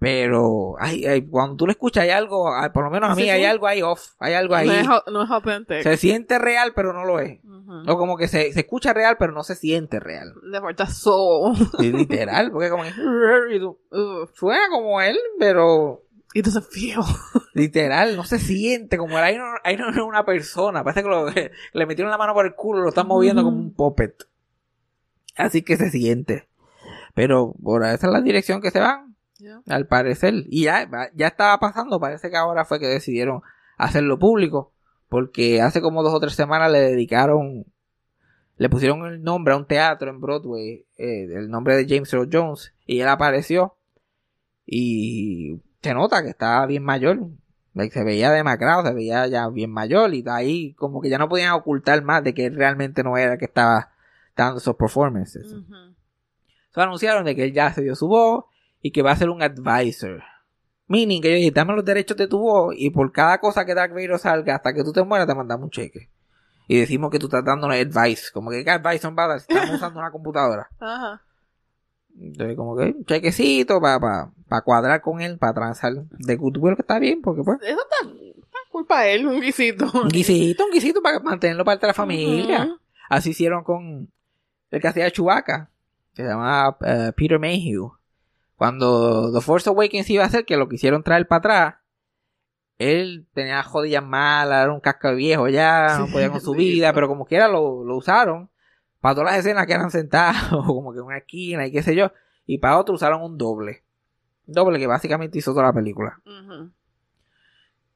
Pero 0.00 0.76
ay, 0.78 1.04
ay, 1.06 1.26
cuando 1.26 1.56
tú 1.56 1.66
lo 1.66 1.72
escuchas 1.72 2.04
hay 2.04 2.10
algo, 2.10 2.54
ay, 2.54 2.70
por 2.70 2.84
lo 2.84 2.90
menos 2.90 3.10
a 3.10 3.14
mí 3.16 3.22
Sí, 3.22 3.30
hay 3.30 3.40
sí. 3.40 3.46
algo 3.46 3.66
ahí 3.66 3.82
off, 3.82 4.10
hay 4.20 4.34
algo 4.34 4.54
ahí. 4.54 4.68
No 4.68 4.72
es, 4.74 4.86
no 5.12 5.22
es 5.24 5.30
auténtico. 5.30 5.82
Se 5.82 5.96
siente 5.96 6.38
real 6.38 6.72
pero 6.74 6.92
no 6.92 7.04
lo 7.04 7.18
es. 7.18 7.40
O 7.88 7.98
como 7.98 8.16
que 8.16 8.28
se, 8.28 8.52
se 8.52 8.60
escucha 8.60 8.92
real 8.92 9.16
pero 9.18 9.32
no 9.32 9.42
se 9.42 9.56
siente 9.56 9.98
real. 9.98 10.34
Le 10.44 10.60
falta 10.60 10.86
soul. 10.86 11.56
Y 11.80 11.90
literal, 11.92 12.52
porque 12.52 12.70
como 12.70 12.84
Ugh. 12.84 14.30
suena 14.34 14.68
como 14.70 15.00
él, 15.00 15.18
pero 15.38 16.04
It 16.32 16.44
doesn't 16.44 16.66
feel. 16.70 17.00
literal, 17.54 18.14
no 18.14 18.22
se 18.22 18.38
siente 18.38 18.98
como 18.98 19.18
él. 19.18 19.24
Ahí 19.64 19.76
no, 19.76 19.88
es 19.90 19.96
una 19.96 20.24
persona. 20.24 20.84
Parece 20.84 21.02
que, 21.02 21.08
lo- 21.08 21.26
que 21.26 21.50
le 21.72 21.86
metieron 21.86 22.10
la 22.12 22.18
mano 22.18 22.34
por 22.34 22.46
el 22.46 22.54
culo, 22.54 22.82
lo 22.82 22.90
están 22.90 23.08
moviendo 23.08 23.42
como 23.42 23.56
un 23.56 23.74
puppet. 23.74 24.14
Así 25.36 25.62
que 25.62 25.76
se 25.76 25.90
siente. 25.90 26.48
Pero 27.14 27.54
por 27.62 27.82
esa 27.84 28.06
es 28.06 28.12
la 28.12 28.20
dirección 28.20 28.60
que 28.60 28.70
se 28.70 28.78
van. 28.80 29.07
Yeah. 29.38 29.62
al 29.68 29.86
parecer. 29.86 30.34
Y 30.48 30.64
ya, 30.64 30.88
ya 31.14 31.28
estaba 31.28 31.58
pasando, 31.60 32.00
parece 32.00 32.28
que 32.28 32.36
ahora 32.36 32.64
fue 32.64 32.80
que 32.80 32.88
decidieron 32.88 33.42
hacerlo 33.76 34.18
público, 34.18 34.72
porque 35.08 35.62
hace 35.62 35.80
como 35.80 36.02
dos 36.02 36.12
o 36.12 36.20
tres 36.20 36.34
semanas 36.34 36.72
le 36.72 36.80
dedicaron, 36.80 37.64
le 38.56 38.68
pusieron 38.68 39.06
el 39.06 39.22
nombre 39.22 39.54
a 39.54 39.56
un 39.56 39.66
teatro 39.66 40.10
en 40.10 40.20
Broadway, 40.20 40.86
eh, 40.96 41.28
el 41.32 41.48
nombre 41.50 41.76
de 41.76 41.86
James 41.88 42.12
Earl 42.12 42.28
Jones, 42.32 42.74
y 42.84 43.00
él 43.00 43.08
apareció, 43.08 43.76
y 44.66 45.60
se 45.82 45.94
nota 45.94 46.22
que 46.22 46.30
estaba 46.30 46.66
bien 46.66 46.82
mayor, 46.82 47.20
se 47.92 48.02
veía 48.02 48.32
demacrado, 48.32 48.84
se 48.84 48.92
veía 48.92 49.28
ya 49.28 49.48
bien 49.48 49.70
mayor, 49.70 50.12
y 50.14 50.24
ahí 50.28 50.74
como 50.74 51.00
que 51.00 51.10
ya 51.10 51.18
no 51.18 51.28
podían 51.28 51.52
ocultar 51.52 52.02
más 52.02 52.24
de 52.24 52.34
que 52.34 52.50
realmente 52.50 53.04
no 53.04 53.16
era 53.16 53.34
el 53.34 53.38
que 53.38 53.44
estaba 53.44 53.92
dando 54.36 54.58
esos 54.58 54.74
performances. 54.74 55.54
So, 56.70 56.80
anunciaron 56.82 57.24
de 57.24 57.36
que 57.36 57.44
él 57.44 57.52
ya 57.52 57.72
se 57.72 57.82
dio 57.82 57.94
su 57.94 58.08
voz 58.08 58.44
y 58.80 58.90
que 58.90 59.02
va 59.02 59.12
a 59.12 59.16
ser 59.16 59.30
un 59.30 59.42
advisor. 59.42 60.22
Meaning 60.86 61.20
que 61.20 61.30
yo 61.30 61.36
dije, 61.36 61.50
dame 61.50 61.74
los 61.74 61.84
derechos 61.84 62.16
de 62.16 62.26
tu 62.28 62.38
voz 62.38 62.74
y 62.76 62.90
por 62.90 63.12
cada 63.12 63.38
cosa 63.38 63.64
que 63.64 63.74
Dark 63.74 63.92
Vader 63.92 64.18
salga 64.18 64.56
hasta 64.56 64.72
que 64.72 64.82
tú 64.82 64.92
te 64.92 65.02
mueras 65.02 65.26
te 65.26 65.34
mandamos 65.34 65.64
un 65.64 65.70
cheque. 65.70 66.10
Y 66.66 66.80
decimos 66.80 67.10
que 67.10 67.18
tú 67.18 67.26
estás 67.26 67.44
dándonos 67.44 67.76
advice. 67.76 68.30
Como 68.32 68.50
que 68.50 68.64
qué 68.64 68.70
advice 68.70 68.98
son 68.98 69.14
para 69.14 69.38
si 69.38 69.46
estamos 69.52 69.74
usando 69.76 70.00
una 70.00 70.10
computadora. 70.10 70.68
Ajá. 70.78 71.22
Entonces 72.20 72.56
como 72.56 72.76
que 72.76 72.84
un 72.84 73.04
chequecito 73.04 73.80
para 73.80 74.00
pa, 74.00 74.32
pa 74.48 74.62
cuadrar 74.62 75.00
con 75.00 75.20
él, 75.20 75.38
para 75.38 75.54
transar 75.54 75.92
de 75.94 76.36
goodwill 76.36 76.74
que 76.74 76.82
está 76.82 76.98
bien, 76.98 77.22
porque 77.22 77.42
pues 77.42 77.58
Eso 77.62 77.78
está, 77.80 78.10
está 78.10 78.58
culpa 78.70 79.02
de 79.02 79.14
él, 79.14 79.26
un 79.26 79.40
guisito. 79.40 79.90
un 79.94 80.08
guisito, 80.08 80.64
un 80.64 80.72
guisito 80.72 81.00
para 81.00 81.20
mantenerlo 81.20 81.64
parte 81.64 81.82
de 81.82 81.88
la 81.88 81.94
familia. 81.94 82.76
Así 83.08 83.30
hicieron 83.30 83.62
con 83.62 84.10
el 84.70 84.80
que 84.80 84.88
hacía 84.88 85.10
Chewbacca, 85.10 85.70
que 86.14 86.22
se 86.22 86.28
llamaba 86.28 86.76
eh, 86.82 87.12
Peter 87.16 87.38
Mayhew. 87.38 87.97
Cuando 88.58 89.32
The 89.32 89.40
Force 89.40 89.70
Awakens 89.70 90.10
iba 90.10 90.24
a 90.24 90.28
ser, 90.28 90.44
que 90.44 90.56
lo 90.58 90.68
quisieron 90.68 91.02
traer 91.02 91.26
para 91.26 91.38
atrás, 91.38 91.74
él 92.76 93.26
tenía 93.32 93.62
jodillas 93.62 94.04
malas, 94.04 94.64
era 94.64 94.72
un 94.74 94.80
casco 94.80 95.14
viejo 95.14 95.48
ya, 95.48 95.96
no 95.98 96.08
podía 96.08 96.28
con 96.30 96.40
su 96.40 96.52
sí. 96.52 96.58
vida, 96.58 96.92
pero 96.92 97.08
como 97.08 97.24
quiera 97.24 97.48
lo, 97.48 97.82
lo 97.84 97.96
usaron 97.96 98.50
para 99.00 99.14
todas 99.14 99.30
las 99.30 99.38
escenas 99.40 99.66
que 99.66 99.72
eran 99.72 99.90
sentados, 99.92 100.42
como 100.66 100.92
que 100.92 100.98
en 100.98 101.04
una 101.04 101.18
esquina 101.18 101.66
y 101.66 101.72
qué 101.72 101.82
sé 101.82 101.94
yo. 101.94 102.12
Y 102.46 102.58
para 102.58 102.78
otro 102.78 102.94
usaron 102.96 103.22
un 103.22 103.38
doble. 103.38 103.84
Un 104.46 104.54
doble 104.54 104.78
que 104.80 104.86
básicamente 104.88 105.38
hizo 105.38 105.52
toda 105.52 105.64
la 105.66 105.72
película. 105.72 106.20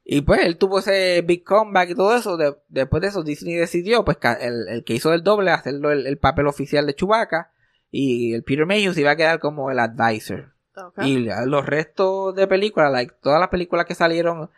Y 0.05 0.21
pues 0.21 0.41
él 0.45 0.57
tuvo 0.57 0.79
ese 0.79 1.21
big 1.23 1.43
comeback 1.43 1.89
y 1.91 1.95
todo 1.95 2.15
eso. 2.15 2.37
De- 2.37 2.55
después 2.69 3.01
de 3.01 3.07
eso, 3.07 3.23
Disney 3.23 3.55
decidió, 3.55 4.03
pues, 4.05 4.17
el, 4.41 4.67
el 4.69 4.83
que 4.83 4.93
hizo 4.93 5.09
del 5.09 5.23
doble, 5.23 5.51
hacerlo 5.51 5.91
el, 5.91 6.05
el 6.07 6.17
papel 6.17 6.47
oficial 6.47 6.85
de 6.85 6.93
Chewbacca. 6.95 7.51
Y 7.89 8.33
el 8.33 8.43
Peter 8.43 8.65
Mayhew 8.65 8.93
se 8.93 9.01
iba 9.01 9.11
a 9.11 9.15
quedar 9.15 9.39
como 9.39 9.71
el 9.71 9.79
advisor. 9.79 10.52
Y 11.03 11.29
los 11.45 11.65
restos 11.65 12.35
de 12.35 12.47
películas, 12.47 12.91
like, 12.91 13.13
todas 13.21 13.39
las 13.39 13.49
películas 13.49 13.85
que 13.85 13.95
salieron 13.95 14.49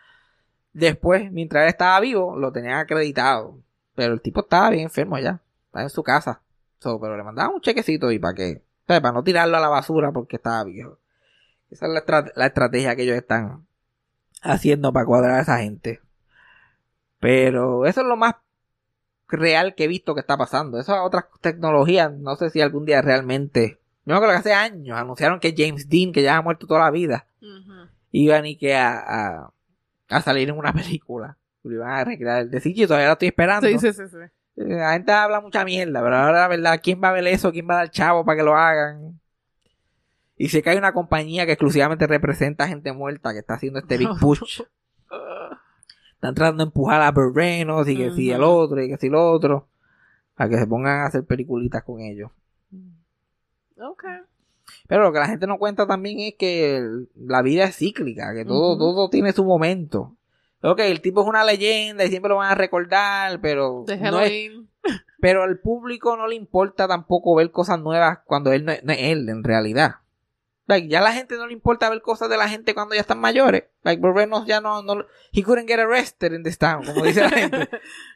después, 0.73 1.31
mientras 1.31 1.63
él 1.63 1.69
estaba 1.69 1.99
vivo, 1.99 2.37
lo 2.37 2.51
tenían 2.51 2.79
acreditado. 2.79 3.57
Pero 3.95 4.13
el 4.13 4.21
tipo 4.21 4.41
estaba 4.41 4.69
bien 4.69 4.83
enfermo 4.83 5.17
ya. 5.19 5.41
Estaba 5.67 5.83
en 5.83 5.89
su 5.89 6.03
casa. 6.03 6.41
So, 6.79 6.99
pero 6.99 7.17
le 7.17 7.23
mandaban 7.23 7.55
un 7.55 7.61
chequecito 7.61 8.11
y 8.11 8.19
para 8.19 8.33
qué. 8.35 8.61
Para 8.85 9.11
no 9.11 9.23
tirarlo 9.23 9.57
a 9.57 9.61
la 9.61 9.69
basura 9.69 10.11
porque 10.11 10.35
estaba 10.35 10.63
viejo. 10.63 10.99
Esa 11.69 11.87
es 11.87 11.93
la, 11.93 12.31
la 12.35 12.45
estrategia 12.45 12.95
que 12.95 13.03
ellos 13.03 13.15
están 13.15 13.65
haciendo 14.41 14.93
para 14.93 15.05
cuadrar 15.05 15.31
a 15.31 15.41
esa 15.41 15.57
gente. 15.59 16.01
Pero 17.19 17.85
eso 17.85 18.01
es 18.01 18.07
lo 18.07 18.17
más 18.17 18.35
real 19.27 19.75
que 19.75 19.85
he 19.85 19.87
visto 19.87 20.13
que 20.13 20.21
está 20.21 20.37
pasando. 20.37 20.79
Esas 20.79 20.99
otras 21.01 21.25
tecnologías, 21.41 22.13
no 22.13 22.35
sé 22.35 22.49
si 22.49 22.61
algún 22.61 22.85
día 22.85 23.01
realmente. 23.01 23.79
Yo 24.05 24.11
me 24.11 24.15
acuerdo 24.15 24.33
que 24.35 24.39
hace 24.39 24.53
años 24.53 24.97
anunciaron 24.97 25.39
que 25.39 25.53
James 25.57 25.89
Dean, 25.89 26.11
que 26.11 26.21
ya 26.21 26.37
ha 26.37 26.41
muerto 26.41 26.67
toda 26.67 26.81
la 26.81 26.91
vida, 26.91 27.25
Ujú. 27.41 27.89
iba 28.11 28.39
ni 28.41 28.55
que 28.57 28.75
a, 28.75 28.97
a, 28.99 29.53
a 30.09 30.21
salir 30.21 30.49
en 30.49 30.57
una 30.57 30.73
película. 30.73 31.37
Lo 31.63 31.73
iban 31.73 31.89
a 31.89 32.03
recrear 32.03 32.41
el 32.43 32.51
de 32.51 32.61
CGI, 32.61 32.85
todavía 32.85 33.07
lo 33.07 33.13
estoy 33.13 33.29
esperando. 33.29 33.67
Sí, 33.67 33.79
sí, 33.79 33.91
sí, 33.93 34.03
sí. 34.07 34.17
Eh, 34.57 34.63
La 34.75 34.93
gente 34.93 35.11
habla 35.11 35.41
mucha 35.41 35.65
mierda, 35.65 36.01
pero 36.03 36.15
ahora 36.15 36.41
la 36.41 36.47
verdad, 36.47 36.79
¿quién 36.83 37.01
va 37.03 37.09
a 37.09 37.13
ver 37.13 37.25
eso? 37.27 37.51
¿Quién 37.51 37.67
va 37.67 37.73
a 37.73 37.77
dar 37.77 37.89
chavo 37.89 38.23
para 38.23 38.37
que 38.37 38.43
lo 38.43 38.55
hagan? 38.55 39.19
Y 40.37 40.49
sé 40.49 40.61
que 40.61 40.69
hay 40.69 40.77
una 40.77 40.93
compañía 40.93 41.45
que 41.47 41.53
exclusivamente 41.53 42.05
representa 42.07 42.65
a 42.65 42.67
gente 42.67 42.91
muerta 42.93 43.33
que 43.33 43.39
está 43.39 43.55
haciendo 43.55 43.79
este 43.79 43.97
big 43.97 44.09
push. 44.21 44.61
Están 46.13 46.35
tratando 46.35 46.63
de 46.63 46.67
empujar 46.67 47.01
a 47.01 47.11
Burt 47.11 47.35
Reynolds 47.35 47.89
y 47.89 47.97
que 47.97 48.11
si 48.11 48.31
el 48.31 48.43
otro 48.43 48.81
y 48.83 48.89
que 48.89 48.97
si 48.97 49.07
el 49.07 49.15
otro. 49.15 49.67
Para 50.35 50.49
que 50.49 50.57
se 50.57 50.67
pongan 50.67 50.99
a 50.99 51.05
hacer 51.05 51.23
peliculitas 51.23 51.83
con 51.83 52.01
ellos. 52.01 52.29
Ok. 53.79 54.03
Pero 54.87 55.03
lo 55.03 55.13
que 55.13 55.19
la 55.19 55.27
gente 55.27 55.47
no 55.47 55.57
cuenta 55.57 55.85
también 55.87 56.19
es 56.19 56.35
que 56.37 56.81
la 57.15 57.41
vida 57.41 57.65
es 57.65 57.77
cíclica, 57.77 58.33
que 58.33 58.45
todo, 58.45 58.77
todo 58.77 59.09
tiene 59.09 59.31
su 59.31 59.43
momento. 59.45 60.15
Ok, 60.61 60.79
el 60.79 61.01
tipo 61.01 61.21
es 61.21 61.27
una 61.27 61.43
leyenda 61.43 62.03
y 62.05 62.09
siempre 62.09 62.29
lo 62.29 62.37
van 62.37 62.51
a 62.51 62.55
recordar, 62.55 63.39
pero 63.41 63.83
Déjalo 63.85 64.17
no 64.17 64.23
es- 64.23 64.51
pero 65.21 65.43
al 65.43 65.59
público 65.59 66.15
no 66.17 66.27
le 66.27 66.35
importa 66.35 66.87
tampoco 66.87 67.35
ver 67.35 67.51
cosas 67.51 67.79
nuevas 67.79 68.19
cuando 68.25 68.51
él 68.51 68.65
no 68.65 68.71
es, 68.71 68.83
no 68.83 68.91
es 68.93 68.99
él 69.01 69.29
en 69.29 69.43
realidad. 69.43 69.95
Like, 70.67 70.87
ya 70.87 70.97
a 70.99 71.03
la 71.03 71.13
gente 71.13 71.35
no 71.35 71.45
le 71.45 71.53
importa 71.53 71.89
ver 71.91 72.01
cosas 72.01 72.27
de 72.27 72.37
la 72.37 72.49
gente 72.49 72.73
cuando 72.73 72.95
ya 72.95 73.01
están 73.01 73.19
mayores. 73.19 73.65
Like, 73.83 74.01
Burt 74.01 74.15
Reynolds 74.15 74.47
ya 74.47 74.61
no, 74.61 74.81
no, 74.81 75.05
he 75.31 75.43
couldn't 75.43 75.67
get 75.67 75.79
arrested 75.79 76.33
in 76.33 76.41
this 76.41 76.57
town, 76.57 76.83
como 76.83 77.03
dice 77.03 77.21
la 77.21 77.29
gente. 77.29 77.69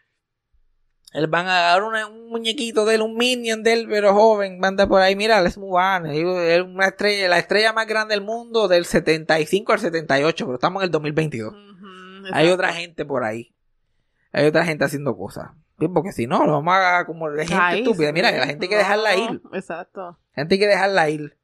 Él 1.12 1.26
van 1.28 1.48
a 1.48 1.54
dar 1.60 1.84
una- 1.84 2.06
un 2.08 2.30
muñequito 2.30 2.86
de 2.86 2.96
él, 2.96 3.02
un 3.02 3.16
minion 3.16 3.64
de 3.64 3.74
él, 3.74 3.88
pero 3.90 4.14
joven, 4.14 4.60
manda 4.60 4.88
por 4.88 5.02
ahí, 5.02 5.16
mira, 5.16 5.42
let's 5.42 5.58
move 5.58 5.74
on. 5.82 6.06
Es 6.06 6.62
una 6.62 6.88
estrella, 6.88 7.28
la 7.28 7.40
estrella 7.40 7.74
más 7.74 7.88
grande 7.88 8.14
del 8.14 8.24
mundo 8.24 8.68
del 8.68 8.86
75 8.86 9.74
al 9.74 9.80
78, 9.80 10.46
pero 10.46 10.56
estamos 10.56 10.82
en 10.84 10.86
el 10.86 10.92
2022. 10.92 11.52
Ujú, 11.52 11.58
Hay 12.32 12.46
exacto. 12.46 12.54
otra 12.54 12.74
gente 12.74 13.06
por 13.06 13.24
ahí. 13.24 13.56
Hay 14.32 14.46
otra 14.46 14.64
gente 14.66 14.86
haciendo 14.86 15.18
cosas. 15.18 15.50
Porque 15.94 16.12
si 16.12 16.28
no, 16.28 16.46
lo 16.46 16.52
vamos 16.62 16.76
a 16.76 17.06
como 17.06 17.32
de 17.32 17.48
gente 17.48 17.60
Ay, 17.60 17.80
estúpida. 17.80 18.08
sí. 18.10 18.14
Mira, 18.14 18.32
la 18.32 18.46
gente 18.46 18.66
hay 18.66 18.70
que 18.70 18.76
dejarla 18.78 19.16
ir. 19.16 19.42
Exacto. 19.54 20.20
Gente 20.36 20.56
hay 20.56 20.60
que 20.60 20.68
dejarla 20.68 21.10
ir. 21.10 21.38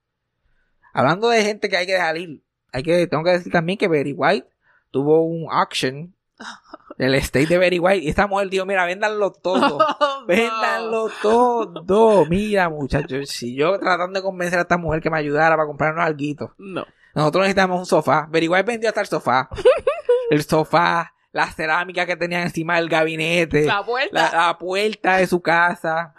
Hablando 0.94 1.30
de 1.30 1.42
gente 1.44 1.70
que 1.70 1.78
hay 1.78 1.86
que 1.88 1.94
dejar 1.94 2.18
ir, 2.18 2.44
hay 2.72 2.84
que, 2.84 3.08
tengo 3.08 3.24
que 3.24 3.32
decir 3.32 3.52
también 3.52 3.78
que 3.80 3.88
Betty 3.88 4.14
White 4.14 4.48
tuvo 4.92 5.24
un 5.26 5.48
auction 5.52 6.14
del 6.98 7.16
estate 7.16 7.46
de 7.48 7.80
White 7.80 8.04
y 8.06 8.10
esta 8.10 8.26
mujer 8.28 8.50
dijo, 8.50 8.66
mira, 8.66 8.86
véndanlo 8.86 9.32
todo. 9.32 9.78
Oh, 10.00 10.26
Véndanlo 10.28 11.10
todo. 11.22 12.26
Mira, 12.26 12.70
muchachos, 12.70 13.30
si 13.30 13.56
yo 13.56 13.78
tratando 13.80 14.20
de 14.20 14.24
convencer 14.24 14.60
a 14.60 14.64
esta 14.64 14.78
mujer 14.78 15.02
que 15.02 15.10
me 15.10 15.18
ayudara 15.18 15.56
para 15.56 15.68
comprarnos 15.68 16.04
algo. 16.04 16.54
No. 16.58 16.86
Nosotros 17.14 17.42
necesitamos 17.44 17.80
un 17.80 17.86
sofá. 17.86 18.28
Betty 18.30 18.48
White 18.48 18.64
vendió 18.64 18.90
hasta 18.90 19.02
el 19.02 19.08
sofá. 19.08 19.50
el 20.32 20.44
sofá, 20.44 21.14
la 21.32 21.46
cerámica 21.48 22.06
que 22.06 22.16
tenían 22.16 22.42
encima 22.44 22.78
del 22.78 22.90
gabinete, 22.90 23.66
La 23.66 23.82
vuelta. 23.82 24.32
la, 24.34 24.48
la 24.48 24.58
puerta 24.58 25.18
de 25.18 25.28
su 25.28 25.42
casa, 25.42 26.14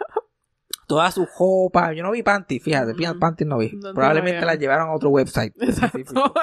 toda 0.87 1.11
su 1.11 1.27
ropa. 1.37 1.91
Yo 1.93 2.03
no 2.03 2.11
vi 2.11 2.23
panty, 2.23 2.59
fíjate, 2.59 2.93
Ujú. 2.93 3.19
panty 3.19 3.45
no 3.45 3.57
vi. 3.57 3.71
No 3.73 3.89
te 3.89 3.95
Probablemente 3.95 4.37
vayas. 4.37 4.45
las 4.47 4.59
llevaron 4.59 4.89
a 4.89 4.93
otro 4.95 5.09
website 5.09 5.53
Exacto. 5.59 5.97
específico 5.97 6.33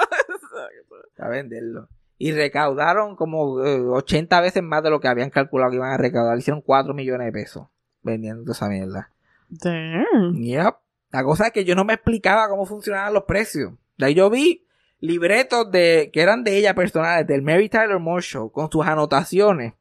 a 1.17 1.27
venderlo. 1.29 1.87
Y 2.17 2.31
recaudaron 2.31 3.15
como 3.15 3.63
eh, 3.65 3.79
80 3.79 4.41
veces 4.41 4.63
más 4.63 4.81
de 4.83 4.89
lo 4.89 4.99
que 4.99 5.07
habían 5.07 5.29
calculado 5.29 5.71
que 5.71 5.77
iban 5.77 5.91
a 5.91 5.97
recaudar. 5.97 6.37
Hicieron 6.37 6.61
4 6.61 6.93
millones 6.93 7.25
de 7.25 7.31
pesos 7.31 7.67
vendiendo 8.03 8.43
toda 8.43 8.53
esa 8.53 8.69
mierda. 8.69 9.11
Damn. 9.49 10.35
Yep. 10.35 10.75
La 11.11 11.23
cosa 11.23 11.47
es 11.47 11.53
que 11.53 11.65
yo 11.65 11.75
no 11.75 11.85
me 11.85 11.93
explicaba 11.93 12.47
cómo 12.49 12.65
funcionaban 12.65 13.13
los 13.13 13.23
precios. 13.23 13.73
De 13.97 14.07
ahí 14.07 14.13
yo 14.13 14.29
vi 14.29 14.65
libretos 14.99 15.71
de 15.71 16.09
que 16.13 16.21
eran 16.21 16.43
de 16.43 16.57
ella 16.57 16.73
personales, 16.73 17.27
del 17.27 17.41
Mary 17.41 17.69
Tyler 17.69 17.99
Moore 17.99 18.21
Show, 18.21 18.51
con 18.51 18.71
sus 18.71 18.85
anotaciones, 18.85 19.73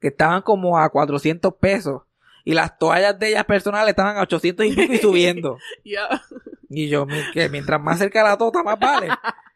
que 0.00 0.08
estaban 0.08 0.42
como 0.42 0.78
a 0.78 0.88
400 0.88 1.54
pesos. 1.54 2.02
Y 2.44 2.54
las 2.54 2.78
toallas 2.78 3.18
de 3.18 3.28
ellas 3.28 3.44
personales 3.44 3.90
estaban 3.90 4.16
a 4.16 4.22
800 4.22 4.66
y 4.66 4.72
pico 4.74 4.92
y 4.92 4.98
subiendo. 4.98 5.58
Y 6.72 6.88
yo, 6.88 7.04
que 7.34 7.48
mientras 7.48 7.80
más 7.80 7.98
cerca 7.98 8.22
la 8.22 8.38
tota, 8.38 8.62
más 8.62 8.78
vale. 8.78 9.08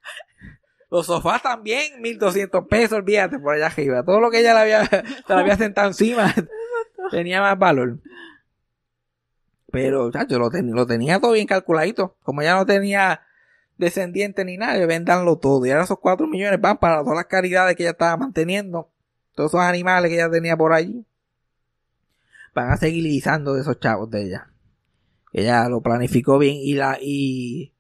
Los 0.94 1.06
sofás 1.06 1.42
también, 1.42 2.00
1200 2.00 2.68
pesos, 2.68 2.98
olvídate, 2.98 3.40
por 3.40 3.52
allá 3.52 3.66
arriba. 3.66 4.04
Todo 4.04 4.20
lo 4.20 4.30
que 4.30 4.38
ella 4.38 4.54
le 4.54 4.60
había, 4.60 4.84
se 4.86 5.02
le 5.02 5.34
había 5.34 5.56
sentado 5.56 5.88
encima 5.88 6.32
tenía 7.10 7.40
más 7.40 7.58
valor. 7.58 7.98
Pero, 9.72 10.12
chacho, 10.12 10.38
lo, 10.38 10.50
ten- 10.50 10.70
lo 10.72 10.86
tenía 10.86 11.18
todo 11.18 11.32
bien 11.32 11.48
calculadito. 11.48 12.16
Como 12.22 12.42
ya 12.42 12.54
no 12.54 12.64
tenía 12.64 13.22
descendiente 13.76 14.44
ni 14.44 14.56
nada, 14.56 14.86
vendanlo 14.86 15.36
todo. 15.36 15.66
Y 15.66 15.72
ahora 15.72 15.82
esos 15.82 15.98
4 15.98 16.28
millones 16.28 16.60
van 16.60 16.78
para 16.78 17.00
todas 17.02 17.16
las 17.16 17.26
caridades 17.26 17.74
que 17.74 17.82
ella 17.82 17.90
estaba 17.90 18.16
manteniendo. 18.16 18.88
Todos 19.34 19.50
esos 19.50 19.62
animales 19.62 20.10
que 20.10 20.14
ella 20.14 20.30
tenía 20.30 20.56
por 20.56 20.72
allí. 20.72 21.04
Van 22.54 22.70
a 22.70 22.76
seguir 22.76 23.02
guisando 23.02 23.54
de 23.54 23.62
esos 23.62 23.80
chavos 23.80 24.08
de 24.12 24.26
ella. 24.26 24.48
Ella 25.32 25.68
lo 25.68 25.80
planificó 25.80 26.38
bien 26.38 26.54
y 26.54 26.74
la, 26.74 26.98
y 27.00 27.72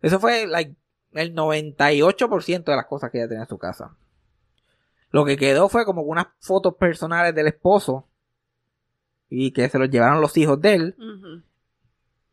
eso 0.00 0.20
fue 0.20 0.46
like, 0.46 0.76
el 1.14 1.34
98% 1.34 2.64
de 2.64 2.76
las 2.76 2.86
cosas 2.86 3.10
que 3.10 3.18
ella 3.18 3.28
tenía 3.28 3.42
en 3.42 3.48
su 3.48 3.58
casa. 3.58 3.94
Lo 5.10 5.24
que 5.24 5.36
quedó 5.36 5.68
fue 5.68 5.84
como 5.84 6.02
unas 6.02 6.28
fotos 6.40 6.74
personales 6.76 7.34
del 7.34 7.48
esposo 7.48 8.06
y 9.28 9.52
que 9.52 9.68
se 9.68 9.78
los 9.78 9.90
llevaron 9.90 10.20
los 10.20 10.36
hijos 10.36 10.60
de 10.60 10.74
él. 10.74 10.96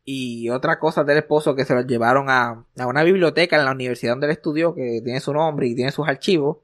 Y 0.04 0.48
otras 0.48 0.78
cosas 0.78 1.04
del 1.06 1.18
esposo 1.18 1.54
que 1.54 1.64
se 1.64 1.74
los 1.74 1.86
llevaron 1.86 2.30
a, 2.30 2.64
a 2.78 2.86
una 2.86 3.02
biblioteca 3.02 3.58
en 3.58 3.66
la 3.66 3.72
universidad 3.72 4.12
donde 4.12 4.26
él 4.26 4.32
estudió 4.32 4.74
que 4.74 5.02
tiene 5.04 5.20
su 5.20 5.32
nombre 5.32 5.66
y 5.66 5.74
tiene 5.74 5.92
sus 5.92 6.08
archivos. 6.08 6.58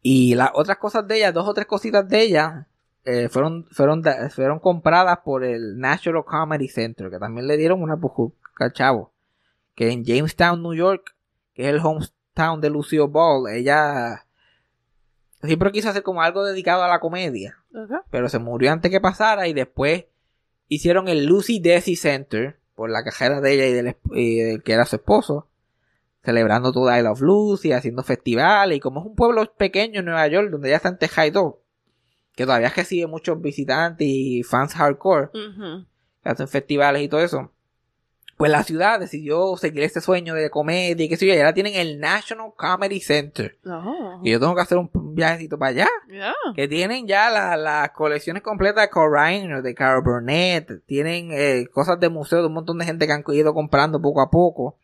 Y 0.00 0.34
las 0.34 0.50
otras 0.54 0.78
cosas 0.78 1.06
de 1.06 1.18
ella, 1.18 1.32
dos 1.32 1.46
o 1.46 1.54
tres 1.54 1.66
cositas 1.66 2.08
de 2.08 2.22
ella 2.22 2.66
eh, 3.04 3.28
fueron, 3.28 3.66
fueron, 3.70 4.02
fueron 4.30 4.58
compradas 4.60 5.18
por 5.24 5.44
el 5.44 5.78
National 5.78 6.24
Comedy 6.24 6.68
Center 6.68 7.10
que 7.10 7.18
también 7.18 7.46
le 7.46 7.56
dieron 7.56 7.82
una 7.82 7.96
pujuca 7.96 8.72
chavo 8.72 9.12
que 9.74 9.90
en 9.90 10.04
Jamestown, 10.04 10.62
New 10.62 10.74
York 10.74 11.14
que 11.54 11.62
es 11.62 11.68
el 11.68 11.80
hometown 11.80 12.60
de 12.60 12.70
Lucio 12.70 13.08
Ball 13.08 13.50
ella 13.54 14.26
siempre 15.42 15.72
quiso 15.72 15.88
hacer 15.90 16.02
como 16.02 16.22
algo 16.22 16.44
dedicado 16.44 16.82
a 16.82 16.88
la 16.88 17.00
comedia 17.00 17.58
pero 18.10 18.28
se 18.28 18.38
murió 18.38 18.72
antes 18.72 18.90
que 18.90 19.00
pasara 19.00 19.48
y 19.48 19.52
después 19.52 20.04
hicieron 20.68 21.08
el 21.08 21.24
Lucy 21.26 21.58
Desi 21.60 21.96
Center 21.96 22.58
por 22.74 22.90
la 22.90 23.02
cajera 23.04 23.40
de 23.40 23.52
ella 23.54 23.66
y 23.66 23.72
del, 23.72 23.86
esp- 23.88 24.16
y 24.18 24.36
del 24.38 24.62
que 24.62 24.72
era 24.72 24.84
su 24.86 24.96
esposo 24.96 25.48
celebrando 26.24 26.72
toda 26.72 26.98
I 26.98 27.02
Love 27.02 27.20
Lucy 27.22 27.72
haciendo 27.72 28.02
festivales 28.02 28.76
y 28.76 28.80
como 28.80 29.00
es 29.00 29.06
un 29.06 29.14
pueblo 29.16 29.52
pequeño 29.56 30.00
en 30.00 30.06
Nueva 30.06 30.26
York 30.28 30.50
donde 30.50 30.70
ya 30.70 30.76
está 30.76 30.88
en 30.88 30.98
Tejado 30.98 31.60
que 32.36 32.44
todavía 32.44 32.70
recibe 32.70 33.06
muchos 33.08 33.40
visitantes 33.42 34.06
y 34.08 34.42
fans 34.42 34.74
hardcore 34.74 35.30
que 36.22 36.28
hacen 36.30 36.48
festivales 36.48 37.02
y 37.02 37.08
todo 37.08 37.20
eso 37.20 37.52
pues 38.42 38.50
la 38.50 38.64
ciudad 38.64 38.98
decidió 38.98 39.56
seguir 39.56 39.84
ese 39.84 40.00
sueño 40.00 40.34
de 40.34 40.50
comedia 40.50 41.04
y 41.04 41.08
que 41.08 41.16
sé 41.16 41.28
yo 41.28 41.32
y 41.34 41.38
ahora 41.38 41.54
tienen 41.54 41.74
el 41.76 42.00
National 42.00 42.50
Comedy 42.56 42.98
Center 43.00 43.56
No. 43.62 44.20
y 44.24 44.32
yo 44.32 44.40
tengo 44.40 44.56
que 44.56 44.62
hacer 44.62 44.78
un 44.78 44.90
viajecito 45.14 45.56
para 45.58 45.70
allá 45.70 45.88
que 46.56 46.66
tienen 46.66 47.06
ya 47.06 47.30
la- 47.30 47.56
las 47.56 47.90
colecciones 47.90 48.42
completas 48.42 48.82
de 48.82 48.90
Carl 48.90 49.12
Reiner, 49.12 49.62
de 49.62 49.74
Carol 49.76 50.02
Burnett, 50.02 50.84
tienen 50.86 51.28
eh, 51.30 51.68
cosas 51.72 52.00
de 52.00 52.08
museo 52.08 52.40
de 52.40 52.48
un 52.48 52.54
montón 52.54 52.78
de 52.78 52.84
gente 52.84 53.06
que 53.06 53.12
han 53.12 53.22
ido 53.28 53.54
comprando 53.54 54.02
poco 54.02 54.20
a 54.20 54.28
poco 54.28 54.76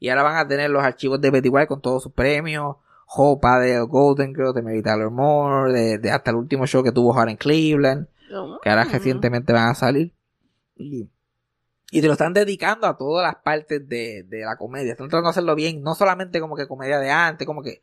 y 0.00 0.08
ahora 0.08 0.24
van 0.24 0.36
a 0.36 0.48
tener 0.48 0.70
los 0.70 0.82
archivos 0.82 1.20
de 1.20 1.30
Betty 1.30 1.48
White 1.50 1.68
con 1.68 1.80
todos 1.80 2.02
sus 2.02 2.12
premios, 2.12 2.76
Hopa 3.06 3.60
de 3.60 3.78
Golden 3.82 4.34
Girl, 4.34 4.52
de 4.52 4.62
Mary 4.62 4.82
Tyler 4.82 5.10
Moore, 5.10 5.72
de, 5.72 5.98
de 5.98 6.10
hasta 6.10 6.30
el 6.32 6.36
último 6.36 6.66
show 6.66 6.82
que 6.82 6.90
tuvo 6.90 7.16
Hard 7.16 7.28
en 7.28 7.36
Cleveland, 7.36 8.08
No. 8.30 8.58
que 8.60 8.70
ahora 8.70 8.84
recientemente 8.84 9.52
van 9.52 9.68
a 9.68 9.74
salir. 9.74 10.12
Y 10.76 11.08
Y 11.90 12.00
te 12.00 12.06
lo 12.06 12.14
están 12.14 12.32
dedicando 12.32 12.86
a 12.86 12.96
todas 12.96 13.24
las 13.26 13.42
partes 13.42 13.88
de, 13.88 14.24
de 14.24 14.40
la 14.44 14.56
comedia. 14.56 14.92
Están 14.92 15.08
tratando 15.08 15.28
de 15.28 15.30
hacerlo 15.30 15.54
bien, 15.54 15.82
no 15.82 15.94
solamente 15.94 16.40
como 16.40 16.56
que 16.56 16.66
comedia 16.66 16.98
de 16.98 17.10
antes, 17.10 17.46
como 17.46 17.62
que 17.62 17.82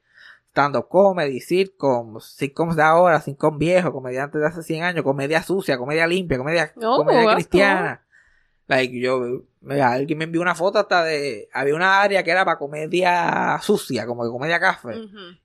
stand-up 0.52 0.90
comedy, 0.90 1.40
sitcoms, 1.40 2.26
sitcoms 2.36 2.76
de 2.76 2.84
ahora, 2.84 3.22
sitcom 3.22 3.58
viejo, 3.58 3.94
comediantes 3.94 4.42
de 4.42 4.48
hace 4.48 4.64
100 4.64 4.84
años, 4.84 5.04
comedia 5.04 5.42
sucia, 5.44 5.78
comedia 5.78 6.06
limpia, 6.08 6.38
comedia, 6.38 6.74
comedia 6.74 7.34
cristiana. 7.36 8.02
Like, 8.68 9.00
yo, 9.00 9.44
mira, 9.62 9.92
alguien 9.92 10.18
me 10.18 10.26
envió 10.26 10.42
una 10.42 10.56
foto 10.56 10.80
hasta 10.80 11.04
de, 11.04 11.50
había 11.54 11.76
una 11.76 12.02
área 12.02 12.24
que 12.24 12.32
era 12.32 12.46
para 12.46 12.58
comedia 12.58 13.60
sucia, 13.62 14.06
como 14.06 14.24
que 14.24 14.30
comedia 14.30 14.60
café. 14.60 14.96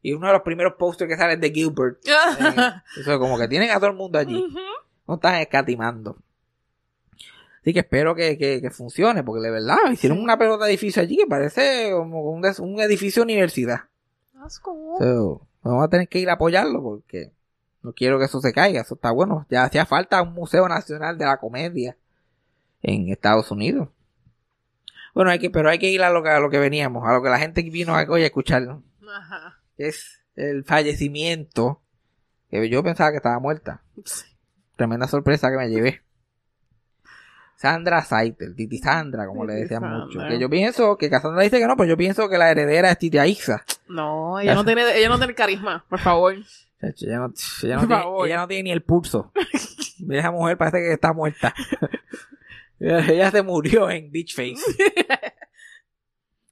Y 0.02 0.12
uno 0.12 0.28
de 0.28 0.32
los 0.32 0.42
primeros 0.42 0.74
posters 0.74 1.08
que 1.08 1.16
sale 1.16 1.34
es 1.34 1.40
de 1.40 1.50
Gilbert. 1.50 1.98
Eh, 2.06 3.00
eso 3.00 3.18
como 3.18 3.38
que 3.38 3.48
tienen 3.48 3.70
a 3.70 3.76
todo 3.76 3.90
el 3.90 3.96
mundo 3.96 4.18
allí. 4.18 4.44
No 5.06 5.14
están 5.14 5.36
escatimando. 5.36 6.16
Así 7.66 7.72
que 7.72 7.80
espero 7.80 8.14
que, 8.14 8.38
que, 8.38 8.60
que 8.60 8.70
funcione, 8.70 9.24
porque 9.24 9.42
de 9.42 9.50
verdad 9.50 9.76
hicieron 9.90 10.20
una 10.20 10.38
pelota 10.38 10.66
de 10.66 10.70
edificio 10.70 11.02
allí 11.02 11.16
que 11.16 11.26
parece 11.26 11.90
como 11.90 12.30
un, 12.30 12.44
un 12.60 12.80
edificio 12.80 13.24
universidad. 13.24 13.80
Cool. 14.62 14.98
So, 15.00 15.48
vamos 15.64 15.84
a 15.84 15.88
tener 15.88 16.06
que 16.06 16.20
ir 16.20 16.30
a 16.30 16.34
apoyarlo 16.34 16.80
porque 16.80 17.32
no 17.82 17.92
quiero 17.92 18.20
que 18.20 18.26
eso 18.26 18.40
se 18.40 18.52
caiga. 18.52 18.82
Eso 18.82 18.94
está 18.94 19.10
bueno. 19.10 19.48
Ya 19.50 19.64
hacía 19.64 19.84
falta 19.84 20.22
un 20.22 20.32
Museo 20.32 20.68
Nacional 20.68 21.18
de 21.18 21.24
la 21.24 21.38
Comedia 21.38 21.96
en 22.82 23.08
Estados 23.08 23.50
Unidos. 23.50 23.88
Bueno, 25.12 25.32
hay 25.32 25.40
que, 25.40 25.50
pero 25.50 25.68
hay 25.68 25.80
que 25.80 25.90
ir 25.90 26.04
a 26.04 26.10
lo 26.10 26.22
que, 26.22 26.28
a 26.28 26.38
lo 26.38 26.50
que 26.50 26.60
veníamos, 26.60 27.02
a 27.04 27.14
lo 27.14 27.20
que 27.20 27.30
la 27.30 27.40
gente 27.40 27.62
vino 27.62 27.96
hoy 27.96 28.22
a 28.22 28.26
escuchar, 28.26 28.78
Ajá. 29.08 29.60
es 29.76 30.22
el 30.36 30.62
fallecimiento, 30.62 31.80
que 32.48 32.68
yo 32.68 32.84
pensaba 32.84 33.10
que 33.10 33.16
estaba 33.16 33.40
muerta. 33.40 33.82
Sí. 34.04 34.24
Tremenda 34.76 35.08
sorpresa 35.08 35.50
que 35.50 35.56
me 35.56 35.68
llevé. 35.68 36.05
Sandra 37.56 38.02
Saitel, 38.02 38.54
Titi 38.54 38.78
Sandra, 38.78 39.26
como 39.26 39.44
le 39.46 39.54
decían 39.54 39.80
Sandra. 39.80 40.04
mucho. 40.04 40.18
Que 40.28 40.38
yo 40.38 40.48
pienso 40.50 40.96
que 40.98 41.08
Cassandra 41.10 41.42
dice 41.42 41.58
que 41.58 41.66
no, 41.66 41.76
pero 41.76 41.88
yo 41.88 41.96
pienso 41.96 42.28
que 42.28 42.36
la 42.38 42.50
heredera 42.50 42.90
es 42.90 42.98
Titi 42.98 43.18
Aixa. 43.18 43.64
No, 43.88 44.38
ella 44.38 44.54
no 44.54 44.64
tiene, 44.64 44.82
ella 44.98 45.08
no 45.08 45.18
tiene 45.18 45.34
carisma, 45.34 45.84
por 45.88 45.98
favor. 45.98 46.34
Ella 46.80 47.18
no, 47.18 47.32
ella, 47.62 47.76
no 47.76 47.80
Por 47.80 47.88
tiene, 47.88 48.02
favor. 48.02 48.26
ella 48.28 48.36
no 48.36 48.48
tiene 48.48 48.62
ni 48.64 48.72
el 48.72 48.82
pulso. 48.82 49.32
Esa 50.10 50.30
mujer 50.30 50.58
parece 50.58 50.78
que 50.78 50.92
está 50.92 51.12
muerta. 51.14 51.54
ella, 52.78 53.30
se 53.30 53.42
murió 53.42 53.90
en 53.90 54.10
Beach 54.12 54.34
Face. 54.36 54.56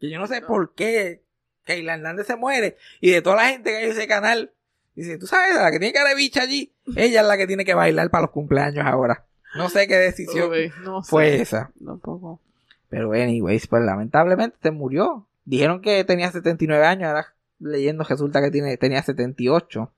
Y 0.01 0.11
yo 0.11 0.19
no 0.19 0.27
sé 0.27 0.41
por 0.41 0.75
qué 0.75 1.23
Keila 1.65 1.95
Hernández 1.95 2.27
se 2.27 2.37
muere. 2.37 2.79
Y 3.01 3.11
de 3.11 3.21
toda 3.23 3.37
la 3.37 3.49
gente 3.49 3.71
que 3.71 3.77
hay 3.77 3.85
en 3.85 3.91
ese 3.91 4.09
canal, 4.09 4.53
dice, 4.95 5.19
tú 5.19 5.27
sabes, 5.27 5.55
la 5.57 5.71
que 5.71 5.79
tiene 5.79 5.93
cara 5.93 6.09
de 6.11 6.17
bicha 6.17 6.43
allí, 6.43 6.73
ella 6.97 7.21
es 7.21 7.27
la 7.27 7.37
que 7.37 7.47
tiene 7.47 7.65
que 7.67 7.75
bailar 7.75 8.09
para 8.11 8.23
los 8.23 8.31
cumpleaños 8.31 8.87
ahora. 8.87 9.27
No 9.55 9.69
sé 9.69 9.87
qué 9.87 9.97
decisión 9.97 10.51
Uy, 10.51 10.73
no 10.83 11.03
sé. 11.03 11.11
fue 11.11 11.41
esa. 11.41 11.71
Tampoco. 11.85 12.41
Pero 12.89 13.13
anyways, 13.13 13.67
pues 13.67 13.83
lamentablemente 13.85 14.57
se 14.63 14.71
murió. 14.71 15.27
Dijeron 15.45 15.81
que 15.81 16.05
tenía 16.05 16.31
79 16.31 16.85
años, 16.87 17.09
ahora 17.09 17.35
leyendo 17.59 18.05
resulta 18.05 18.41
que 18.41 18.51
tiene, 18.51 18.77
tenía 18.77 19.03
78. 19.03 19.93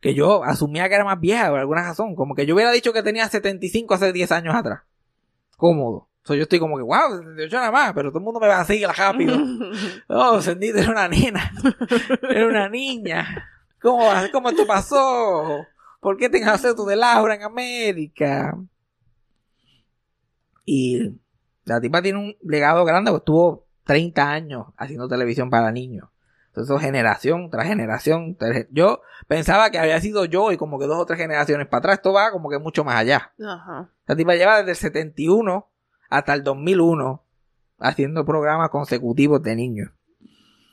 Que 0.00 0.14
yo 0.14 0.42
asumía 0.44 0.88
que 0.88 0.94
era 0.96 1.04
más 1.04 1.20
vieja 1.20 1.48
por 1.50 1.60
alguna 1.60 1.82
razón. 1.82 2.16
Como 2.16 2.34
que 2.34 2.44
yo 2.46 2.54
hubiera 2.54 2.72
dicho 2.72 2.92
que 2.92 3.02
tenía 3.02 3.28
75 3.28 3.94
hace 3.94 4.12
10 4.12 4.32
años 4.32 4.54
atrás. 4.54 4.80
Cómodo. 5.56 6.08
So, 6.24 6.34
yo 6.34 6.42
estoy 6.42 6.60
como 6.60 6.76
que, 6.76 6.82
wow, 6.82 7.18
78 7.18 7.56
nada 7.56 7.70
más, 7.72 7.92
pero 7.94 8.10
todo 8.10 8.18
el 8.18 8.24
mundo 8.24 8.38
me 8.40 8.46
va 8.46 8.60
a 8.60 8.64
seguir 8.64 8.88
rápido. 8.88 9.36
Oh, 10.08 10.40
Sendito 10.40 10.78
era 10.78 10.90
una 10.90 11.08
nena. 11.08 11.52
Era 12.30 12.46
una 12.46 12.68
niña. 12.68 13.48
¿Cómo, 13.80 14.08
cómo 14.30 14.50
esto 14.50 14.66
pasó? 14.66 15.66
¿Por 16.02 16.16
qué 16.16 16.28
tengas 16.28 16.54
acento 16.54 16.84
de 16.84 16.96
Laura 16.96 17.36
en 17.36 17.44
América? 17.44 18.58
Y 20.64 21.20
la 21.64 21.80
tipa 21.80 22.02
tiene 22.02 22.18
un 22.18 22.36
legado 22.42 22.84
grande, 22.84 23.12
porque 23.12 23.22
estuvo 23.22 23.66
30 23.84 24.28
años 24.30 24.66
haciendo 24.76 25.06
televisión 25.06 25.48
para 25.48 25.70
niños. 25.70 26.08
Entonces, 26.48 26.80
generación 26.80 27.50
tras 27.50 27.68
generación. 27.68 28.34
tras- 28.36 28.66
Yo 28.72 29.00
pensaba 29.28 29.70
que 29.70 29.78
había 29.78 30.00
sido 30.00 30.24
yo 30.24 30.50
y 30.50 30.56
como 30.56 30.80
que 30.80 30.86
dos 30.86 30.98
o 30.98 31.06
tres 31.06 31.20
generaciones 31.20 31.68
para 31.68 31.78
atrás. 31.78 31.94
Esto 31.98 32.12
va 32.12 32.32
como 32.32 32.50
que 32.50 32.58
mucho 32.58 32.82
más 32.82 32.96
allá. 32.96 33.32
Ajá. 33.40 33.88
La 34.06 34.16
tipa 34.16 34.34
lleva 34.34 34.58
desde 34.58 34.70
el 34.72 34.76
71 34.76 35.68
hasta 36.10 36.34
el 36.34 36.42
2001 36.42 37.22
haciendo 37.78 38.24
programas 38.24 38.70
consecutivos 38.70 39.40
de 39.40 39.54
niños. 39.54 39.90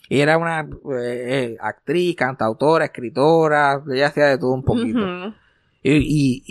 Y 0.10 0.22
era 0.22 0.40
una 0.40 0.62
eh, 0.62 1.54
eh, 1.54 1.58
actriz, 1.62 2.16
cantautora, 2.16 2.86
escritora, 2.86 3.82
ella 3.90 4.08
hacía 4.08 4.26
de 4.26 4.40
todo 4.40 4.54
un 4.54 4.64
poquito. 4.64 5.00
Y, 5.84 5.94
y, 5.94 6.44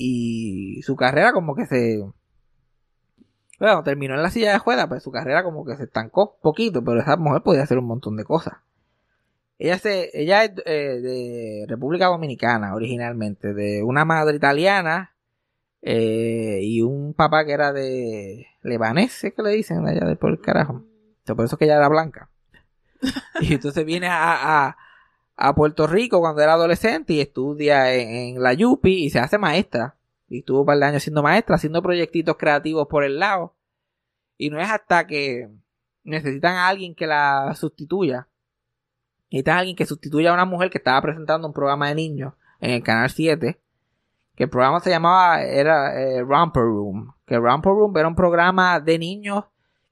y 0.78 0.82
su 0.82 0.94
carrera 0.96 1.32
como 1.32 1.56
que 1.56 1.66
se... 1.66 2.02
Bueno, 3.58 3.82
terminó 3.82 4.14
en 4.14 4.22
la 4.22 4.30
silla 4.30 4.52
de 4.52 4.58
juega, 4.58 4.88
pues 4.88 5.02
su 5.02 5.10
carrera 5.10 5.42
como 5.42 5.64
que 5.66 5.76
se 5.76 5.84
estancó 5.84 6.38
poquito, 6.40 6.84
pero 6.84 7.00
esa 7.00 7.16
mujer 7.16 7.42
podía 7.42 7.64
hacer 7.64 7.78
un 7.78 7.86
montón 7.86 8.16
de 8.16 8.22
cosas. 8.22 8.54
Ella, 9.58 9.76
se, 9.78 10.10
ella 10.14 10.44
es 10.44 10.52
eh, 10.64 11.00
de 11.00 11.66
República 11.68 12.06
Dominicana 12.06 12.76
originalmente, 12.76 13.54
de 13.54 13.82
una 13.82 14.04
madre 14.04 14.36
italiana 14.36 15.16
eh, 15.82 16.60
y 16.62 16.82
un 16.82 17.12
papá 17.12 17.44
que 17.44 17.52
era 17.52 17.72
de 17.72 18.46
lebanés, 18.62 19.24
¿es 19.24 19.34
que 19.34 19.42
le 19.42 19.50
dicen 19.50 19.84
allá 19.84 20.06
de 20.06 20.14
por 20.14 20.30
el 20.30 20.40
carajo? 20.40 20.84
So, 21.26 21.34
por 21.34 21.44
eso 21.44 21.56
es 21.56 21.58
que 21.58 21.64
ella 21.64 21.78
era 21.78 21.88
blanca. 21.88 22.30
y 23.40 23.54
entonces 23.54 23.84
viene 23.84 24.08
a, 24.08 24.66
a, 24.66 24.76
a 25.38 25.54
Puerto 25.54 25.86
Rico 25.86 26.20
cuando 26.20 26.42
era 26.42 26.54
adolescente 26.54 27.12
y 27.14 27.20
estudia 27.20 27.94
en, 27.94 28.42
la 28.42 28.52
Yupi 28.52 29.04
y 29.04 29.10
se 29.10 29.20
hace 29.20 29.38
maestra. 29.38 29.96
Y 30.28 30.40
estuvo 30.40 30.60
un 30.60 30.66
par 30.66 30.78
de 30.78 30.84
años 30.84 31.02
siendo 31.02 31.22
maestra, 31.22 31.54
haciendo 31.54 31.80
proyectitos 31.80 32.36
creativos 32.36 32.88
por 32.88 33.04
el 33.04 33.18
lado. 33.18 33.54
Y 34.36 34.50
no 34.50 34.60
es 34.60 34.68
hasta 34.68 35.06
que 35.06 35.48
necesitan 36.02 36.56
a 36.56 36.68
alguien 36.68 36.94
que 36.94 37.06
la 37.06 37.54
sustituya. 37.54 38.28
Necesitan 39.30 39.56
a 39.56 39.58
alguien 39.60 39.76
que 39.76 39.86
sustituya 39.86 40.30
a 40.30 40.34
una 40.34 40.44
mujer 40.44 40.70
que 40.70 40.78
estaba 40.78 41.00
presentando 41.00 41.46
un 41.46 41.54
programa 41.54 41.88
de 41.88 41.94
niños 41.94 42.34
en 42.60 42.72
el 42.72 42.82
canal 42.82 43.08
7. 43.08 43.60
Que 44.34 44.44
el 44.44 44.50
programa 44.50 44.80
se 44.80 44.90
llamaba, 44.90 45.42
era 45.42 46.00
eh, 46.00 46.20
Room. 46.22 47.14
Que 47.26 47.38
Romper 47.38 47.72
Room 47.72 47.96
era 47.96 48.08
un 48.08 48.14
programa 48.16 48.80
de 48.80 48.98
niños 48.98 49.44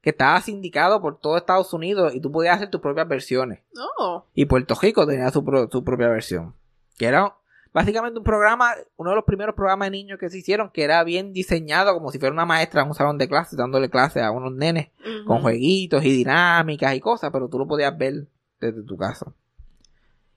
que 0.07 0.11
estaba 0.11 0.41
sindicado 0.41 1.03
por 1.03 1.19
todo 1.19 1.37
Estados 1.37 1.73
Unidos 1.73 2.15
y 2.15 2.21
tú 2.21 2.31
podías 2.31 2.55
hacer 2.55 2.71
tus 2.71 2.81
propias 2.81 3.09
versiones. 3.09 3.59
No. 3.75 4.25
Y 4.35 4.45
Puerto 4.45 4.77
Rico 4.81 5.05
tenía 5.05 5.29
su, 5.33 5.45
pro- 5.45 5.69
su 5.69 5.83
propia 5.83 6.07
versión. 6.07 6.55
Que 6.97 7.07
era 7.07 7.35
básicamente 7.73 8.17
un 8.17 8.25
programa, 8.25 8.71
uno 8.95 9.11
de 9.11 9.17
los 9.17 9.25
primeros 9.25 9.57
programas 9.57 9.87
de 9.87 9.91
niños 9.91 10.21
que 10.21 10.31
se 10.31 10.39
hicieron, 10.39 10.71
que 10.71 10.85
era 10.85 11.03
bien 11.03 11.33
diseñado 11.33 11.93
como 11.93 12.13
si 12.13 12.21
fuera 12.21 12.33
una 12.33 12.47
maestra 12.47 12.83
en 12.83 12.87
un 12.87 12.95
salón 12.95 13.19
de 13.19 13.27
clases, 13.27 13.59
dándole 13.59 13.91
clases 13.91 14.23
a 14.23 14.31
unos 14.31 14.53
nenes 14.55 14.91
con 15.27 15.43
jueguitos 15.43 16.05
y 16.05 16.13
dinámicas 16.13 16.95
y 16.95 17.01
cosas, 17.01 17.31
pero 17.33 17.49
tú 17.49 17.59
lo 17.59 17.67
podías 17.67 17.99
ver 17.99 18.29
desde 18.61 18.85
tu 18.85 18.97
casa. 18.97 19.33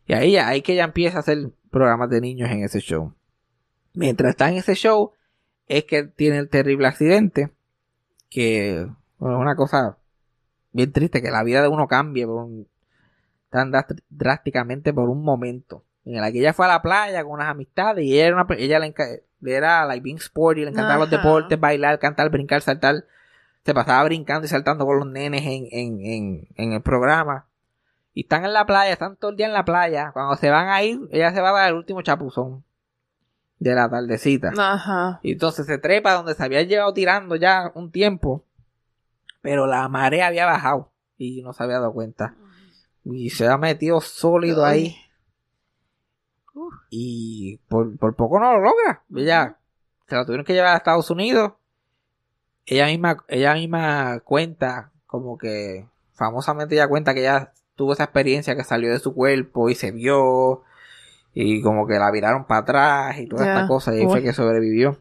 Y 0.07 0.13
ahí, 0.13 0.31
ya- 0.31 0.47
ahí 0.47 0.63
que 0.63 0.73
ella 0.73 0.85
empieza 0.85 1.17
a 1.17 1.19
hacer 1.19 1.51
programas 1.69 2.09
de 2.09 2.21
niños 2.21 2.49
en 2.49 2.63
ese 2.63 2.79
show. 2.79 3.13
Mientras 3.93 4.31
está 4.31 4.49
en 4.49 4.57
ese 4.57 4.73
show, 4.73 5.11
es 5.67 5.83
que 5.83 6.05
tiene 6.05 6.39
el 6.39 6.49
terrible 6.49 6.87
accidente, 6.87 7.51
que 8.31 8.87
bueno, 9.19 9.37
es 9.37 9.41
una 9.41 9.55
cosa 9.55 9.97
bien 10.71 10.91
triste, 10.91 11.21
que 11.21 11.31
la 11.31 11.43
vida 11.43 11.61
de 11.61 11.67
uno 11.67 11.87
cambie 11.87 12.25
por 12.25 12.43
un, 12.43 12.67
tan 13.49 13.71
drásticamente 14.09 14.93
por 14.93 15.09
un 15.09 15.23
momento. 15.23 15.83
En 16.05 16.23
el 16.23 16.31
que 16.31 16.39
ella 16.39 16.53
fue 16.53 16.65
a 16.65 16.69
la 16.69 16.81
playa 16.81 17.23
con 17.23 17.33
unas 17.33 17.49
amistades 17.49 18.05
y 18.05 18.13
ella, 18.13 18.27
era, 18.27 18.35
una, 18.35 18.55
ella 18.57 18.79
le 18.79 18.93
era 19.45 19.85
like 19.85 20.01
being 20.01 20.17
sporty, 20.17 20.61
le 20.61 20.69
encantaban 20.69 20.99
los 20.99 21.09
deportes, 21.09 21.59
bailar, 21.59 21.99
cantar, 21.99 22.29
brincar, 22.29 22.61
saltar. 22.61 23.05
Se 23.63 23.73
pasaba 23.73 24.03
brincando 24.05 24.45
y 24.45 24.49
saltando 24.49 24.85
con 24.85 24.97
los 24.97 25.07
nenes 25.07 25.41
en, 25.43 25.67
en, 25.71 26.05
en, 26.05 26.47
en 26.55 26.73
el 26.73 26.81
programa. 26.81 27.45
Y 28.13 28.21
están 28.21 28.45
en 28.45 28.53
la 28.53 28.65
playa, 28.65 28.91
están 28.91 29.17
todo 29.17 29.31
el 29.31 29.37
día 29.37 29.45
en 29.45 29.53
la 29.53 29.65
playa. 29.65 30.11
Cuando 30.13 30.35
se 30.35 30.49
van 30.49 30.69
a 30.69 30.81
ir, 30.81 30.99
ella 31.11 31.31
se 31.31 31.41
va 31.41 31.49
a 31.49 31.53
dar 31.53 31.69
el 31.69 31.75
último 31.75 32.01
chapuzón 32.01 32.63
de 33.59 33.75
la 33.75 33.89
tardecita. 33.89 34.51
Ajá. 34.57 35.19
Y 35.21 35.33
entonces 35.33 35.65
se 35.65 35.77
trepa 35.77 36.13
donde 36.13 36.33
se 36.33 36.43
había 36.43 36.63
llevado 36.63 36.93
tirando 36.93 37.35
ya 37.35 37.71
un 37.75 37.91
tiempo. 37.91 38.45
Pero 39.41 39.67
la 39.67 39.87
marea 39.89 40.27
había 40.27 40.45
bajado. 40.45 40.91
Y 41.17 41.41
no 41.41 41.53
se 41.53 41.63
había 41.63 41.79
dado 41.79 41.93
cuenta. 41.93 42.35
Y 43.03 43.29
se 43.29 43.47
ha 43.47 43.57
metido 43.57 44.01
sólido 44.01 44.65
ahí. 44.65 44.95
Y 46.89 47.57
por, 47.69 47.97
por 47.97 48.15
poco 48.15 48.39
no 48.39 48.51
lo 48.53 48.59
logra. 48.61 49.03
Ella 49.15 49.57
se 50.07 50.15
la 50.15 50.25
tuvieron 50.25 50.45
que 50.45 50.53
llevar 50.53 50.73
a 50.73 50.77
Estados 50.77 51.09
Unidos. 51.09 51.53
Ella 52.65 52.87
misma, 52.87 53.23
ella 53.27 53.53
misma 53.53 54.19
cuenta, 54.21 54.91
como 55.07 55.37
que 55.37 55.87
famosamente 56.13 56.75
ella 56.75 56.87
cuenta 56.87 57.13
que 57.13 57.21
ella 57.21 57.53
tuvo 57.75 57.93
esa 57.93 58.03
experiencia 58.03 58.55
que 58.55 58.63
salió 58.63 58.91
de 58.91 58.99
su 58.99 59.13
cuerpo 59.13 59.69
y 59.69 59.75
se 59.75 59.91
vio. 59.91 60.63
Y 61.33 61.61
como 61.61 61.87
que 61.87 61.93
la 61.93 62.11
viraron 62.11 62.45
para 62.45 62.61
atrás 62.61 63.19
y 63.19 63.27
toda 63.27 63.45
Ya. 63.45 63.53
esta 63.55 63.67
cosa. 63.67 63.95
Y 63.95 63.99
ahí 64.01 64.05
fue 64.05 64.21
que 64.21 64.33
sobrevivió. 64.33 64.97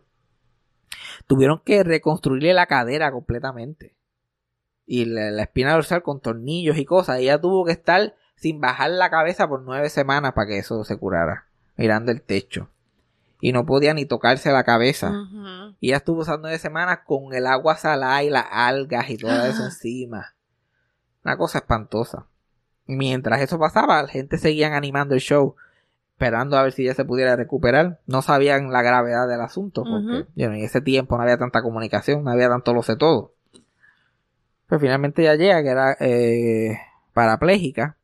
Tuvieron 1.27 1.61
que 1.65 1.83
reconstruirle 1.83 2.55
la 2.55 2.67
cadera 2.67 3.11
completamente. 3.11 3.95
Y 4.91 5.05
la, 5.05 5.31
la 5.31 5.43
espina 5.43 5.75
dorsal 5.75 6.03
con 6.03 6.21
tornillos 6.21 6.79
y 6.79 6.87
cosas. 6.87 7.19
Ella 7.19 7.39
tuvo 7.41 7.65
que 7.67 7.73
estar 7.73 8.15
sin 8.37 8.61
bajar 8.61 8.91
la 8.91 9.11
cabeza 9.11 9.47
por 9.47 9.61
nueve 9.63 9.91
semanas 9.91 10.33
para 10.33 10.47
que 10.47 10.59
eso 10.59 10.83
se 10.85 10.97
curara. 10.97 11.45
Mirando 11.77 12.11
el 12.11 12.23
techo. 12.23 12.71
y 13.41 13.53
no 13.53 13.67
podía 13.67 13.95
ni 13.95 14.05
tocarse 14.07 14.51
la 14.51 14.65
cabeza. 14.65 15.13
Y 15.79 15.89
ella 15.89 15.99
estuvo 15.99 16.23
usando 16.23 16.49
de 16.49 16.59
semanas 16.59 17.01
con 17.07 17.33
el 17.35 17.47
agua 17.47 17.77
salada 17.77 18.23
y 18.25 18.31
las 18.31 18.47
algas 18.51 19.11
y 19.11 19.19
todo 19.19 19.45
eso 19.47 19.65
encima. 19.67 20.35
Una 21.25 21.37
cosa 21.37 21.59
espantosa. 21.59 22.27
Mientras 22.87 23.41
eso 23.43 23.59
pasaba, 23.59 24.03
la 24.03 24.09
gente 24.09 24.39
seguían 24.39 24.73
animando 24.73 25.15
el 25.15 25.21
show, 25.21 25.55
esperando 26.13 26.57
a 26.57 26.63
ver 26.63 26.73
si 26.73 26.83
ella 26.83 26.95
se 26.95 27.05
pudiera 27.05 27.37
recuperar. 27.37 28.01
No 28.07 28.23
sabían 28.23 28.73
la 28.73 28.83
gravedad 28.83 29.29
del 29.29 29.41
asunto, 29.43 29.85
porque 29.85 30.27
en 30.43 30.55
ese 30.55 30.81
tiempo 30.81 31.17
no 31.17 31.23
había 31.23 31.37
tanta 31.39 31.63
comunicación, 31.63 32.25
no 32.25 32.31
había 32.31 32.49
tanto 32.49 32.73
lo 32.75 32.83
sé 32.83 32.97
todo. 32.97 33.35
Pero 34.69 34.81
finalmente 34.81 35.23
ella 35.23 35.35
llega, 35.35 35.63
que 35.63 35.69
era 35.69 35.97
eh, 36.01 36.79
parapléjica, 37.13 37.97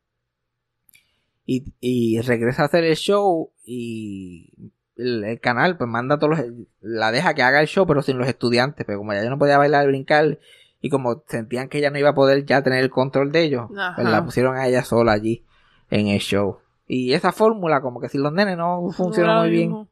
y, 1.46 1.64
y 1.80 2.20
regresa 2.22 2.62
a 2.62 2.66
hacer 2.66 2.84
el 2.84 2.96
show 2.96 3.50
y 3.66 4.50
el, 4.96 5.24
el 5.24 5.40
canal 5.40 5.76
pues 5.76 5.90
manda 5.90 6.14
a 6.14 6.18
todos 6.18 6.38
los, 6.38 6.46
la 6.80 7.12
deja 7.12 7.34
que 7.34 7.42
haga 7.42 7.60
el 7.60 7.66
show 7.66 7.86
pero 7.86 8.00
sin 8.00 8.16
los 8.16 8.26
estudiantes. 8.28 8.86
Pero 8.86 8.98
como 8.98 9.12
ella 9.12 9.28
no 9.28 9.38
podía 9.38 9.58
bailar 9.58 9.86
brincar 9.86 10.38
y 10.80 10.88
como 10.88 11.22
sentían 11.28 11.68
que 11.68 11.78
ella 11.78 11.90
no 11.90 11.98
iba 11.98 12.10
a 12.10 12.14
poder 12.14 12.46
ya 12.46 12.62
tener 12.62 12.82
el 12.82 12.90
control 12.90 13.30
de 13.30 13.42
ellos 13.42 13.66
pues 13.94 14.08
la 14.08 14.24
pusieron 14.24 14.56
a 14.56 14.66
ella 14.66 14.84
sola 14.84 15.12
allí 15.12 15.44
en 15.90 16.08
el 16.08 16.20
show. 16.20 16.58
Y 16.86 17.12
esa 17.12 17.32
fórmula 17.32 17.82
como 17.82 18.00
que 18.00 18.08
si 18.08 18.16
los 18.18 18.32
nenes 18.32 18.56
no 18.56 18.88
funcionó 18.90 19.40
muy 19.40 19.50
bien. 19.50 19.88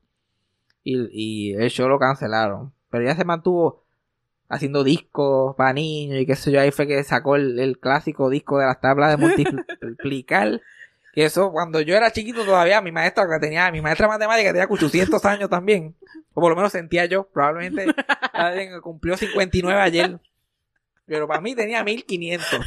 y, 0.84 1.50
y 1.50 1.52
el 1.54 1.68
show 1.70 1.88
lo 1.88 1.98
cancelaron. 1.98 2.72
Pero 2.90 3.04
ella 3.04 3.14
se 3.16 3.24
mantuvo 3.24 3.82
haciendo 4.52 4.84
discos 4.84 5.56
para 5.56 5.72
niños 5.72 6.20
y 6.20 6.26
qué 6.26 6.36
sé 6.36 6.52
yo. 6.52 6.60
Ahí 6.60 6.70
fue 6.70 6.86
que 6.86 7.02
sacó 7.02 7.36
el, 7.36 7.58
el 7.58 7.78
clásico 7.78 8.28
disco 8.28 8.58
de 8.58 8.66
las 8.66 8.80
tablas 8.80 9.10
de 9.10 9.16
multiplicar. 9.16 10.60
Que 11.14 11.26
eso, 11.26 11.52
cuando 11.52 11.82
yo 11.82 11.94
era 11.94 12.10
chiquito 12.10 12.42
todavía, 12.42 12.80
mi 12.80 12.90
maestra 12.90 13.28
que 13.28 13.38
tenía, 13.38 13.70
mi 13.70 13.82
maestra 13.82 14.06
de 14.06 14.12
matemática 14.14 14.50
tenía 14.50 14.66
800 14.66 15.22
años 15.26 15.50
también. 15.50 15.94
O 16.32 16.40
por 16.40 16.48
lo 16.48 16.56
menos 16.56 16.72
sentía 16.72 17.04
yo. 17.04 17.24
Probablemente 17.24 17.94
alguien 18.32 18.80
cumplió 18.80 19.18
59 19.18 19.78
ayer. 19.78 20.18
Pero 21.04 21.28
para 21.28 21.42
mí 21.42 21.54
tenía 21.54 21.84
1500. 21.84 22.60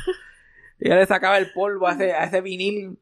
Y 0.79 0.85
ella 0.85 0.97
le 0.97 1.07
sacaba 1.07 1.39
el 1.39 1.51
polvo 1.53 1.87
a 1.87 1.93
ese, 1.93 2.13
a 2.13 2.25
ese 2.25 2.41
vinil 2.41 2.99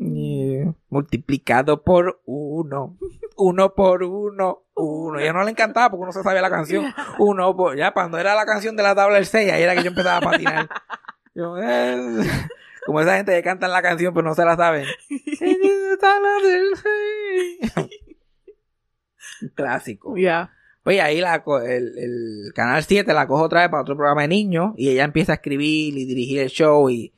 y 0.00 0.58
multiplicado 0.88 1.84
por 1.84 2.20
uno, 2.24 2.96
uno 3.36 3.74
por 3.74 4.02
uno, 4.02 4.64
uno. 4.74 5.20
Y 5.20 5.26
a 5.26 5.32
no 5.32 5.42
le 5.44 5.50
encantaba 5.50 5.90
porque 5.90 6.02
uno 6.04 6.12
se 6.12 6.22
sabía 6.22 6.40
la 6.42 6.50
canción. 6.50 6.86
Uno 7.18 7.56
por, 7.56 7.76
ya 7.76 7.92
cuando 7.92 8.18
era 8.18 8.34
la 8.34 8.44
canción 8.46 8.76
de 8.76 8.82
la 8.82 8.94
tabla 8.94 9.16
del 9.16 9.26
6, 9.26 9.52
ahí 9.52 9.62
era 9.62 9.74
que 9.74 9.82
yo 9.82 9.88
empezaba 9.88 10.18
a 10.18 10.20
patinar. 10.30 10.68
Yo, 11.34 11.56
eh, 11.56 11.96
como 12.84 13.00
esa 13.00 13.16
gente 13.16 13.32
que 13.32 13.42
cantan 13.42 13.70
la 13.72 13.80
canción 13.80 14.12
pero 14.12 14.28
no 14.28 14.34
se 14.34 14.44
la 14.44 14.54
saben. 14.54 14.84
Clásico. 19.54 20.16
Ya. 20.16 20.52
Pues 20.82 21.00
ahí 21.00 21.20
la, 21.20 21.42
el, 21.64 21.98
el 21.98 22.52
canal 22.54 22.82
7 22.82 23.12
la 23.14 23.26
coge 23.28 23.44
otra 23.44 23.60
vez 23.60 23.70
para 23.70 23.82
otro 23.82 23.96
programa 23.96 24.22
de 24.22 24.28
niños 24.28 24.72
y 24.76 24.88
ella 24.90 25.04
empieza 25.04 25.32
a 25.32 25.34
escribir 25.36 25.96
y 25.96 26.04
dirigir 26.06 26.40
el 26.40 26.48
show 26.48 26.90
y 26.90 27.14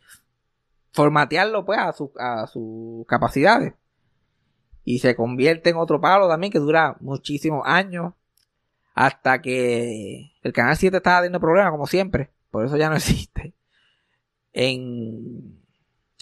formatearlo 0.93 1.65
pues 1.65 1.79
a, 1.79 1.93
su- 1.93 2.12
a 2.19 2.47
sus 2.47 3.07
capacidades. 3.07 3.73
Y 4.85 4.99
se 4.99 5.16
convierte 5.16 5.70
en 5.70 5.76
otro 5.76 6.01
palo 6.01 6.28
también 6.28 6.53
que 6.53 6.59
dura 6.59 6.97
muchísimos 7.01 7.62
años 7.64 8.12
hasta 8.95 9.41
que 9.41 10.32
el 10.43 10.53
canal 10.53 10.76
7 10.76 10.97
estaba 10.97 11.20
teniendo 11.20 11.41
problemas 11.41 11.72
como 11.72 11.87
siempre. 11.87 12.30
Por 12.51 12.64
eso 12.64 12.76
ya 12.76 12.89
no 12.89 12.97
existe. 12.97 13.55
En, 14.53 15.61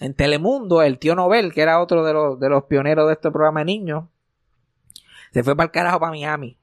en 0.00 0.14
Telemundo, 0.14 0.82
el 0.82 0.98
tío 0.98 1.14
Nobel, 1.14 1.52
que 1.52 1.60
era 1.60 1.80
otro 1.80 2.04
de 2.04 2.12
los, 2.12 2.40
de 2.40 2.48
los 2.48 2.64
pioneros 2.64 3.06
de 3.08 3.14
este 3.14 3.30
programa 3.30 3.60
de 3.60 3.66
niños, 3.66 4.04
se 5.32 5.42
fue 5.42 5.56
para 5.56 5.66
el 5.66 5.70
carajo 5.72 6.00
para 6.00 6.12
Miami 6.12 6.58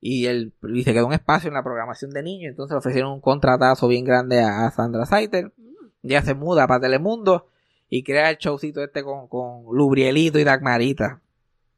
y 0.00 0.26
él 0.26 0.54
y 0.68 0.84
se 0.84 0.92
quedó 0.92 1.06
un 1.06 1.12
espacio 1.12 1.48
en 1.48 1.54
la 1.54 1.62
programación 1.62 2.12
de 2.12 2.22
niños 2.22 2.50
entonces 2.50 2.72
le 2.72 2.78
ofrecieron 2.78 3.12
un 3.12 3.20
contratazo 3.20 3.88
bien 3.88 4.04
grande 4.04 4.40
a, 4.40 4.66
a 4.66 4.70
Sandra 4.70 5.06
Saiter 5.06 5.52
ya 6.02 6.22
se 6.22 6.34
muda 6.34 6.66
para 6.68 6.80
Telemundo 6.80 7.48
y 7.90 8.02
crea 8.02 8.30
el 8.30 8.36
showcito 8.36 8.82
este 8.82 9.02
con, 9.02 9.28
con 9.28 9.64
Lubrielito 9.74 10.38
y 10.38 10.44
Dagmarita 10.44 11.20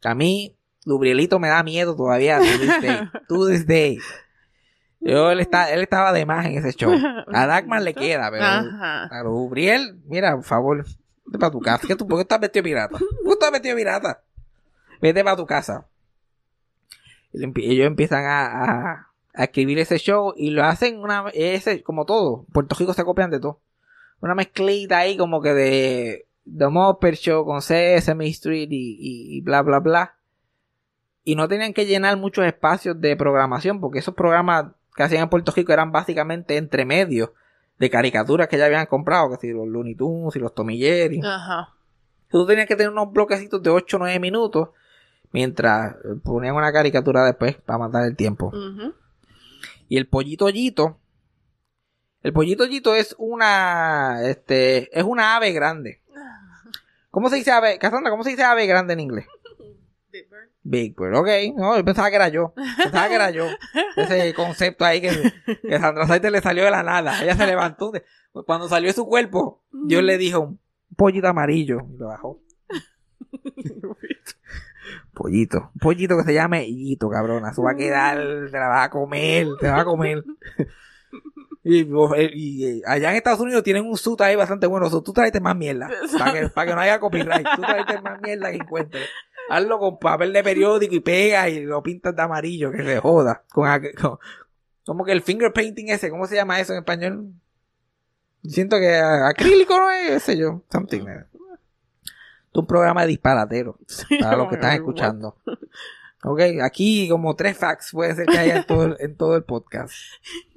a 0.05 0.15
mí 0.15 0.57
Lubrielito 0.85 1.39
me 1.39 1.49
da 1.49 1.63
miedo 1.63 1.95
todavía 1.95 2.39
to 2.39 2.45
this 2.59 2.81
day, 2.81 2.99
to 3.29 3.47
this 3.47 3.67
day. 3.67 3.99
Yo, 5.03 5.31
él, 5.31 5.41
está, 5.41 5.71
él 5.73 5.83
estaba 5.83 6.13
de 6.13 6.27
más 6.27 6.45
en 6.47 6.57
ese 6.59 6.73
show 6.73 6.93
a 7.33 7.47
Dagmar 7.47 7.83
le 7.83 7.95
queda 7.95 8.31
pero 8.31 8.45
Ajá. 8.45 9.05
a 9.07 9.23
Lubriel 9.23 10.01
mira 10.07 10.35
por 10.35 10.45
favor 10.45 10.85
vete 11.27 11.39
para 11.39 11.51
tu 11.53 11.61
casa 11.61 11.87
¿Qué 11.87 11.97
tú, 11.97 12.07
¿por 12.09 12.19
qué 12.19 12.23
estás 12.23 12.41
vestido 12.41 12.65
pirata? 12.65 12.99
¿por 12.99 13.09
qué 13.25 13.31
estás 13.31 13.53
vestido 13.53 13.77
pirata? 13.77 14.23
vete 15.01 15.23
para 15.25 15.37
tu 15.37 15.47
casa 15.47 15.87
y 17.33 17.45
ellos 17.71 17.87
empiezan 17.87 18.25
a, 18.25 18.47
a- 18.65 19.07
a 19.33 19.45
escribir 19.45 19.79
ese 19.79 19.99
show 19.99 20.35
y 20.37 20.51
lo 20.51 20.65
hacen 20.65 20.99
una 20.99 21.27
ese 21.33 21.83
como 21.85 22.05
todo 22.05 22.45
Puerto 22.53 22.75
Rico 22.77 22.93
se 22.95 23.05
copian 23.05 23.31
de 23.31 23.39
todo 23.39 23.61
una 24.21 24.35
mezclita 24.35 24.99
ahí 24.99 25.17
como 25.17 25.41
que 25.41 25.55
de 25.55 26.27
The 26.45 26.69
Muppet 26.69 27.15
Show 27.15 27.45
con 27.45 27.63
Sesame 27.63 28.29
Street 28.29 28.69
y, 28.71 28.97
y, 28.99 29.37
y 29.37 29.41
bla 29.41 29.63
bla 29.63 29.79
bla 29.81 30.17
y 31.23 31.37
no 31.37 31.49
tenían 31.49 31.73
que 31.73 31.87
llenar 31.87 32.17
muchos 32.17 32.45
espacios 32.47 33.01
de 33.01 33.17
programación 33.17 33.81
porque 33.81 33.99
esos 33.99 34.15
programas 34.15 34.67
que 34.97 35.03
hacían 35.03 35.25
en 35.25 35.29
Puerto 35.29 35.53
Rico 35.53 35.73
eran 35.73 35.93
básicamente 35.93 36.57
entre 36.57 36.85
medios 36.85 37.31
de 37.79 37.91
caricaturas 37.91 38.49
que 38.49 38.59
ya 38.59 38.67
habían 38.67 38.87
comprado 38.87 39.31
que 39.31 39.37
si 39.37 39.53
los 39.53 39.67
Looney 39.67 39.95
Tunes 39.95 40.37
y 40.37 40.39
los 40.39 40.55
Tommy 40.55 40.79
Jerry 40.79 41.21
Ajá. 41.25 41.75
Tú 42.31 42.47
tenías 42.47 42.67
que 42.67 42.77
tener 42.77 42.93
unos 42.93 43.13
bloquecitos 43.13 43.63
de 43.63 43.71
8 43.71 43.97
o 43.97 44.01
9 44.01 44.21
minutos 44.21 44.69
mientras 45.33 45.97
ponían 46.23 46.55
una 46.55 46.73
caricatura 46.73 47.25
después 47.25 47.57
para 47.57 47.79
matar 47.79 48.05
el 48.05 48.17
tiempo. 48.17 48.53
Y 49.89 49.97
el 49.97 50.07
pollito 50.07 50.45
Ollito, 50.45 50.99
el 52.23 52.33
pollito 52.33 52.65
Ollito 52.65 52.95
es 52.95 53.15
una, 53.19 54.21
este, 54.25 54.97
es 54.99 55.05
una 55.05 55.37
ave 55.37 55.53
grande. 55.53 56.03
¿Cómo 57.11 57.29
se 57.29 57.37
dice 57.37 57.51
ave? 57.51 57.79
Cassandra, 57.79 58.11
¿cómo 58.11 58.23
se 58.23 58.31
dice 58.31 58.45
ave 58.45 58.67
grande 58.67 58.93
en 58.93 59.01
inglés? 59.01 59.27
Big 60.63 60.95
Bird, 60.95 61.17
ok. 61.17 61.29
No, 61.57 61.77
yo 61.77 61.85
pensaba 61.85 62.11
que 62.11 62.17
era 62.17 62.29
yo. 62.29 62.53
Pensaba 62.77 63.09
que 63.09 63.15
era 63.15 63.31
yo. 63.31 63.47
Ese 63.97 64.35
concepto 64.35 64.85
ahí 64.85 65.01
que, 65.01 65.11
que 65.63 65.79
Sandra 65.81 66.07
Saiter 66.07 66.31
le 66.31 66.41
salió 66.43 66.65
de 66.65 66.71
la 66.71 66.83
nada. 66.83 67.23
Ella 67.23 67.35
se 67.35 67.47
levantó. 67.47 67.91
de- 67.91 68.05
cuando 68.47 68.69
salió 68.69 68.89
de 68.89 68.93
su 68.93 69.07
cuerpo, 69.07 69.63
Dios 69.73 70.03
le 70.03 70.19
dijo 70.19 70.41
un 70.41 70.61
pollito 70.97 71.27
amarillo. 71.29 71.79
Y 71.93 71.97
lo 71.97 72.09
bajó. 72.09 72.41
Pollito. 75.15 75.71
Un 75.75 75.81
pollito 75.81 76.17
que 76.19 76.25
se 76.25 76.35
llame 76.35 76.67
Hito, 76.69 77.09
cabrona. 77.09 77.51
Eso 77.51 77.63
va 77.63 77.73
a 77.73 77.77
quedar, 77.77 78.17
te 78.51 78.59
la 78.59 78.69
vas 78.69 78.87
a 78.87 78.91
comer, 78.91 79.47
te 79.59 79.67
la 79.67 79.73
vas 79.73 79.83
a 79.83 79.85
comer. 79.85 80.25
Y, 81.63 81.87
y, 82.35 82.65
eh, 82.65 82.83
allá 82.87 83.11
en 83.11 83.17
Estados 83.17 83.41
Unidos 83.41 83.63
tienen 83.63 83.85
un 83.85 83.97
suit 83.99 84.21
ahí 84.23 84.35
bastante 84.35 84.67
bueno. 84.67 84.89
So, 84.89 85.03
tú 85.03 85.13
traiste 85.13 85.41
más 85.41 85.55
mierda. 85.57 85.89
Para 86.19 86.33
que, 86.33 86.49
para 86.49 86.67
que 86.69 86.75
no 86.75 86.81
haya 86.81 86.99
copyright. 87.01 87.47
Tú 87.55 87.61
traiste 87.63 88.01
más 88.01 88.21
mierda 88.23 88.51
que 88.51 88.57
encuentres. 88.57 89.09
Hazlo 89.51 89.79
con 89.79 89.99
papel 89.99 90.33
de 90.33 90.43
periódico 90.43 90.95
y 90.95 91.01
pega 91.01 91.49
y 91.49 91.65
lo 91.65 91.83
pintas 91.83 92.15
de 92.17 92.23
amarillo, 92.23 92.71
que 92.73 92.83
se 92.85 92.99
joda. 93.01 93.43
Con, 93.53 93.67
aqu- 93.69 93.95
con- 94.01 94.19
como 94.87 95.05
que 95.05 95.13
el 95.13 95.23
finger 95.23 95.53
painting 95.53 95.89
ese, 95.89 96.09
¿cómo 96.09 96.27
se 96.27 96.35
llama 96.37 96.61
eso 96.61 96.73
en 96.73 96.79
español? 96.79 97.33
Siento 98.45 98.79
que 98.79 98.95
acrílico 98.97 99.77
no 99.79 99.91
es, 99.91 100.09
qué 100.09 100.21
sé 100.21 100.37
yo, 100.39 100.63
something. 100.73 101.07
eh. 101.09 101.25
Es 101.35 102.57
un 102.57 102.67
programa 102.67 103.03
de 103.03 103.09
disparatero 103.09 103.79
para 104.21 104.37
los 104.37 104.49
que 104.49 104.55
están 104.55 104.73
escuchando. 104.75 105.37
Ok, 106.23 106.41
aquí 106.63 107.09
como 107.09 107.35
tres 107.37 107.57
facts 107.57 107.91
puede 107.93 108.15
ser 108.15 108.27
que 108.27 108.39
haya 108.39 108.57
en 108.59 108.67
todo, 108.67 108.85
el- 108.85 108.97
en 109.01 109.17
todo 109.17 109.37
el 109.37 109.43
podcast. 109.45 109.93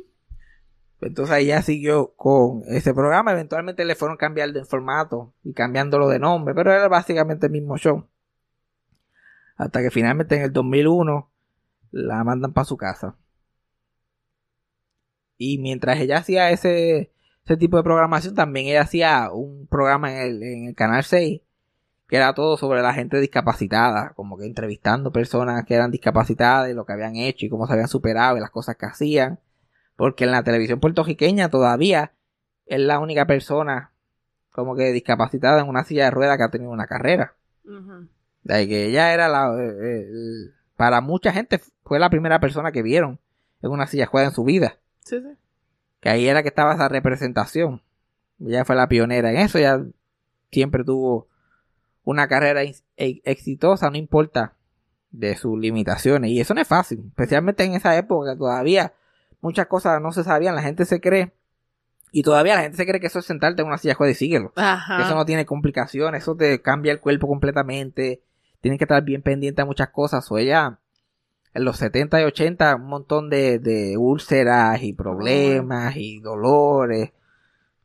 Entonces 1.05 1.45
ya 1.45 1.61
siguió 1.61 2.13
con 2.15 2.63
ese 2.67 2.93
programa. 2.93 3.31
Eventualmente 3.31 3.85
le 3.85 3.95
fueron 3.95 4.17
cambiando 4.17 4.59
el 4.59 4.65
formato 4.65 5.33
y 5.43 5.53
cambiándolo 5.53 6.07
de 6.09 6.19
nombre, 6.19 6.53
pero 6.55 6.71
era 6.71 6.87
básicamente 6.87 7.47
el 7.47 7.51
mismo 7.51 7.77
show. 7.77 8.07
Hasta 9.55 9.81
que 9.81 9.91
finalmente 9.91 10.35
en 10.35 10.43
el 10.43 10.53
2001 10.53 11.29
la 11.91 12.23
mandan 12.23 12.53
para 12.53 12.65
su 12.65 12.77
casa. 12.77 13.15
Y 15.37 15.57
mientras 15.59 15.99
ella 15.99 16.17
hacía 16.19 16.51
ese, 16.51 17.11
ese 17.45 17.57
tipo 17.57 17.77
de 17.77 17.83
programación, 17.83 18.35
también 18.35 18.67
ella 18.67 18.81
hacía 18.81 19.29
un 19.31 19.67
programa 19.67 20.11
en 20.13 20.17
el, 20.19 20.43
en 20.43 20.67
el 20.69 20.75
canal 20.75 21.03
6 21.03 21.41
que 22.13 22.17
era 22.17 22.33
todo 22.35 22.57
sobre 22.57 22.83
la 22.83 22.93
gente 22.93 23.19
discapacitada, 23.19 24.13
como 24.15 24.37
que 24.37 24.45
entrevistando 24.45 25.11
personas 25.11 25.65
que 25.65 25.73
eran 25.73 25.89
discapacitadas 25.89 26.69
y 26.69 26.73
lo 26.73 26.85
que 26.85 26.93
habían 26.93 27.15
hecho 27.15 27.45
y 27.45 27.49
cómo 27.49 27.65
se 27.65 27.73
habían 27.73 27.87
superado 27.87 28.37
y 28.37 28.39
las 28.39 28.51
cosas 28.51 28.75
que 28.75 28.85
hacían. 28.85 29.39
Porque 29.95 30.23
en 30.25 30.31
la 30.31 30.43
televisión 30.43 30.79
puertorriqueña 30.79 31.49
todavía 31.49 32.13
es 32.65 32.79
la 32.79 32.99
única 32.99 33.25
persona 33.27 33.91
como 34.51 34.75
que 34.75 34.91
discapacitada 34.91 35.61
en 35.61 35.67
una 35.67 35.83
silla 35.83 36.05
de 36.05 36.11
ruedas 36.11 36.37
que 36.37 36.43
ha 36.43 36.51
tenido 36.51 36.71
una 36.71 36.87
carrera. 36.87 37.35
Ujú. 37.65 38.07
De 38.43 38.67
que 38.67 38.85
ella 38.87 39.13
era 39.13 39.27
la... 39.29 39.53
eh, 39.59 39.67
eh, 39.67 40.07
el- 40.09 40.53
para 40.75 41.01
mucha 41.01 41.31
gente 41.31 41.61
fue 41.83 41.99
la 41.99 42.09
primera 42.09 42.39
persona 42.39 42.71
que 42.71 42.81
vieron 42.81 43.19
en 43.61 43.71
una 43.71 43.87
silla 43.87 44.05
de 44.05 44.11
ruedas 44.11 44.29
en 44.31 44.35
su 44.35 44.43
vida. 44.43 44.77
Sí, 44.99 45.19
sí. 45.21 45.29
Que 46.01 46.09
ahí 46.09 46.27
era 46.27 46.41
que 46.41 46.49
estaba 46.49 46.73
esa 46.73 46.89
representación. 46.89 47.81
Ella 48.39 48.65
fue 48.65 48.75
la 48.75 48.89
pionera 48.89 49.29
en 49.31 49.37
eso. 49.37 49.59
Ella 49.59 49.83
siempre 50.51 50.83
tuvo 50.83 51.27
una 52.03 52.27
carrera 52.27 52.63
ex- 52.63 52.83
exitosa, 52.97 53.89
no 53.89 53.97
importa 53.97 54.53
de 55.11 55.35
sus 55.37 55.57
limitaciones. 55.57 56.31
Y 56.31 56.41
eso 56.41 56.53
no 56.53 56.61
es 56.61 56.67
fácil, 56.67 57.03
especialmente 57.07 57.63
en 57.63 57.73
esa 57.75 57.95
época 57.95 58.33
que 58.33 58.37
todavía 58.39 58.93
muchas 59.43 59.67
cosas 59.67 60.01
no 60.01 60.11
se 60.11 60.23
sabían, 60.23 60.55
la 60.55 60.63
gente 60.63 60.85
se 60.85 60.99
cree. 60.99 61.33
Y 62.11 62.23
todavía 62.23 62.55
la 62.55 62.61
gente 62.61 62.77
se 62.77 62.85
cree 62.85 62.99
que 62.99 63.07
eso 63.07 63.19
es 63.19 63.25
sentarte 63.25 63.61
en 63.61 63.67
una 63.67 63.77
silla 63.77 63.97
de 63.99 64.11
y 64.11 64.13
síguelo. 64.13 64.53
Ajá. 64.55 64.97
Que 64.97 65.03
eso 65.03 65.15
no 65.15 65.25
tiene 65.25 65.45
complicaciones, 65.45 66.23
eso 66.23 66.35
te 66.35 66.61
cambia 66.61 66.91
el 66.91 66.99
cuerpo 66.99 67.27
completamente. 67.27 68.21
Tienes 68.61 68.77
que 68.77 68.85
estar 68.85 69.03
bien 69.03 69.21
pendiente 69.21 69.61
a 69.61 69.65
muchas 69.65 69.89
cosas. 69.89 70.31
O 70.31 70.37
ella, 70.37 70.79
en 71.53 71.65
los 71.65 71.77
70 71.77 72.21
y 72.21 72.23
80, 72.23 72.75
un 72.75 72.85
montón 72.85 73.29
de, 73.29 73.59
de 73.59 73.97
úlceras 73.97 74.81
y 74.81 74.93
problemas 74.93 75.95
y 75.97 76.19
dolores. 76.19 77.11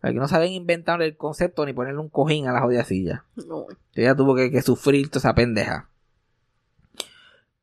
Aquí 0.00 0.14
no 0.14 0.28
saben 0.28 0.52
inventar 0.52 1.02
el 1.02 1.16
concepto 1.16 1.66
ni 1.66 1.72
ponerle 1.72 2.00
un 2.00 2.08
cojín 2.08 2.46
a 2.46 2.52
la 2.52 2.60
jodida 2.60 2.84
silla. 2.84 3.24
No. 3.48 3.66
Ella 3.94 4.14
tuvo 4.14 4.36
que, 4.36 4.50
que 4.50 4.62
sufrir 4.62 5.08
toda 5.08 5.20
esa 5.20 5.34
pendeja. 5.34 5.88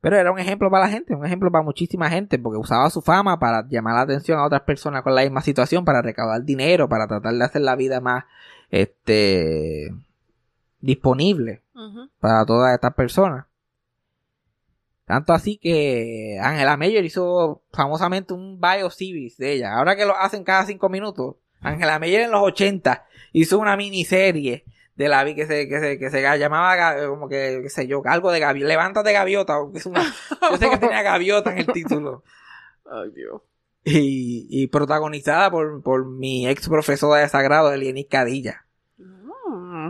Pero 0.06 0.20
era 0.20 0.32
un 0.32 0.38
ejemplo 0.38 0.70
para 0.70 0.86
la 0.86 0.91
gente, 0.91 1.16
un 1.16 1.26
ejemplo 1.26 1.51
para 1.51 1.64
muchísima 1.64 2.12
gente, 2.12 2.38
porque 2.38 2.60
usaba 2.60 2.91
su 2.91 3.01
fama 3.01 3.39
para 3.39 3.68
llamar 3.68 3.95
la 3.95 4.01
atención 4.01 4.38
a 4.38 4.45
otras 4.45 4.62
personas 4.62 5.01
con 5.01 5.16
la 5.16 5.24
misma 5.24 5.41
situación, 5.41 5.84
para 5.84 6.03
recaudar 6.03 6.43
dinero, 6.43 6.88
para 6.88 7.08
tratar 7.08 7.34
de 7.34 7.43
hacer 7.43 7.64
la 7.64 7.76
vida 7.76 7.99
más 8.01 8.24
este 8.70 9.91
disponible 10.80 11.64
para 12.20 12.45
todas 12.45 12.76
estas 12.76 12.93
personas. 12.93 13.47
Tanto 15.06 15.34
así 15.34 15.58
que 15.58 16.38
Angela 16.39 16.78
Mayer 16.78 17.03
hizo 17.03 17.64
famosamente 17.74 18.36
un 18.36 18.62
bio 18.62 18.91
series 18.91 19.38
de 19.38 19.53
ella. 19.53 19.74
Ahora 19.74 19.95
que 19.95 20.06
lo 20.06 20.16
hacen 20.16 20.43
cada 20.43 20.68
cinco 20.68 20.88
minutos, 20.88 21.38
Angela 21.62 21.97
Mayer 21.97 22.22
en 22.22 22.32
los 22.32 22.43
80 22.43 23.08
hizo 23.34 23.58
una 23.58 23.76
miniserie 23.76 24.66
de 24.96 25.10
la 25.10 25.24
vi 25.24 25.36
que 25.36 25.46
se, 25.46 25.68
que 25.68 25.80
se, 25.80 26.00
que 26.00 26.10
se 26.10 26.22
llamaba 26.39 27.08
como 27.08 27.28
que, 27.28 27.60
qué 27.64 27.70
sé 27.70 27.88
yo, 27.88 28.02
algo 28.06 28.32
de 28.32 28.39
gaviota, 28.39 28.68
levántate 28.68 29.12
gaviota, 29.14 29.58
es 29.74 29.86
una, 29.86 30.04
yo 30.50 30.58
sé 30.58 30.70
que 30.70 30.78
tenía 30.78 31.04
gaviota 31.04 31.52
en 31.52 31.60
el 31.60 31.68
título. 31.68 32.24
Ay, 32.89 33.12
Dios. 33.12 33.41
Y, 33.84 34.48
y 34.50 34.68
protagonizada 34.68 35.52
por, 35.52 35.84
por 35.84 36.06
mi 36.06 36.48
ex 36.48 36.68
profesora 36.70 37.22
de 37.22 37.30
sagrado, 37.30 37.72
Elienis 37.72 38.08
Cadilla. 38.10 38.66
Mm. 38.98 39.89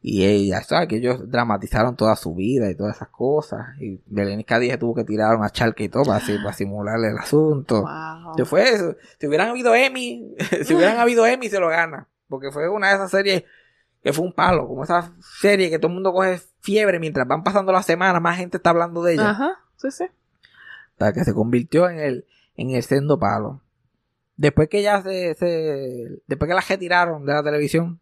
Y 0.00 0.24
ella, 0.24 0.62
¿sabes? 0.62 0.88
Que 0.88 0.96
ellos 0.96 1.28
dramatizaron 1.30 1.96
toda 1.96 2.14
su 2.16 2.34
vida 2.34 2.70
y 2.70 2.76
todas 2.76 2.96
esas 2.96 3.08
cosas. 3.08 3.66
Y 3.80 4.00
Belén 4.06 4.42
Cadilla 4.44 4.78
tuvo 4.78 4.94
que 4.94 5.04
tirar 5.04 5.36
una 5.36 5.50
charca 5.50 5.82
y 5.82 5.88
todo 5.88 6.04
para, 6.04 6.20
para 6.20 6.52
simularle 6.52 7.08
el 7.08 7.18
asunto. 7.18 7.82
Wow. 7.82 8.56
Eso. 8.58 8.96
Si 9.18 9.26
hubieran 9.26 9.48
habido 9.48 9.74
Emmy, 9.74 10.34
si 10.64 10.74
hubieran 10.74 10.98
habido 10.98 11.26
Emmy, 11.26 11.48
se 11.48 11.58
lo 11.58 11.68
gana. 11.68 12.08
Porque 12.28 12.52
fue 12.52 12.68
una 12.68 12.88
de 12.88 12.94
esas 12.94 13.10
series 13.10 13.44
que 14.06 14.12
fue 14.12 14.24
un 14.24 14.32
palo. 14.32 14.68
Como 14.68 14.84
esa 14.84 15.12
serie 15.40 15.68
que 15.68 15.80
todo 15.80 15.88
el 15.88 15.94
mundo 15.94 16.12
coge 16.12 16.40
fiebre 16.60 17.00
mientras 17.00 17.26
van 17.26 17.42
pasando 17.42 17.72
las 17.72 17.84
semanas, 17.84 18.22
más 18.22 18.36
gente 18.36 18.56
está 18.58 18.70
hablando 18.70 19.02
de 19.02 19.14
ella. 19.14 19.30
Ajá. 19.30 19.58
Sí, 19.78 19.90
sí. 19.90 20.04
Hasta 20.92 21.12
que 21.12 21.24
se 21.24 21.34
convirtió 21.34 21.90
en 21.90 21.98
el, 21.98 22.24
en 22.56 22.70
el 22.70 22.84
sendo 22.84 23.18
palo. 23.18 23.62
Después 24.36 24.68
que 24.68 24.78
ella 24.78 25.02
se, 25.02 25.34
se- 25.34 26.22
después 26.28 26.48
que 26.48 26.54
la 26.54 26.60
retiraron 26.60 27.26
de 27.26 27.32
la 27.32 27.42
televisión, 27.42 27.98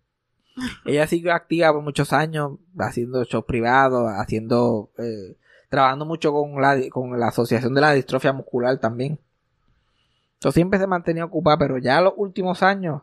ella 0.85 1.07
siguió 1.07 1.33
activa 1.33 1.73
por 1.73 1.81
muchos 1.83 2.13
años, 2.13 2.59
haciendo 2.79 3.25
shows 3.25 3.47
privados, 3.47 4.13
haciendo, 4.15 4.91
eh, 4.99 5.39
trabajando 5.71 6.05
mucho 6.05 6.33
con 6.35 6.61
la, 6.61 6.79
con 6.91 7.19
la 7.19 7.29
Asociación 7.29 7.73
de 7.73 7.81
la 7.81 7.93
Distrofia 7.95 8.35
Muscular 8.35 8.77
también. 8.79 9.19
Entonces 10.35 10.55
siempre 10.57 10.79
se 10.79 10.87
mantenía 10.87 11.25
ocupada, 11.25 11.57
pero 11.57 11.79
ya 11.79 12.03
los 12.03 12.13
últimos 12.19 12.63
años 12.63 13.01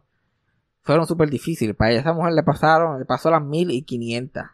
fueron 0.83 1.05
súper 1.07 1.29
difíciles. 1.29 1.75
Para 1.75 1.91
ella, 1.91 1.99
esa 2.01 2.13
mujer 2.13 2.33
le 2.33 2.43
pasaron, 2.43 2.99
le 2.99 3.05
pasó 3.05 3.29
las 3.31 3.41
mil 3.43 3.71
y 3.71 3.83
quinientas. 3.83 4.51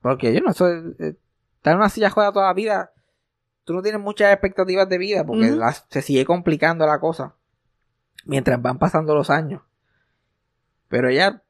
Porque 0.00 0.32
yo 0.32 0.40
no 0.40 0.52
soy, 0.52 0.94
eh, 0.98 1.14
estar 1.56 1.72
en 1.72 1.78
una 1.78 1.88
silla 1.88 2.10
juega 2.10 2.32
toda 2.32 2.46
la 2.46 2.54
vida, 2.54 2.92
tú 3.64 3.74
no 3.74 3.82
tienes 3.82 4.00
muchas 4.00 4.32
expectativas 4.32 4.88
de 4.88 4.98
vida 4.98 5.24
porque 5.24 5.46
las- 5.58 5.86
se 5.90 6.02
sigue 6.02 6.24
complicando 6.24 6.86
la 6.86 7.00
cosa 7.00 7.34
mientras 8.24 8.60
van 8.62 8.78
pasando 8.78 9.14
los 9.14 9.28
años. 9.30 9.62
Pero 10.88 11.08
ella 11.08 11.42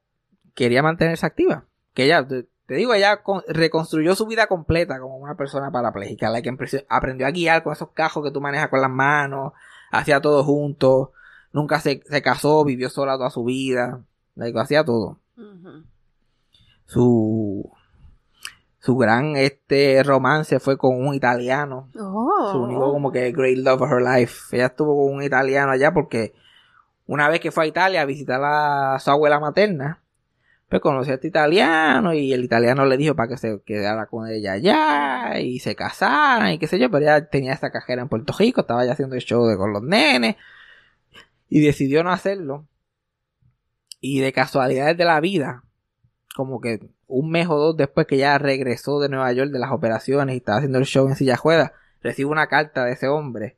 quería 0.55 0.83
mantenerse 0.83 1.25
activa. 1.25 1.65
Que 1.93 2.05
ella, 2.05 2.27
te, 2.27 2.47
te 2.65 2.73
digo, 2.75 2.93
ella 2.93 3.23
con- 3.23 3.43
reconstruyó 3.47 4.15
su 4.15 4.25
vida 4.27 4.47
completa 4.47 4.99
como 4.99 5.17
una 5.17 5.35
persona 5.35 5.71
parapléjica, 5.71 6.29
la 6.29 6.41
que 6.41 6.55
aprendió 6.89 7.27
a 7.27 7.31
guiar 7.31 7.63
con 7.63 7.73
esos 7.73 7.91
cajos 7.91 8.23
que 8.23 8.31
tú 8.31 8.41
manejas 8.41 8.69
con 8.69 8.81
las 8.81 8.91
manos, 8.91 9.53
hacía 9.91 10.21
todo 10.21 10.43
junto, 10.43 11.13
nunca 11.51 11.79
se, 11.79 12.01
se 12.05 12.21
casó, 12.21 12.63
vivió 12.65 12.89
sola 12.89 13.17
toda 13.17 13.29
su 13.29 13.43
vida, 13.43 14.03
like, 14.35 14.59
hacía 14.59 14.83
todo. 14.83 15.19
Su 16.85 17.71
su 18.79 18.95
gran 18.95 19.35
este 19.35 20.01
romance 20.03 20.59
fue 20.59 20.77
con 20.77 21.05
un 21.05 21.13
italiano. 21.13 21.89
Oh. 21.99 22.49
su 22.51 22.63
único 22.63 22.91
como 22.91 23.11
que 23.11 23.31
great 23.31 23.57
love 23.57 23.81
of 23.81 23.91
her 23.91 24.01
life. 24.01 24.55
Ella 24.55 24.67
estuvo 24.67 25.05
con 25.05 25.15
un 25.15 25.23
italiano 25.23 25.71
allá 25.71 25.93
porque 25.93 26.33
una 27.05 27.27
vez 27.29 27.39
que 27.41 27.51
fue 27.51 27.65
a 27.65 27.67
Italia 27.67 28.01
a 28.01 28.05
visitar 28.05 28.41
a 28.43 28.97
su 28.99 29.11
abuela 29.11 29.39
materna 29.39 30.01
pues 30.69 30.81
conoció 30.81 31.13
a 31.13 31.15
este 31.15 31.27
italiano 31.27 32.13
y 32.13 32.31
el 32.31 32.43
italiano 32.43 32.85
le 32.85 32.95
dijo 32.95 33.15
para 33.15 33.29
que 33.29 33.37
se 33.37 33.59
quedara 33.65 34.05
con 34.05 34.27
ella 34.27 34.53
allá 34.53 35.39
y 35.39 35.59
se 35.59 35.75
casaran 35.75 36.51
y 36.51 36.59
qué 36.59 36.67
sé 36.67 36.77
yo 36.77 36.91
pero 36.91 37.03
ella 37.03 37.27
tenía 37.27 37.53
esta 37.53 37.71
cajera 37.71 38.03
en 38.03 38.07
Puerto 38.07 38.33
Rico 38.37 38.61
estaba 38.61 38.85
ya 38.85 38.91
haciendo 38.91 39.15
el 39.15 39.21
show 39.21 39.47
de 39.47 39.57
con 39.57 39.73
los 39.73 39.81
nenes 39.81 40.35
y 41.49 41.61
decidió 41.61 42.03
no 42.03 42.11
hacerlo 42.11 42.67
y 43.99 44.19
de 44.19 44.31
casualidades 44.31 44.97
de 44.97 45.05
la 45.05 45.19
vida 45.19 45.63
como 46.35 46.61
que 46.61 46.79
un 47.07 47.31
mes 47.31 47.47
o 47.49 47.57
dos 47.57 47.75
después 47.75 48.07
que 48.07 48.17
ya 48.17 48.37
regresó 48.37 48.99
de 48.99 49.09
Nueva 49.09 49.31
York 49.33 49.51
de 49.51 49.59
las 49.59 49.71
operaciones 49.71 50.35
y 50.35 50.37
estaba 50.37 50.59
haciendo 50.59 50.77
el 50.77 50.85
show 50.85 51.07
en 51.07 51.15
silla 51.15 51.33
de 51.33 51.39
ruedas, 51.43 51.71
recibe 52.01 52.29
una 52.29 52.47
carta 52.47 52.85
de 52.85 52.93
ese 52.93 53.07
hombre 53.07 53.57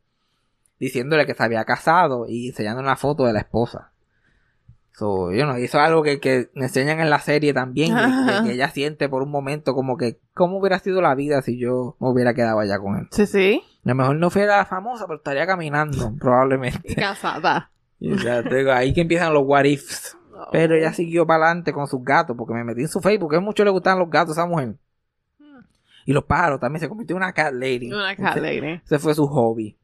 diciéndole 0.79 1.27
que 1.27 1.35
se 1.35 1.43
había 1.43 1.63
casado 1.65 2.25
y 2.27 2.47
enseñando 2.47 2.81
una 2.81 2.95
foto 2.95 3.25
de 3.25 3.33
la 3.33 3.39
esposa. 3.39 3.91
So, 4.93 5.31
yo 5.31 5.45
no, 5.45 5.57
y 5.57 5.65
eso 5.65 5.77
es 5.77 5.83
algo 5.83 6.03
que, 6.03 6.19
que 6.19 6.49
me 6.53 6.65
enseñan 6.65 6.99
en 6.99 7.09
la 7.09 7.19
serie 7.19 7.53
también, 7.53 7.93
que 8.45 8.53
ella 8.53 8.69
siente 8.69 9.07
por 9.09 9.21
un 9.21 9.29
momento 9.29 9.73
como 9.73 9.97
que, 9.97 10.19
¿cómo 10.33 10.57
hubiera 10.57 10.79
sido 10.79 11.01
la 11.01 11.13
vida 11.13 11.41
si 11.41 11.59
yo 11.59 11.95
me 11.99 12.09
hubiera 12.09 12.33
quedado 12.33 12.59
allá 12.59 12.79
con 12.79 12.97
él? 12.97 13.07
Sí, 13.11 13.25
sí. 13.25 13.63
A 13.85 13.89
lo 13.89 13.95
mejor 13.95 14.15
no 14.15 14.29
fuera 14.29 14.65
famosa, 14.65 15.05
pero 15.07 15.17
estaría 15.17 15.45
caminando, 15.45 16.13
probablemente. 16.19 16.91
Y 16.91 16.95
casada. 16.95 17.71
Y 18.01 18.09
digo, 18.15 18.71
ahí 18.73 18.93
que 18.93 19.01
empiezan 19.01 19.33
los 19.33 19.43
what 19.45 19.63
ifs. 19.65 20.17
Pero 20.51 20.75
ella 20.75 20.91
siguió 20.91 21.25
para 21.27 21.45
adelante 21.45 21.71
con 21.71 21.87
sus 21.87 22.03
gatos, 22.03 22.35
porque 22.35 22.53
me 22.55 22.63
metí 22.63 22.81
en 22.81 22.87
su 22.87 22.99
Facebook, 22.99 23.31
que 23.31 23.39
mucho 23.39 23.63
le 23.63 23.69
gustaban 23.69 23.99
los 23.99 24.09
gatos 24.09 24.37
a 24.37 24.41
esa 24.41 24.49
mujer. 24.49 24.75
Y 26.05 26.13
los 26.13 26.23
pájaros 26.23 26.59
también 26.59 26.79
se 26.81 26.89
convirtió 26.89 27.15
en 27.15 27.21
una 27.23 27.31
cat 27.31 27.53
lady. 27.53 27.91
Una 27.93 28.15
cat 28.15 28.37
lady. 28.37 28.81
Ese 28.83 28.97
fue 28.97 29.13
su 29.13 29.27
hobby. 29.27 29.77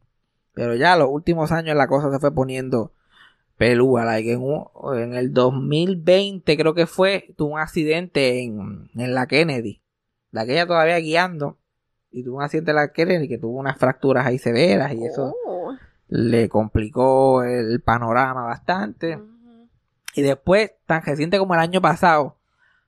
Pero 0.55 0.73
ya 0.75 0.95
los 0.97 1.09
últimos 1.11 1.51
años 1.51 1.75
la 1.77 1.87
cosa 1.87 2.11
se 2.11 2.19
fue 2.19 2.33
poniendo 2.33 2.91
pelúa. 3.55 4.03
Like 4.03 4.31
en, 4.33 4.41
un- 4.41 4.65
en 4.95 5.13
el 5.13 5.31
2020 5.31 6.57
creo 6.57 6.73
que 6.73 6.87
fue, 6.87 7.33
tuvo 7.37 7.53
un 7.53 7.59
accidente 7.59 8.41
en, 8.43 8.89
en 8.95 9.13
la 9.13 9.27
Kennedy. 9.27 9.83
La 10.31 10.45
que 10.47 10.53
ella 10.53 10.65
todavía 10.65 10.97
guiando. 10.97 11.59
Y 12.09 12.23
tuvo 12.23 12.37
un 12.37 12.43
accidente 12.43 12.71
en 12.71 12.77
la 12.77 12.91
Kennedy 12.91 13.27
que 13.27 13.37
tuvo 13.37 13.59
unas 13.59 13.77
fracturas 13.77 14.25
ahí 14.25 14.39
severas 14.39 14.91
y 14.93 15.05
eso 15.05 15.35
Oh. 15.45 15.56
Le 16.09 16.49
complicó 16.49 17.43
el 17.43 17.81
panorama 17.81 18.43
bastante. 18.45 19.19
Y 20.15 20.21
después, 20.21 20.71
tan 20.85 21.03
reciente 21.03 21.37
como 21.37 21.53
el 21.53 21.59
año 21.59 21.81
pasado, 21.81 22.37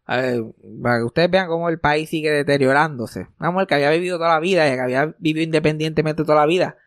eh, 0.08 0.42
para 0.82 0.98
que 0.98 1.04
ustedes 1.04 1.30
vean 1.30 1.48
cómo 1.48 1.70
el 1.70 1.80
país 1.80 2.10
sigue 2.10 2.32
deteriorándose. 2.32 3.28
Una 3.40 3.52
mujer 3.52 3.68
que 3.68 3.76
había 3.76 3.92
vivido 3.92 4.18
toda 4.18 4.30
la 4.34 4.40
vida 4.40 4.68
y 4.68 4.74
que 4.76 4.80
había 4.82 5.14
vivido 5.20 5.44
independientemente 5.44 6.24
toda 6.24 6.40
la 6.40 6.46
vida, 6.48 6.78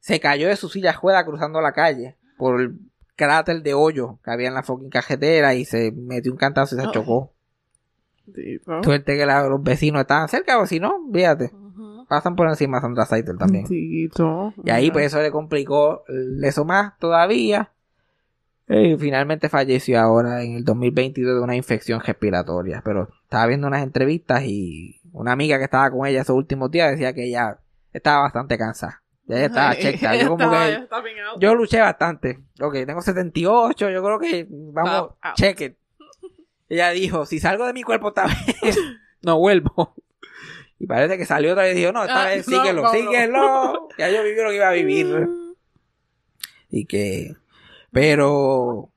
se 0.00 0.20
cayó 0.20 0.48
de 0.48 0.56
su 0.56 0.68
silla 0.68 0.92
de 0.92 0.98
ruedas 0.98 1.24
cruzando 1.24 1.60
la 1.62 1.72
calle 1.72 2.16
por 2.36 2.60
el 2.60 2.78
cráter 3.16 3.62
de 3.62 3.72
hoyo 3.72 4.18
que 4.22 4.30
había 4.30 4.48
en 4.48 4.54
la 4.54 4.62
fucking 4.62 4.90
cajetera 4.90 5.54
y 5.54 5.64
se 5.64 5.92
metió 5.92 6.30
un 6.32 6.36
cantazo 6.38 6.74
y 6.76 6.80
se 6.80 6.86
Oh. 6.86 6.92
chocó. 6.92 7.32
Dito. 8.26 8.82
Suerte 8.82 9.16
que 9.16 9.24
la- 9.26 9.46
los 9.48 9.62
vecinos 9.62 10.00
estaban 10.02 10.28
cerca, 10.28 10.58
o 10.58 10.66
si 10.66 10.80
no, 10.80 10.98
fíjate. 11.12 11.52
Pasan 12.08 12.36
por 12.36 12.48
encima 12.48 12.78
de 12.78 12.82
Sandra 12.82 13.04
Saitel 13.06 13.38
también. 13.38 13.66
Y 14.64 14.70
ahí 14.70 14.90
pues 14.90 15.06
eso 15.06 15.20
le 15.20 15.30
complicó 15.30 16.04
eso 16.42 16.64
más 16.64 16.98
todavía. 16.98 17.70
Y 18.66 18.96
finalmente 18.96 19.48
falleció 19.50 20.00
ahora 20.00 20.42
en 20.42 20.54
el 20.56 20.64
2022 20.64 21.34
de 21.36 21.40
una 21.42 21.54
infección 21.56 22.00
respiratoria. 22.00 22.80
Pero 22.84 23.08
estaba 23.24 23.46
viendo 23.46 23.66
unas 23.66 23.82
entrevistas 23.82 24.42
y 24.44 25.00
una 25.12 25.32
amiga 25.32 25.58
que 25.58 25.64
estaba 25.64 25.90
con 25.90 26.06
ella 26.06 26.22
esos 26.22 26.34
últimos 26.36 26.70
días 26.70 26.90
decía 26.92 27.12
que 27.12 27.24
ella 27.26 27.58
estaba 27.92 28.22
bastante 28.22 28.56
cansada. 28.56 29.02
Ya 29.26 29.36
ella 29.36 29.46
estaba 29.46 29.74
checa. 29.78 30.16
Yo 30.16 30.28
como 30.30 30.44
estaba- 30.44 30.66
que 30.66 30.72
está 30.82 31.00
bien 31.02 31.16
yo 31.38 31.54
luché 31.54 31.80
bastante. 31.80 32.38
Ok, 32.60 32.74
tengo 32.86 33.02
78, 33.02 33.90
yo 33.90 34.02
creo 34.02 34.18
que 34.18 34.46
vamos, 34.50 35.10
Está 35.36 35.64
it. 35.64 35.76
Ella 36.68 36.90
dijo, 36.90 37.26
si 37.26 37.40
salgo 37.40 37.66
de 37.66 37.74
mi 37.74 37.82
cuerpo 37.82 38.08
esta 38.08 38.24
vez, 38.26 38.78
no 39.22 39.38
vuelvo. 39.38 39.94
Y 40.78 40.86
parece 40.86 41.16
que 41.18 41.24
salió 41.24 41.52
otra 41.52 41.64
vez 41.64 41.76
y 41.76 41.80
dijo, 41.80 41.92
no, 41.92 42.02
esta 42.02 42.24
Ah, 42.24 42.26
vez 42.26 42.44
síguelo, 42.44 42.82
no, 42.82 42.90
síguelo. 42.90 43.88
Ya 43.98 44.10
yo 44.10 44.22
viví 44.24 44.42
lo 44.42 44.50
que 44.50 44.56
iba 44.56 44.68
a 44.68 44.72
vivir. 44.72 45.28
Y 46.70 46.86
que, 46.86 47.34
pero 47.92 48.90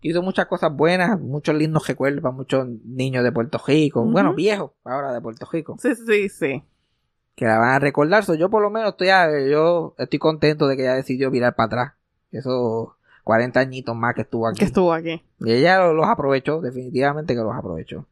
hizo 0.00 0.22
muchas 0.22 0.46
cosas 0.46 0.72
buenas, 0.74 1.20
muchos 1.20 1.54
lindos 1.54 1.86
recuerdos 1.86 2.22
para 2.22 2.34
muchos 2.34 2.66
niños 2.84 3.22
de 3.24 3.32
Puerto 3.32 3.60
Rico, 3.66 4.02
bueno, 4.04 4.32
viejos 4.34 4.70
ahora 4.84 5.12
de 5.12 5.20
Puerto 5.20 5.46
Rico. 5.52 5.76
Sí, 5.80 5.94
sí, 5.94 6.28
sí. 6.30 6.64
que 7.34 7.44
la 7.44 7.58
van 7.58 7.74
a 7.74 7.78
recordar. 7.78 8.24
So, 8.24 8.34
yo 8.34 8.48
por 8.48 8.62
lo 8.62 8.70
menos 8.70 8.90
estoy, 8.90 9.10
a- 9.10 9.28
yo 9.46 9.94
estoy 9.98 10.18
contento 10.18 10.66
de 10.66 10.76
que 10.76 10.82
ella 10.82 10.94
decidió 10.94 11.30
virar 11.30 11.54
para 11.54 11.66
atrás. 11.66 11.92
Esos 12.32 12.88
40 13.24 13.60
añitos 13.60 13.94
más 13.94 14.14
que 14.14 14.22
estuvo 14.22 14.48
aquí. 14.48 14.58
Que 14.60 14.64
estuvo 14.64 14.92
aquí. 14.92 15.22
Y 15.40 15.52
ella 15.52 15.78
lo- 15.78 15.92
los 15.92 16.06
aprovechó, 16.08 16.60
definitivamente 16.62 17.34
que 17.34 17.40
los 17.40 17.54
aprovechó. 17.54 18.06